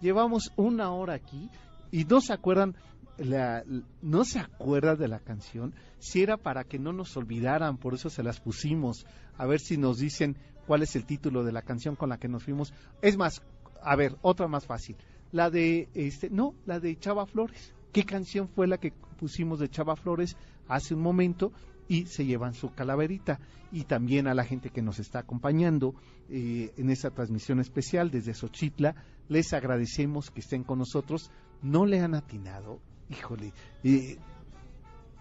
Llevamos 0.00 0.52
una 0.56 0.92
hora 0.92 1.14
aquí 1.14 1.50
y 1.92 2.04
no 2.04 2.20
se 2.20 2.32
acuerdan, 2.32 2.74
la, 3.16 3.62
no 4.02 4.24
se 4.24 4.40
acuerdan 4.40 4.98
de 4.98 5.08
la 5.08 5.20
canción. 5.20 5.72
Si 5.98 6.22
era 6.22 6.36
para 6.36 6.64
que 6.64 6.80
no 6.80 6.92
nos 6.92 7.16
olvidaran, 7.16 7.78
por 7.78 7.94
eso 7.94 8.10
se 8.10 8.24
las 8.24 8.40
pusimos. 8.40 9.06
A 9.38 9.46
ver 9.46 9.60
si 9.60 9.76
nos 9.76 9.98
dicen 9.98 10.36
cuál 10.66 10.82
es 10.82 10.96
el 10.96 11.06
título 11.06 11.44
de 11.44 11.52
la 11.52 11.62
canción 11.62 11.94
con 11.94 12.08
la 12.08 12.18
que 12.18 12.28
nos 12.28 12.42
fuimos. 12.42 12.74
Es 13.02 13.16
más, 13.16 13.42
a 13.86 13.94
ver, 13.94 14.16
otra 14.20 14.48
más 14.48 14.66
fácil. 14.66 14.96
La 15.30 15.48
de, 15.48 15.88
este, 15.94 16.28
no, 16.28 16.54
la 16.66 16.80
de 16.80 16.98
Chava 16.98 17.24
Flores. 17.24 17.72
¿Qué 17.92 18.04
canción 18.04 18.48
fue 18.48 18.66
la 18.66 18.78
que 18.78 18.92
pusimos 19.16 19.60
de 19.60 19.68
Chava 19.68 19.94
Flores 19.94 20.36
hace 20.66 20.94
un 20.94 21.02
momento? 21.02 21.52
Y 21.86 22.06
se 22.06 22.26
llevan 22.26 22.52
su 22.52 22.74
calaverita. 22.74 23.38
Y 23.70 23.84
también 23.84 24.26
a 24.26 24.34
la 24.34 24.44
gente 24.44 24.70
que 24.70 24.82
nos 24.82 24.98
está 24.98 25.20
acompañando 25.20 25.94
eh, 26.28 26.72
en 26.76 26.90
esta 26.90 27.10
transmisión 27.10 27.60
especial 27.60 28.10
desde 28.10 28.34
Xochitla, 28.34 28.96
les 29.28 29.52
agradecemos 29.52 30.32
que 30.32 30.40
estén 30.40 30.64
con 30.64 30.80
nosotros. 30.80 31.30
No 31.62 31.86
le 31.86 32.00
han 32.00 32.16
atinado, 32.16 32.80
híjole. 33.08 33.52
eh, 33.84 34.18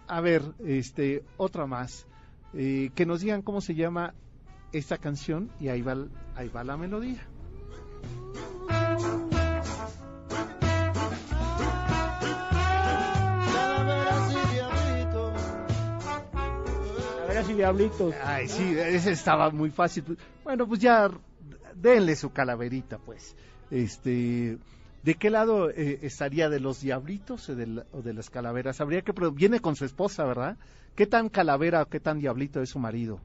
a 0.08 0.22
ver, 0.22 0.42
este, 0.66 1.24
otra 1.38 1.68
más. 1.68 2.08
Eh, 2.56 2.90
que 2.96 3.06
nos 3.06 3.22
digan 3.22 3.44
cómo 3.44 3.62
se 3.62 3.76
llama 3.76 4.16
esta 4.72 4.98
canción 4.98 5.52
y 5.60 5.68
ahí 5.68 5.84
va, 5.84 6.08
ahí 6.36 6.50
va 6.50 6.64
la 6.64 6.78
melodía. 6.78 7.28
Calaveras 13.54 14.32
y 14.32 14.54
diablitos. 14.54 15.34
Calaveras 17.16 17.50
y 17.50 17.54
diablitos. 17.54 18.14
Ay, 18.24 18.48
sí, 18.48 18.76
ese 18.78 19.12
estaba 19.12 19.50
muy 19.52 19.70
fácil. 19.70 20.18
Bueno, 20.44 20.68
pues 20.68 20.80
ya 20.80 21.10
denle 21.76 22.16
su 22.16 22.32
calaverita, 22.32 22.98
pues. 22.98 23.36
Este, 23.72 24.58
¿de 25.04 25.14
qué 25.16 25.30
lado 25.30 25.70
eh, 25.70 26.00
estaría 26.04 26.50
de 26.50 26.60
los 26.60 26.82
diablitos 26.82 27.50
o 27.50 27.56
de, 27.56 27.68
la- 27.68 27.86
o 27.92 28.02
de 28.02 28.14
las 28.14 28.30
calaveras? 28.30 28.80
Habría 28.82 29.02
que 29.02 29.14
viene 29.34 29.60
con 29.60 29.76
su 29.76 29.86
esposa, 29.86 30.24
¿verdad? 30.26 30.58
¿Qué 30.96 31.08
tan 31.08 31.30
calavera 31.30 31.82
o 31.82 31.86
qué 31.88 32.00
tan 32.00 32.20
diablito 32.20 32.62
es 32.62 32.70
su 32.70 32.80
marido? 32.80 33.20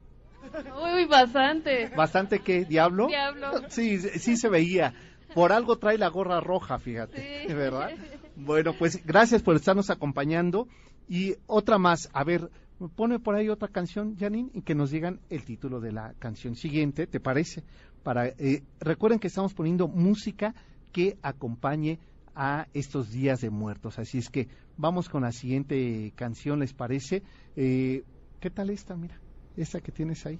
Uy, 0.83 1.05
bastante. 1.05 1.89
Bastante 1.95 2.39
que 2.39 2.65
diablo. 2.65 3.07
Diablo. 3.07 3.51
Sí, 3.69 3.99
sí 3.99 4.35
se 4.35 4.49
veía. 4.49 4.93
Por 5.33 5.51
algo 5.51 5.77
trae 5.77 5.97
la 5.97 6.09
gorra 6.09 6.39
roja, 6.39 6.79
fíjate, 6.79 7.47
Sí. 7.47 7.53
¿verdad? 7.53 7.89
Bueno, 8.35 8.73
pues 8.77 9.05
gracias 9.05 9.41
por 9.43 9.55
estarnos 9.55 9.89
acompañando. 9.89 10.67
Y 11.07 11.35
otra 11.47 11.77
más, 11.77 12.09
a 12.13 12.23
ver, 12.23 12.49
pone 12.95 13.19
por 13.19 13.35
ahí 13.35 13.49
otra 13.49 13.67
canción, 13.67 14.15
Janine, 14.17 14.49
y 14.53 14.61
que 14.61 14.73
nos 14.73 14.89
digan 14.91 15.19
el 15.29 15.43
título 15.43 15.79
de 15.81 15.91
la 15.91 16.13
canción 16.17 16.55
siguiente, 16.55 17.07
¿te 17.07 17.19
parece? 17.19 17.63
Para 18.03 18.27
eh, 18.27 18.63
Recuerden 18.79 19.19
que 19.19 19.27
estamos 19.27 19.53
poniendo 19.53 19.87
música 19.87 20.55
que 20.91 21.17
acompañe 21.21 21.99
a 22.33 22.67
estos 22.73 23.11
días 23.11 23.41
de 23.41 23.49
muertos. 23.49 23.99
Así 23.99 24.17
es 24.17 24.29
que 24.29 24.47
vamos 24.77 25.09
con 25.09 25.23
la 25.23 25.31
siguiente 25.31 26.13
canción, 26.15 26.59
¿les 26.59 26.73
parece? 26.73 27.23
Eh, 27.55 28.03
¿Qué 28.39 28.49
tal 28.49 28.69
esta? 28.69 28.95
Mira, 28.95 29.19
esta 29.57 29.81
que 29.81 29.91
tienes 29.91 30.25
ahí. 30.25 30.39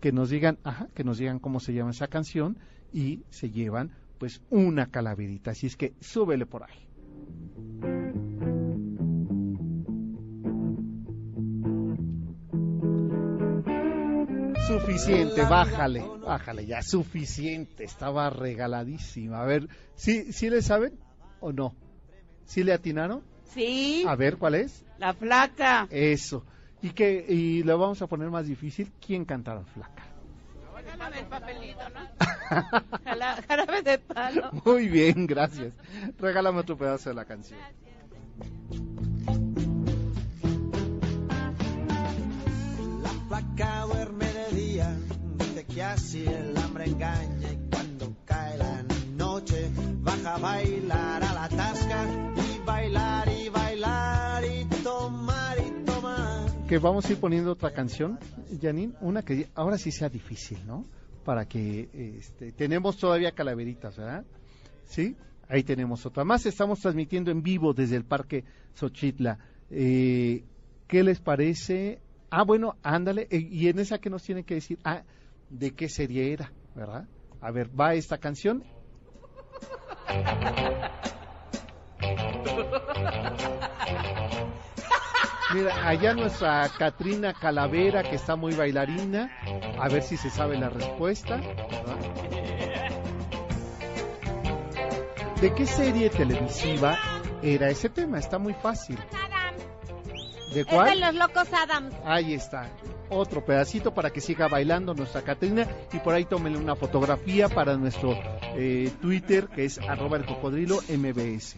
Que 0.00 0.12
nos 0.12 0.30
digan, 0.30 0.58
ajá, 0.62 0.88
que 0.94 1.02
nos 1.04 1.18
digan 1.18 1.40
cómo 1.40 1.58
se 1.58 1.74
llama 1.74 1.90
esa 1.90 2.06
canción 2.06 2.56
y 2.92 3.24
se 3.30 3.50
llevan 3.50 3.90
pues 4.18 4.42
una 4.50 4.86
calaverita. 4.86 5.52
Así 5.52 5.66
es 5.66 5.76
que 5.76 5.94
súbele 6.00 6.46
por 6.46 6.64
ahí. 6.64 6.88
Suficiente, 14.66 15.42
bájale, 15.42 16.04
bájale 16.20 16.66
ya, 16.66 16.82
suficiente, 16.82 17.84
estaba 17.84 18.28
regaladísima. 18.28 19.40
A 19.40 19.46
ver, 19.46 19.68
¿sí, 19.94 20.32
¿sí 20.32 20.50
le 20.50 20.60
saben 20.60 20.92
o 21.40 21.52
no? 21.52 21.74
¿Sí 22.44 22.62
le 22.62 22.74
atinaron? 22.74 23.22
Sí. 23.44 24.04
A 24.06 24.14
ver, 24.14 24.36
¿cuál 24.36 24.56
es? 24.56 24.84
La 24.98 25.14
flaca. 25.14 25.86
Eso. 25.90 26.44
Y 26.82 26.90
que 26.90 27.24
y 27.28 27.62
lo 27.62 27.78
vamos 27.78 28.02
a 28.02 28.06
poner 28.06 28.30
más 28.30 28.46
difícil, 28.46 28.92
¿quién 29.04 29.24
cantará 29.24 29.64
flaca? 29.64 30.07
El 31.16 31.26
papelito, 31.26 31.80
¿no? 31.90 32.98
Jala- 33.04 33.42
Jarabe 33.46 33.82
de 33.82 33.98
palo. 33.98 34.50
Muy 34.64 34.88
bien, 34.88 35.26
gracias. 35.26 35.72
Regálame 36.18 36.60
otro 36.60 36.76
pedazo 36.76 37.10
de 37.10 37.14
la 37.14 37.24
canción. 37.24 37.58
La 43.02 43.10
flaca 43.28 43.82
duerme 43.86 44.26
de 44.32 44.56
día, 44.56 44.96
dice 45.38 45.64
que 45.66 45.82
así 45.82 46.24
el 46.26 46.56
hambre 46.56 46.84
engaña 46.86 47.52
y 47.52 47.58
cuando 47.70 48.16
cae 48.24 48.56
la 48.58 48.82
noche 49.16 49.70
baja 50.00 50.34
a 50.34 50.38
bailar 50.38 51.22
a 51.22 51.32
la 51.34 51.48
tasca 51.48 52.04
y 52.36 52.58
bailar 52.64 53.28
y 53.28 53.37
Que 56.68 56.78
vamos 56.78 57.08
a 57.08 57.12
ir 57.12 57.18
poniendo 57.18 57.52
otra 57.52 57.70
canción, 57.70 58.18
Janine, 58.60 58.92
una 59.00 59.22
que 59.22 59.48
ahora 59.54 59.78
sí 59.78 59.90
sea 59.90 60.10
difícil, 60.10 60.58
¿no? 60.66 60.84
Para 61.24 61.46
que 61.46 61.88
este, 62.18 62.52
tenemos 62.52 62.98
todavía 62.98 63.32
calaveritas, 63.32 63.96
¿verdad? 63.96 64.26
Sí, 64.84 65.16
ahí 65.48 65.62
tenemos 65.62 66.04
otra 66.04 66.24
más. 66.24 66.44
Estamos 66.44 66.80
transmitiendo 66.80 67.30
en 67.30 67.42
vivo 67.42 67.72
desde 67.72 67.96
el 67.96 68.04
Parque 68.04 68.44
Xochitla. 68.74 69.38
Eh, 69.70 70.44
¿Qué 70.86 71.02
les 71.02 71.20
parece? 71.20 72.02
Ah, 72.28 72.44
bueno, 72.44 72.76
ándale. 72.82 73.28
eh, 73.30 73.38
y 73.38 73.68
en 73.68 73.78
esa 73.78 73.98
que 73.98 74.10
nos 74.10 74.22
tienen 74.22 74.44
que 74.44 74.56
decir, 74.56 74.78
ah, 74.84 75.04
¿de 75.48 75.70
qué 75.70 75.88
serie 75.88 76.34
era? 76.34 76.52
¿Verdad? 76.74 77.08
A 77.40 77.50
ver, 77.50 77.70
va 77.78 77.94
esta 77.94 78.18
canción. 78.18 78.62
Mira, 85.54 85.88
allá 85.88 86.12
nuestra 86.14 86.68
Katrina 86.78 87.32
Calavera, 87.32 88.02
que 88.02 88.16
está 88.16 88.36
muy 88.36 88.54
bailarina. 88.54 89.30
A 89.80 89.88
ver 89.88 90.02
si 90.02 90.16
se 90.16 90.28
sabe 90.30 90.58
la 90.58 90.68
respuesta. 90.68 91.40
¿De 95.40 95.54
qué 95.54 95.66
serie 95.66 96.10
televisiva 96.10 96.98
era 97.42 97.68
ese 97.70 97.88
tema? 97.88 98.18
Está 98.18 98.38
muy 98.38 98.52
fácil. 98.54 98.98
¿De 100.52 100.60
Es 100.60 100.66
de 100.66 100.74
cuál? 100.74 101.00
los 101.00 101.14
locos 101.14 101.48
Adams. 101.52 101.94
Ahí 102.04 102.34
está. 102.34 102.68
Otro 103.10 103.44
pedacito 103.44 103.94
para 103.94 104.10
que 104.10 104.20
siga 104.20 104.48
bailando 104.48 104.92
nuestra 104.94 105.22
Catrina 105.22 105.66
y 105.92 105.98
por 105.98 106.14
ahí 106.14 106.24
tómenle 106.24 106.58
una 106.58 106.74
fotografía 106.76 107.48
para 107.48 107.76
nuestro 107.76 108.18
eh, 108.54 108.90
Twitter 109.00 109.46
que 109.48 109.64
es 109.64 109.78
arroba 109.78 110.16
el 110.18 110.26
cocodrilo 110.26 110.78
mbs. 110.88 111.56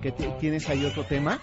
Ti- 0.00 0.12
tienes 0.38 0.68
ahí 0.68 0.84
otro 0.84 1.04
tema 1.04 1.40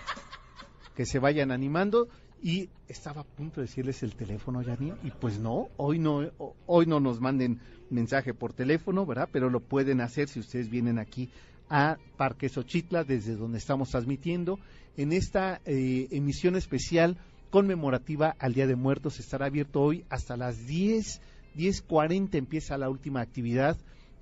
que 0.96 1.06
se 1.06 1.20
vayan 1.20 1.52
animando 1.52 2.08
y 2.44 2.70
estaba 2.88 3.22
a 3.22 3.24
punto 3.24 3.62
de 3.62 3.68
decirles 3.68 4.02
el 4.04 4.16
teléfono, 4.16 4.64
Janine, 4.64 4.96
y 5.04 5.12
pues 5.12 5.40
no, 5.40 5.68
hoy 5.78 6.00
no, 6.00 6.22
ho- 6.40 6.56
hoy 6.66 6.86
no 6.88 7.00
nos 7.00 7.20
manden 7.22 7.60
mensaje 7.90 8.34
por 8.34 8.54
teléfono, 8.54 9.06
¿verdad? 9.06 9.30
Pero 9.32 9.50
lo 9.50 9.60
pueden 9.60 10.02
hacer 10.02 10.28
si 10.28 10.40
ustedes 10.40 10.70
vienen 10.70 10.98
aquí 10.98 11.30
a 11.70 11.98
Parque 12.18 12.50
Xochitla, 12.50 13.04
desde 13.04 13.36
donde 13.36 13.58
estamos 13.60 13.90
transmitiendo. 13.90 14.60
En 14.98 15.14
esta 15.14 15.62
eh, 15.66 16.08
emisión 16.12 16.56
especial 16.56 17.18
conmemorativa 17.52 18.36
al 18.40 18.54
Día 18.54 18.66
de 18.68 18.76
Muertos 18.76 19.20
estará 19.20 19.46
abierto 19.46 19.82
hoy 19.82 20.04
hasta 20.10 20.36
las 20.36 20.66
10, 20.66 21.22
10.40 21.56 22.36
empieza 22.36 22.78
la 22.78 22.90
última 22.90 23.22
actividad. 23.22 23.78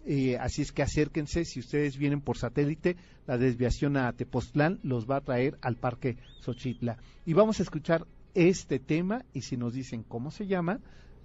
Eh, 0.06 0.38
así 0.38 0.62
es 0.62 0.72
que 0.72 0.82
acérquense, 0.82 1.46
si 1.46 1.60
ustedes 1.60 1.98
vienen 1.98 2.22
por 2.22 2.38
satélite, 2.38 2.96
la 3.28 3.38
desviación 3.38 3.98
a 3.98 4.12
Tepoztlán 4.14 4.80
los 4.84 5.10
va 5.10 5.18
a 5.18 5.22
traer 5.22 5.58
al 5.62 5.76
Parque 5.76 6.18
Xochitla. 6.42 6.98
Y 7.26 7.34
vamos 7.34 7.60
a 7.60 7.64
escuchar 7.64 8.08
este 8.34 8.80
tema 8.80 9.26
y 9.34 9.42
si 9.42 9.58
nos 9.58 9.74
dicen 9.74 10.04
cómo 10.04 10.32
se 10.32 10.48
llama, 10.48 10.80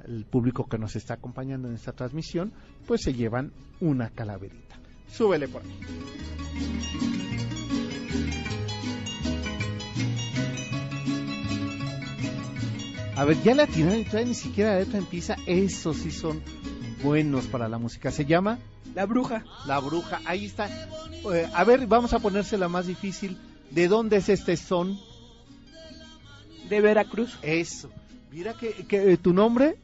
el 0.07 0.25
público 0.25 0.68
que 0.68 0.79
nos 0.79 0.97
está 0.97 1.14
acompañando 1.14 1.68
en 1.68 1.75
esta 1.75 1.93
transmisión, 1.93 2.53
pues 2.87 3.03
se 3.03 3.14
llevan 3.14 3.53
una 3.81 4.11
calaverita. 4.11 4.79
Súbele 5.09 5.49
por 5.49 5.62
ahí. 5.62 5.70
A 13.16 13.25
ver, 13.25 13.41
ya 13.45 13.55
la 13.55 13.66
tiraron 13.68 14.01
y 14.01 14.05
todavía 14.05 14.27
ni 14.27 14.35
siquiera 14.35 14.72
la 14.72 14.81
letra 14.81 14.99
empieza. 14.99 15.37
Esos 15.47 15.99
sí 15.99 16.11
son 16.11 16.43
buenos 17.05 17.47
para 17.47 17.69
la 17.69 17.79
música. 17.79 18.11
Se 18.11 18.25
llama 18.25 18.59
La 18.95 19.05
bruja. 19.07 19.45
La 19.67 19.79
bruja. 19.79 20.21
Ahí 20.25 20.47
está. 20.47 20.69
Eh, 21.33 21.49
a 21.55 21.65
ver, 21.65 21.87
vamos 21.87 22.13
a 22.15 22.19
ponérsela 22.19 22.69
más 22.69 22.87
difícil. 22.87 23.37
¿De 23.71 23.87
dónde 23.89 24.17
es 24.17 24.29
este 24.29 24.57
son? 24.57 24.99
De 26.69 26.81
Veracruz. 26.81 27.39
Eso. 27.43 27.91
Mira 28.33 28.55
que, 28.55 28.73
que, 28.89 29.13
eh, 29.13 29.17
tu 29.19 29.33
nombre 29.33 29.77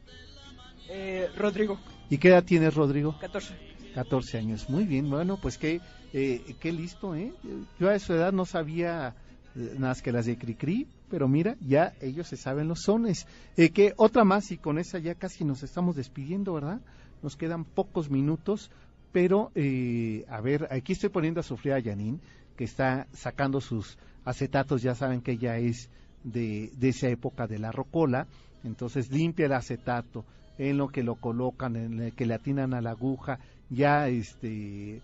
Eh, 0.89 1.29
Rodrigo. 1.37 1.79
y 2.09 2.17
qué 2.17 2.29
edad 2.29 2.43
tienes, 2.43 2.73
Rodrigo. 2.73 3.15
14. 3.21 3.53
14 3.93 4.37
años. 4.39 4.69
Muy 4.69 4.85
bien, 4.85 5.09
bueno, 5.09 5.37
pues 5.41 5.57
qué, 5.57 5.79
eh, 6.13 6.55
qué 6.59 6.71
listo, 6.71 7.15
¿eh? 7.15 7.33
Yo 7.79 7.89
a 7.89 7.99
su 7.99 8.13
edad 8.13 8.31
no 8.33 8.45
sabía 8.45 9.15
eh, 9.55 9.73
nada 9.75 9.89
más 9.89 10.01
que 10.01 10.11
las 10.11 10.25
de 10.25 10.37
Cricri, 10.37 10.87
pero 11.09 11.27
mira, 11.27 11.55
ya 11.61 11.93
ellos 12.01 12.27
se 12.27 12.37
saben 12.37 12.67
los 12.67 12.81
sones. 12.81 13.27
Eh, 13.57 13.69
que 13.69 13.93
otra 13.97 14.23
más 14.23 14.51
y 14.51 14.57
con 14.57 14.79
esa 14.79 14.97
ya 14.99 15.15
casi 15.15 15.43
nos 15.45 15.61
estamos 15.63 15.95
despidiendo, 15.95 16.53
¿verdad? 16.53 16.79
Nos 17.21 17.35
quedan 17.35 17.65
pocos 17.65 18.09
minutos, 18.09 18.71
pero 19.11 19.51
eh, 19.55 20.25
a 20.29 20.41
ver, 20.41 20.67
aquí 20.71 20.93
estoy 20.93 21.09
poniendo 21.09 21.39
a 21.39 21.43
sufrir 21.43 21.73
a 21.73 21.79
Yanin, 21.79 22.21
que 22.55 22.63
está 22.63 23.07
sacando 23.13 23.61
sus 23.61 23.97
acetatos, 24.25 24.81
ya 24.81 24.95
saben 24.95 25.21
que 25.21 25.33
ella 25.33 25.57
es 25.57 25.89
de, 26.23 26.71
de 26.77 26.89
esa 26.89 27.09
época 27.09 27.47
de 27.47 27.59
la 27.59 27.71
rocola, 27.71 28.27
entonces 28.63 29.11
limpia 29.11 29.47
el 29.47 29.53
acetato, 29.53 30.25
en 30.57 30.77
lo 30.77 30.89
que 30.89 31.03
lo 31.03 31.15
colocan, 31.15 31.75
en 31.75 31.99
el 31.99 32.13
que 32.13 32.25
le 32.25 32.35
atinan 32.35 32.73
a 32.73 32.81
la 32.81 32.91
aguja, 32.91 33.39
ya 33.69 34.07
este, 34.07 35.01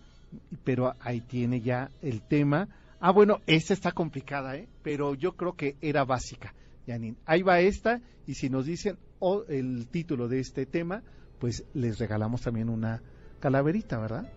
pero 0.64 0.94
ahí 1.00 1.22
tiene 1.22 1.62
ya 1.62 1.90
el 2.02 2.22
tema. 2.22 2.68
Ah, 3.00 3.12
bueno, 3.12 3.40
esta 3.48 3.74
está 3.74 3.92
complicada, 3.92 4.56
¿eh? 4.56 4.68
pero 4.84 5.16
yo 5.16 5.34
creo 5.34 5.54
que 5.54 5.76
era 5.82 6.04
básica, 6.04 6.54
Janine. 6.86 7.18
Ahí 7.26 7.42
va 7.42 7.60
esta, 7.60 8.02
y 8.26 8.36
si 8.36 8.50
nos 8.50 8.66
dicen 8.66 8.98
o 9.20 9.44
el 9.46 9.88
título 9.88 10.28
de 10.28 10.40
este 10.40 10.66
tema, 10.66 11.02
pues 11.40 11.64
les 11.74 12.00
regalamos 12.00 12.42
también 12.42 12.70
una 12.70 13.02
calaverita, 13.40 13.98
¿verdad? 14.00 14.28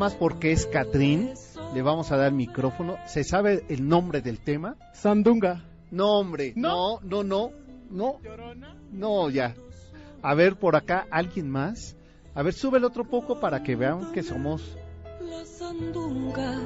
Más 0.00 0.14
porque 0.14 0.50
es 0.50 0.64
Catrín, 0.64 1.34
le 1.74 1.82
vamos 1.82 2.10
a 2.10 2.16
dar 2.16 2.32
micrófono. 2.32 2.96
¿Se 3.06 3.22
sabe 3.22 3.64
el 3.68 3.86
nombre 3.86 4.22
del 4.22 4.40
tema? 4.40 4.76
Sandunga. 4.94 5.62
No, 5.90 6.20
hombre, 6.20 6.54
no, 6.56 7.00
no, 7.02 7.22
no, 7.22 7.52
no, 7.90 8.18
no, 8.92 9.28
ya. 9.28 9.54
A 10.22 10.34
ver, 10.34 10.56
por 10.56 10.74
acá, 10.74 11.06
¿alguien 11.10 11.50
más? 11.50 11.98
A 12.34 12.42
ver, 12.42 12.54
sube 12.54 12.78
el 12.78 12.84
otro 12.84 13.04
poco 13.04 13.40
para 13.40 13.62
que 13.62 13.76
vean 13.76 14.10
que 14.12 14.22
somos... 14.22 14.78
La 15.20 15.44
sandunga. 15.44 16.58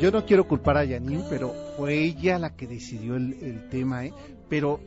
Yo 0.00 0.10
no 0.12 0.24
quiero 0.24 0.46
culpar 0.46 0.76
a 0.76 0.86
Janine, 0.86 1.24
pero 1.28 1.52
fue 1.76 2.04
ella 2.04 2.38
la 2.38 2.54
que 2.54 2.66
decidió 2.66 3.16
el, 3.16 3.34
el 3.42 3.68
tema, 3.68 4.04
¿eh? 4.04 4.12
Pero, 4.48 4.80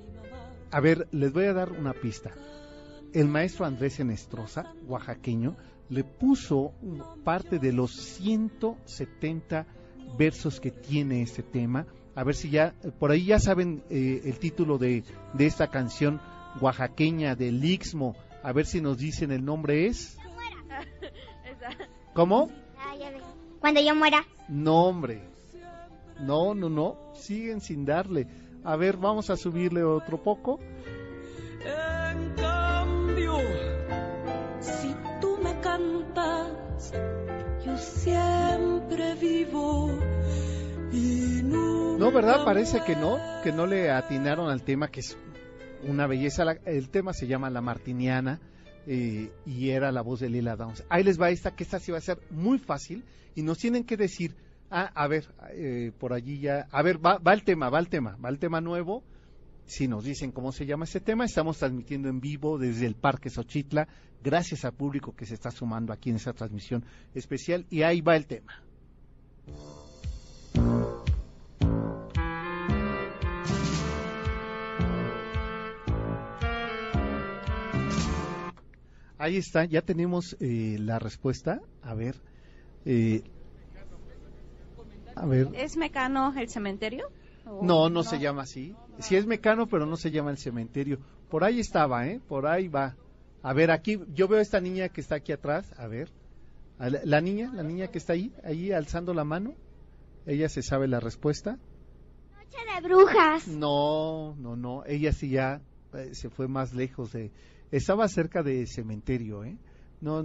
a 0.71 0.79
ver, 0.79 1.07
les 1.11 1.33
voy 1.33 1.45
a 1.45 1.53
dar 1.53 1.71
una 1.71 1.93
pista. 1.93 2.31
El 3.13 3.27
maestro 3.27 3.65
Andrés 3.65 3.99
Enestrosa, 3.99 4.73
oaxaqueño, 4.87 5.57
le 5.89 6.05
puso 6.05 6.71
parte 7.25 7.59
de 7.59 7.73
los 7.73 7.91
170 7.91 9.65
versos 10.17 10.61
que 10.61 10.71
tiene 10.71 11.21
este 11.21 11.43
tema. 11.43 11.85
A 12.15 12.23
ver 12.23 12.35
si 12.35 12.49
ya, 12.49 12.73
por 12.97 13.11
ahí 13.11 13.25
ya 13.25 13.39
saben 13.39 13.83
eh, 13.89 14.21
el 14.23 14.39
título 14.39 14.77
de, 14.77 15.03
de 15.33 15.45
esta 15.45 15.67
canción 15.67 16.21
oaxaqueña 16.61 17.35
del 17.35 17.63
Ixmo. 17.63 18.15
A 18.43 18.53
ver 18.53 18.65
si 18.65 18.79
nos 18.79 18.97
dicen 18.97 19.31
el 19.31 19.43
nombre 19.43 19.87
es. 19.87 20.17
¿Cómo? 22.13 22.49
Ah. 22.77 22.95
Cuando 23.59 23.81
yo 23.81 23.93
muera. 23.93 24.25
No, 24.51 24.83
hombre. 24.83 25.21
No, 26.19 26.53
no, 26.53 26.69
no. 26.69 27.13
Siguen 27.15 27.61
sin 27.61 27.85
darle. 27.85 28.27
A 28.65 28.75
ver, 28.75 28.97
vamos 28.97 29.29
a 29.29 29.37
subirle 29.37 29.81
otro 29.81 30.21
poco. 30.21 30.59
En 31.63 32.33
cambio, 32.35 33.37
si 34.59 34.93
tú 35.21 35.37
me 35.41 35.57
cantas, 35.61 36.93
yo 37.65 37.77
siempre 37.77 39.15
vivo 39.15 39.89
y 40.91 41.41
nunca 41.43 42.05
No, 42.05 42.11
¿verdad? 42.11 42.43
Parece 42.43 42.81
que 42.81 42.97
no, 42.97 43.19
que 43.43 43.53
no 43.53 43.65
le 43.65 43.89
atinaron 43.89 44.49
al 44.49 44.63
tema, 44.63 44.89
que 44.89 44.99
es 44.99 45.17
una 45.87 46.07
belleza. 46.07 46.43
El 46.65 46.89
tema 46.89 47.13
se 47.13 47.27
llama 47.27 47.49
La 47.49 47.61
Martiniana 47.61 48.41
eh, 48.87 49.31
y 49.45 49.69
era 49.69 49.91
la 49.91 50.01
voz 50.01 50.19
de 50.19 50.29
Lila 50.29 50.55
Downs. 50.55 50.83
Ahí 50.89 51.03
les 51.03 51.19
va 51.19 51.29
esta, 51.29 51.55
que 51.55 51.63
esta 51.63 51.79
sí 51.79 51.91
va 51.91 51.99
a 51.99 52.01
ser 52.01 52.19
muy 52.29 52.59
fácil 52.59 53.03
y 53.35 53.43
nos 53.43 53.57
tienen 53.57 53.83
que 53.83 53.97
decir, 53.97 54.35
ah, 54.69 54.91
a 54.93 55.07
ver, 55.07 55.27
eh, 55.51 55.91
por 55.99 56.13
allí 56.13 56.39
ya, 56.39 56.67
a 56.71 56.81
ver, 56.81 56.97
va, 57.03 57.19
el 57.33 57.43
tema, 57.43 57.69
va 57.69 57.79
el 57.79 57.89
tema, 57.89 58.17
va 58.23 58.29
el 58.29 58.39
tema 58.39 58.61
nuevo. 58.61 59.03
Si 59.65 59.87
nos 59.87 60.03
dicen 60.03 60.31
cómo 60.31 60.51
se 60.51 60.65
llama 60.65 60.85
este 60.85 60.99
tema, 60.99 61.23
estamos 61.23 61.57
transmitiendo 61.57 62.09
en 62.09 62.19
vivo 62.19 62.57
desde 62.57 62.87
el 62.87 62.95
Parque 62.95 63.29
Xochitla, 63.29 63.87
gracias 64.21 64.65
al 64.65 64.73
público 64.73 65.15
que 65.15 65.25
se 65.25 65.35
está 65.35 65.51
sumando 65.51 65.93
aquí 65.93 66.09
en 66.09 66.17
esta 66.17 66.33
transmisión 66.33 66.83
especial, 67.13 67.65
y 67.69 67.83
ahí 67.83 68.01
va 68.01 68.17
el 68.17 68.25
tema. 68.25 68.61
Ahí 79.21 79.37
está, 79.37 79.65
ya 79.65 79.83
tenemos 79.83 80.35
eh, 80.39 80.77
la 80.79 80.97
respuesta. 80.97 81.61
A 81.83 81.93
ver, 81.93 82.15
eh, 82.85 83.21
a 85.15 85.27
ver, 85.27 85.49
¿Es 85.53 85.77
Mecano 85.77 86.33
el 86.35 86.49
cementerio? 86.49 87.11
¿O 87.45 87.63
no, 87.63 87.91
no 87.91 88.01
se 88.01 88.17
llama 88.17 88.41
así. 88.41 88.75
Sí 88.97 89.15
es 89.15 89.27
mecano, 89.27 89.67
pero 89.67 89.85
no 89.85 89.95
se 89.95 90.09
llama 90.09 90.31
el 90.31 90.39
cementerio. 90.39 90.97
Por 91.29 91.43
ahí 91.43 91.59
estaba, 91.59 92.07
¿eh? 92.07 92.19
Por 92.27 92.47
ahí 92.47 92.67
va. 92.67 92.95
A 93.43 93.53
ver, 93.53 93.69
aquí, 93.69 93.99
yo 94.11 94.27
veo 94.27 94.39
a 94.39 94.41
esta 94.41 94.59
niña 94.59 94.89
que 94.89 95.01
está 95.01 95.15
aquí 95.17 95.31
atrás. 95.31 95.71
A 95.77 95.85
ver. 95.85 96.11
A 96.79 96.89
la, 96.89 97.01
la 97.03 97.21
niña, 97.21 97.51
la 97.53 97.61
niña 97.61 97.89
que 97.89 97.99
está 97.99 98.13
ahí, 98.13 98.33
ahí 98.43 98.71
alzando 98.71 99.13
la 99.13 99.23
mano. 99.23 99.53
Ella 100.25 100.49
se 100.49 100.63
sabe 100.63 100.87
la 100.87 100.99
respuesta. 100.99 101.59
Noche 102.31 102.57
de 102.73 102.87
brujas. 102.87 103.47
No, 103.47 104.35
no, 104.39 104.55
no. 104.55 104.83
Ella 104.85 105.13
sí 105.13 105.29
ya 105.29 105.61
eh, 105.93 106.15
se 106.15 106.31
fue 106.31 106.47
más 106.47 106.73
lejos 106.73 107.11
de. 107.11 107.31
Estaba 107.71 108.07
cerca 108.07 108.43
de 108.43 108.65
cementerio, 108.67 109.43
¿eh? 109.43 109.57
No, 110.01 110.23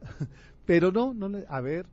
pero 0.66 0.90
no, 0.92 1.14
no. 1.14 1.28
le- 1.28 1.44
A 1.48 1.60
ver. 1.60 1.86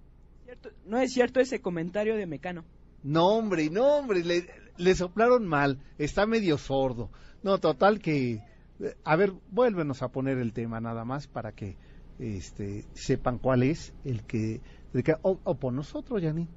No 0.85 0.99
es 0.99 1.11
cierto 1.13 1.39
ese 1.39 1.59
comentario 1.61 2.15
de 2.15 2.25
Mecano. 2.27 2.65
No, 3.03 3.27
hombre, 3.27 3.69
no, 3.69 3.97
hombre, 3.97 4.23
le, 4.23 4.47
le 4.77 4.95
soplaron 4.95 5.45
mal, 5.47 5.79
está 5.97 6.25
medio 6.25 6.57
sordo. 6.57 7.11
No, 7.43 7.59
total 7.59 7.99
que... 7.99 8.33
eh, 8.79 8.95
A 9.03 9.15
ver, 9.15 9.31
vuélvenos 9.47 10.01
a 10.01 10.09
poner 10.09 10.37
el 10.39 10.53
tema 10.53 10.79
nada 10.79 11.05
más 11.05 11.27
para 11.27 11.51
que 11.51 11.77
este, 12.17 12.85
sepan 12.93 13.37
cuál 13.37 13.63
es 13.63 13.93
el 14.03 14.25
que... 14.25 14.61
el 14.93 15.03
que- 15.03 15.15
o, 15.21 15.39
o 15.43 15.55
por 15.59 15.73
nosotros, 15.73 16.21
Yani. 16.21 16.47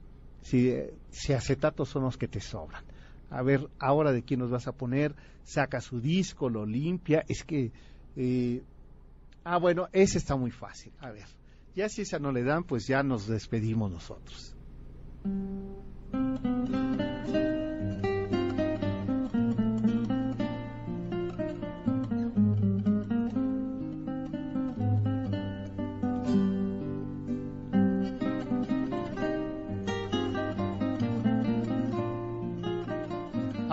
Si, 0.40 0.68
eh, 0.70 0.94
si 1.10 1.32
acetatos 1.34 1.88
son 1.90 2.04
los 2.04 2.16
que 2.16 2.28
te 2.28 2.40
sobran. 2.40 2.82
A 3.28 3.42
ver, 3.42 3.68
ahora 3.78 4.12
de 4.12 4.22
quién 4.22 4.40
nos 4.40 4.50
vas 4.50 4.68
a 4.68 4.72
poner, 4.72 5.14
saca 5.42 5.80
su 5.80 6.00
disco, 6.00 6.48
lo 6.48 6.64
limpia, 6.66 7.24
es 7.28 7.42
que... 7.44 7.72
eh, 8.20 8.64
ah, 9.44 9.58
bueno, 9.58 9.88
ese 9.92 10.18
está 10.18 10.34
muy 10.34 10.50
fácil. 10.50 10.92
A 10.98 11.10
ver, 11.12 11.26
ya 11.76 11.88
si 11.88 12.02
esa 12.02 12.18
no 12.18 12.32
le 12.32 12.42
dan, 12.42 12.64
pues 12.64 12.86
ya 12.88 13.04
nos 13.04 13.28
despedimos 13.28 13.92
nosotros. 13.92 14.56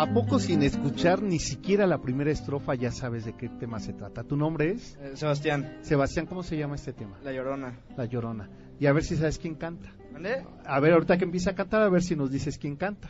¿A 0.06 0.14
poco 0.14 0.38
sin 0.38 0.62
escuchar 0.62 1.24
ni 1.24 1.40
siquiera 1.40 1.88
la 1.88 2.00
primera 2.00 2.30
estrofa 2.30 2.76
ya 2.76 2.92
sabes 2.92 3.26
de 3.26 3.34
qué 3.34 3.50
tema 3.50 3.80
se 3.80 3.92
trata? 3.92 4.24
¿Tu 4.24 4.38
nombre 4.38 4.70
es? 4.70 4.96
Eh, 5.02 5.14
Sebastián, 5.16 5.80
Sebastián, 5.82 6.28
¿cómo 6.28 6.44
se 6.44 6.56
llama 6.56 6.76
este 6.76 6.94
tema? 6.94 7.18
La 7.24 7.32
Llorona. 7.32 7.80
La 7.98 8.06
Llorona. 8.06 8.48
Y 8.80 8.86
a 8.86 8.94
ver 8.94 9.04
si 9.04 9.16
sabes 9.18 9.40
quién 9.40 9.56
canta. 9.56 9.96
¿Mande? 10.14 10.46
A 10.64 10.80
ver, 10.80 10.94
ahorita 10.94 11.18
que 11.18 11.24
empieza 11.24 11.50
a 11.50 11.56
cantar, 11.56 11.82
a 11.82 11.90
ver 11.90 12.04
si 12.04 12.16
nos 12.16 12.30
dices 12.30 12.60
quién 12.60 12.76
canta. 12.76 13.10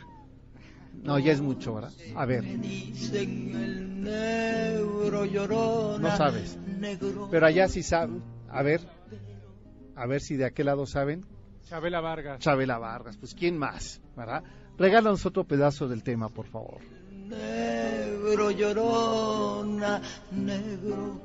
No, 0.94 1.18
ya 1.18 1.32
es 1.32 1.42
mucho, 1.42 1.74
¿verdad? 1.74 1.92
A 2.14 2.24
ver, 2.24 2.44
no 6.00 6.16
sabes. 6.16 6.58
Pero 7.30 7.46
allá 7.46 7.68
sí 7.68 7.82
saben. 7.82 8.22
A 8.48 8.62
ver, 8.62 8.80
a 9.96 10.06
ver 10.06 10.22
si 10.22 10.36
de 10.36 10.46
aquel 10.46 10.64
lado 10.64 10.86
saben. 10.86 11.26
Chabela 11.64 12.00
Vargas. 12.00 12.38
Chabela 12.38 12.78
Vargas, 12.78 13.18
pues 13.18 13.34
¿quién 13.34 13.58
más? 13.58 14.00
¿Verdad? 14.16 14.44
Regálanos 14.78 15.24
otro 15.24 15.44
pedazo 15.44 15.88
del 15.88 16.02
tema, 16.02 16.28
por 16.28 16.46
favor. 16.46 16.80
Negro 17.28 18.50
llorona, 18.50 20.02
negro, 20.30 21.20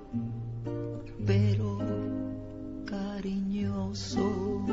pero 1.26 1.80
cariñoso. 2.86 4.66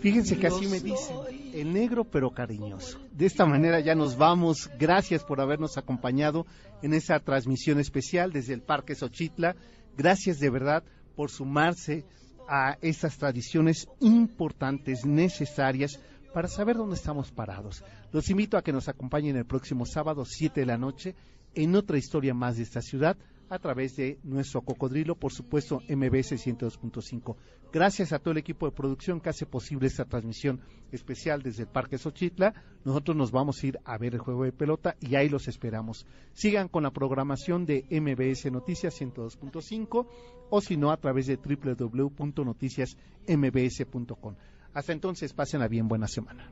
Fíjense 0.00 0.38
que 0.38 0.46
así 0.46 0.66
me 0.66 0.80
dicen, 0.80 1.16
el 1.52 1.72
negro 1.72 2.04
pero 2.04 2.30
cariñoso. 2.30 2.98
De 3.12 3.26
esta 3.26 3.44
manera 3.44 3.80
ya 3.80 3.94
nos 3.94 4.16
vamos. 4.16 4.70
Gracias 4.78 5.22
por 5.22 5.42
habernos 5.42 5.76
acompañado 5.76 6.46
en 6.80 6.94
esta 6.94 7.20
transmisión 7.20 7.78
especial 7.78 8.32
desde 8.32 8.54
el 8.54 8.62
Parque 8.62 8.94
Xochitla. 8.94 9.56
Gracias 9.98 10.38
de 10.38 10.48
verdad 10.48 10.82
por 11.14 11.30
sumarse 11.30 12.06
a 12.48 12.78
estas 12.80 13.18
tradiciones 13.18 13.86
importantes, 14.00 15.04
necesarias 15.04 16.00
para 16.32 16.48
saber 16.48 16.76
dónde 16.76 16.96
estamos 16.96 17.30
parados. 17.30 17.84
Los 18.12 18.30
invito 18.30 18.56
a 18.56 18.62
que 18.62 18.72
nos 18.72 18.88
acompañen 18.88 19.36
el 19.36 19.46
próximo 19.46 19.86
sábado, 19.86 20.24
7 20.24 20.60
de 20.60 20.66
la 20.66 20.78
noche, 20.78 21.14
en 21.54 21.74
otra 21.74 21.98
historia 21.98 22.34
más 22.34 22.56
de 22.56 22.62
esta 22.62 22.80
ciudad 22.80 23.16
a 23.50 23.58
través 23.58 23.96
de 23.96 24.18
nuestro 24.22 24.62
cocodrilo, 24.62 25.16
por 25.16 25.32
supuesto, 25.32 25.82
MBS 25.88 26.36
102.5. 26.36 27.34
Gracias 27.72 28.12
a 28.12 28.20
todo 28.20 28.30
el 28.30 28.38
equipo 28.38 28.66
de 28.66 28.72
producción 28.72 29.20
que 29.20 29.28
hace 29.28 29.44
posible 29.44 29.88
esta 29.88 30.04
transmisión 30.04 30.60
especial 30.92 31.42
desde 31.42 31.64
el 31.64 31.68
Parque 31.68 31.98
Xochitla. 31.98 32.54
Nosotros 32.84 33.16
nos 33.16 33.32
vamos 33.32 33.60
a 33.60 33.66
ir 33.66 33.80
a 33.84 33.98
ver 33.98 34.14
el 34.14 34.20
juego 34.20 34.44
de 34.44 34.52
pelota 34.52 34.94
y 35.00 35.16
ahí 35.16 35.28
los 35.28 35.48
esperamos. 35.48 36.06
Sigan 36.32 36.68
con 36.68 36.84
la 36.84 36.92
programación 36.92 37.66
de 37.66 37.84
MBS 37.90 38.52
Noticias 38.52 39.00
102.5 39.00 40.06
o 40.48 40.60
si 40.60 40.76
no 40.76 40.92
a 40.92 40.96
través 40.96 41.26
de 41.26 41.36
www.noticiasmbs.com. 41.36 44.34
Hasta 44.72 44.92
entonces, 44.92 45.32
pásenla 45.32 45.68
bien, 45.68 45.88
buena 45.88 46.06
semana. 46.06 46.50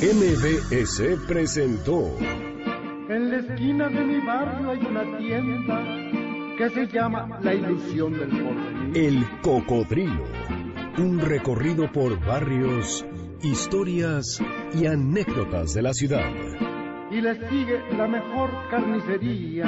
MBS 0.00 1.26
presentó 1.26 2.16
En 3.08 3.30
la 3.30 3.36
esquina 3.38 3.88
de 3.88 4.04
mi 4.04 4.20
barrio 4.26 4.70
hay 4.70 4.78
una 4.78 5.18
tienda 5.18 6.56
que 6.56 6.70
se 6.70 6.86
llama 6.86 7.40
La 7.42 7.54
Ilusión 7.54 8.12
del 8.12 8.28
Porvenir. 8.28 8.96
El 8.96 9.40
Cocodrilo. 9.40 10.24
Un 10.98 11.20
recorrido 11.20 11.90
por 11.90 12.24
barrios, 12.24 13.04
historias 13.42 14.40
y 14.74 14.86
anécdotas 14.86 15.74
de 15.74 15.82
la 15.82 15.92
ciudad. 15.92 16.30
Y 17.10 17.20
le 17.20 17.48
sigue 17.48 17.80
la 17.96 18.06
mejor 18.06 18.50
carnicería 18.70 19.66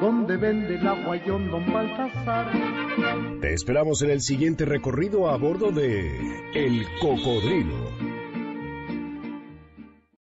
donde 0.00 0.36
vende 0.38 0.76
el 0.76 0.88
aguayón 0.88 1.50
Don 1.50 1.70
Baltasar. 1.72 2.50
Te 3.40 3.54
esperamos 3.54 4.02
en 4.02 4.10
el 4.10 4.20
siguiente 4.20 4.64
recorrido 4.64 5.30
a 5.30 5.36
bordo 5.36 5.70
de 5.70 6.18
El 6.54 6.86
Cocodrilo. 7.00 8.09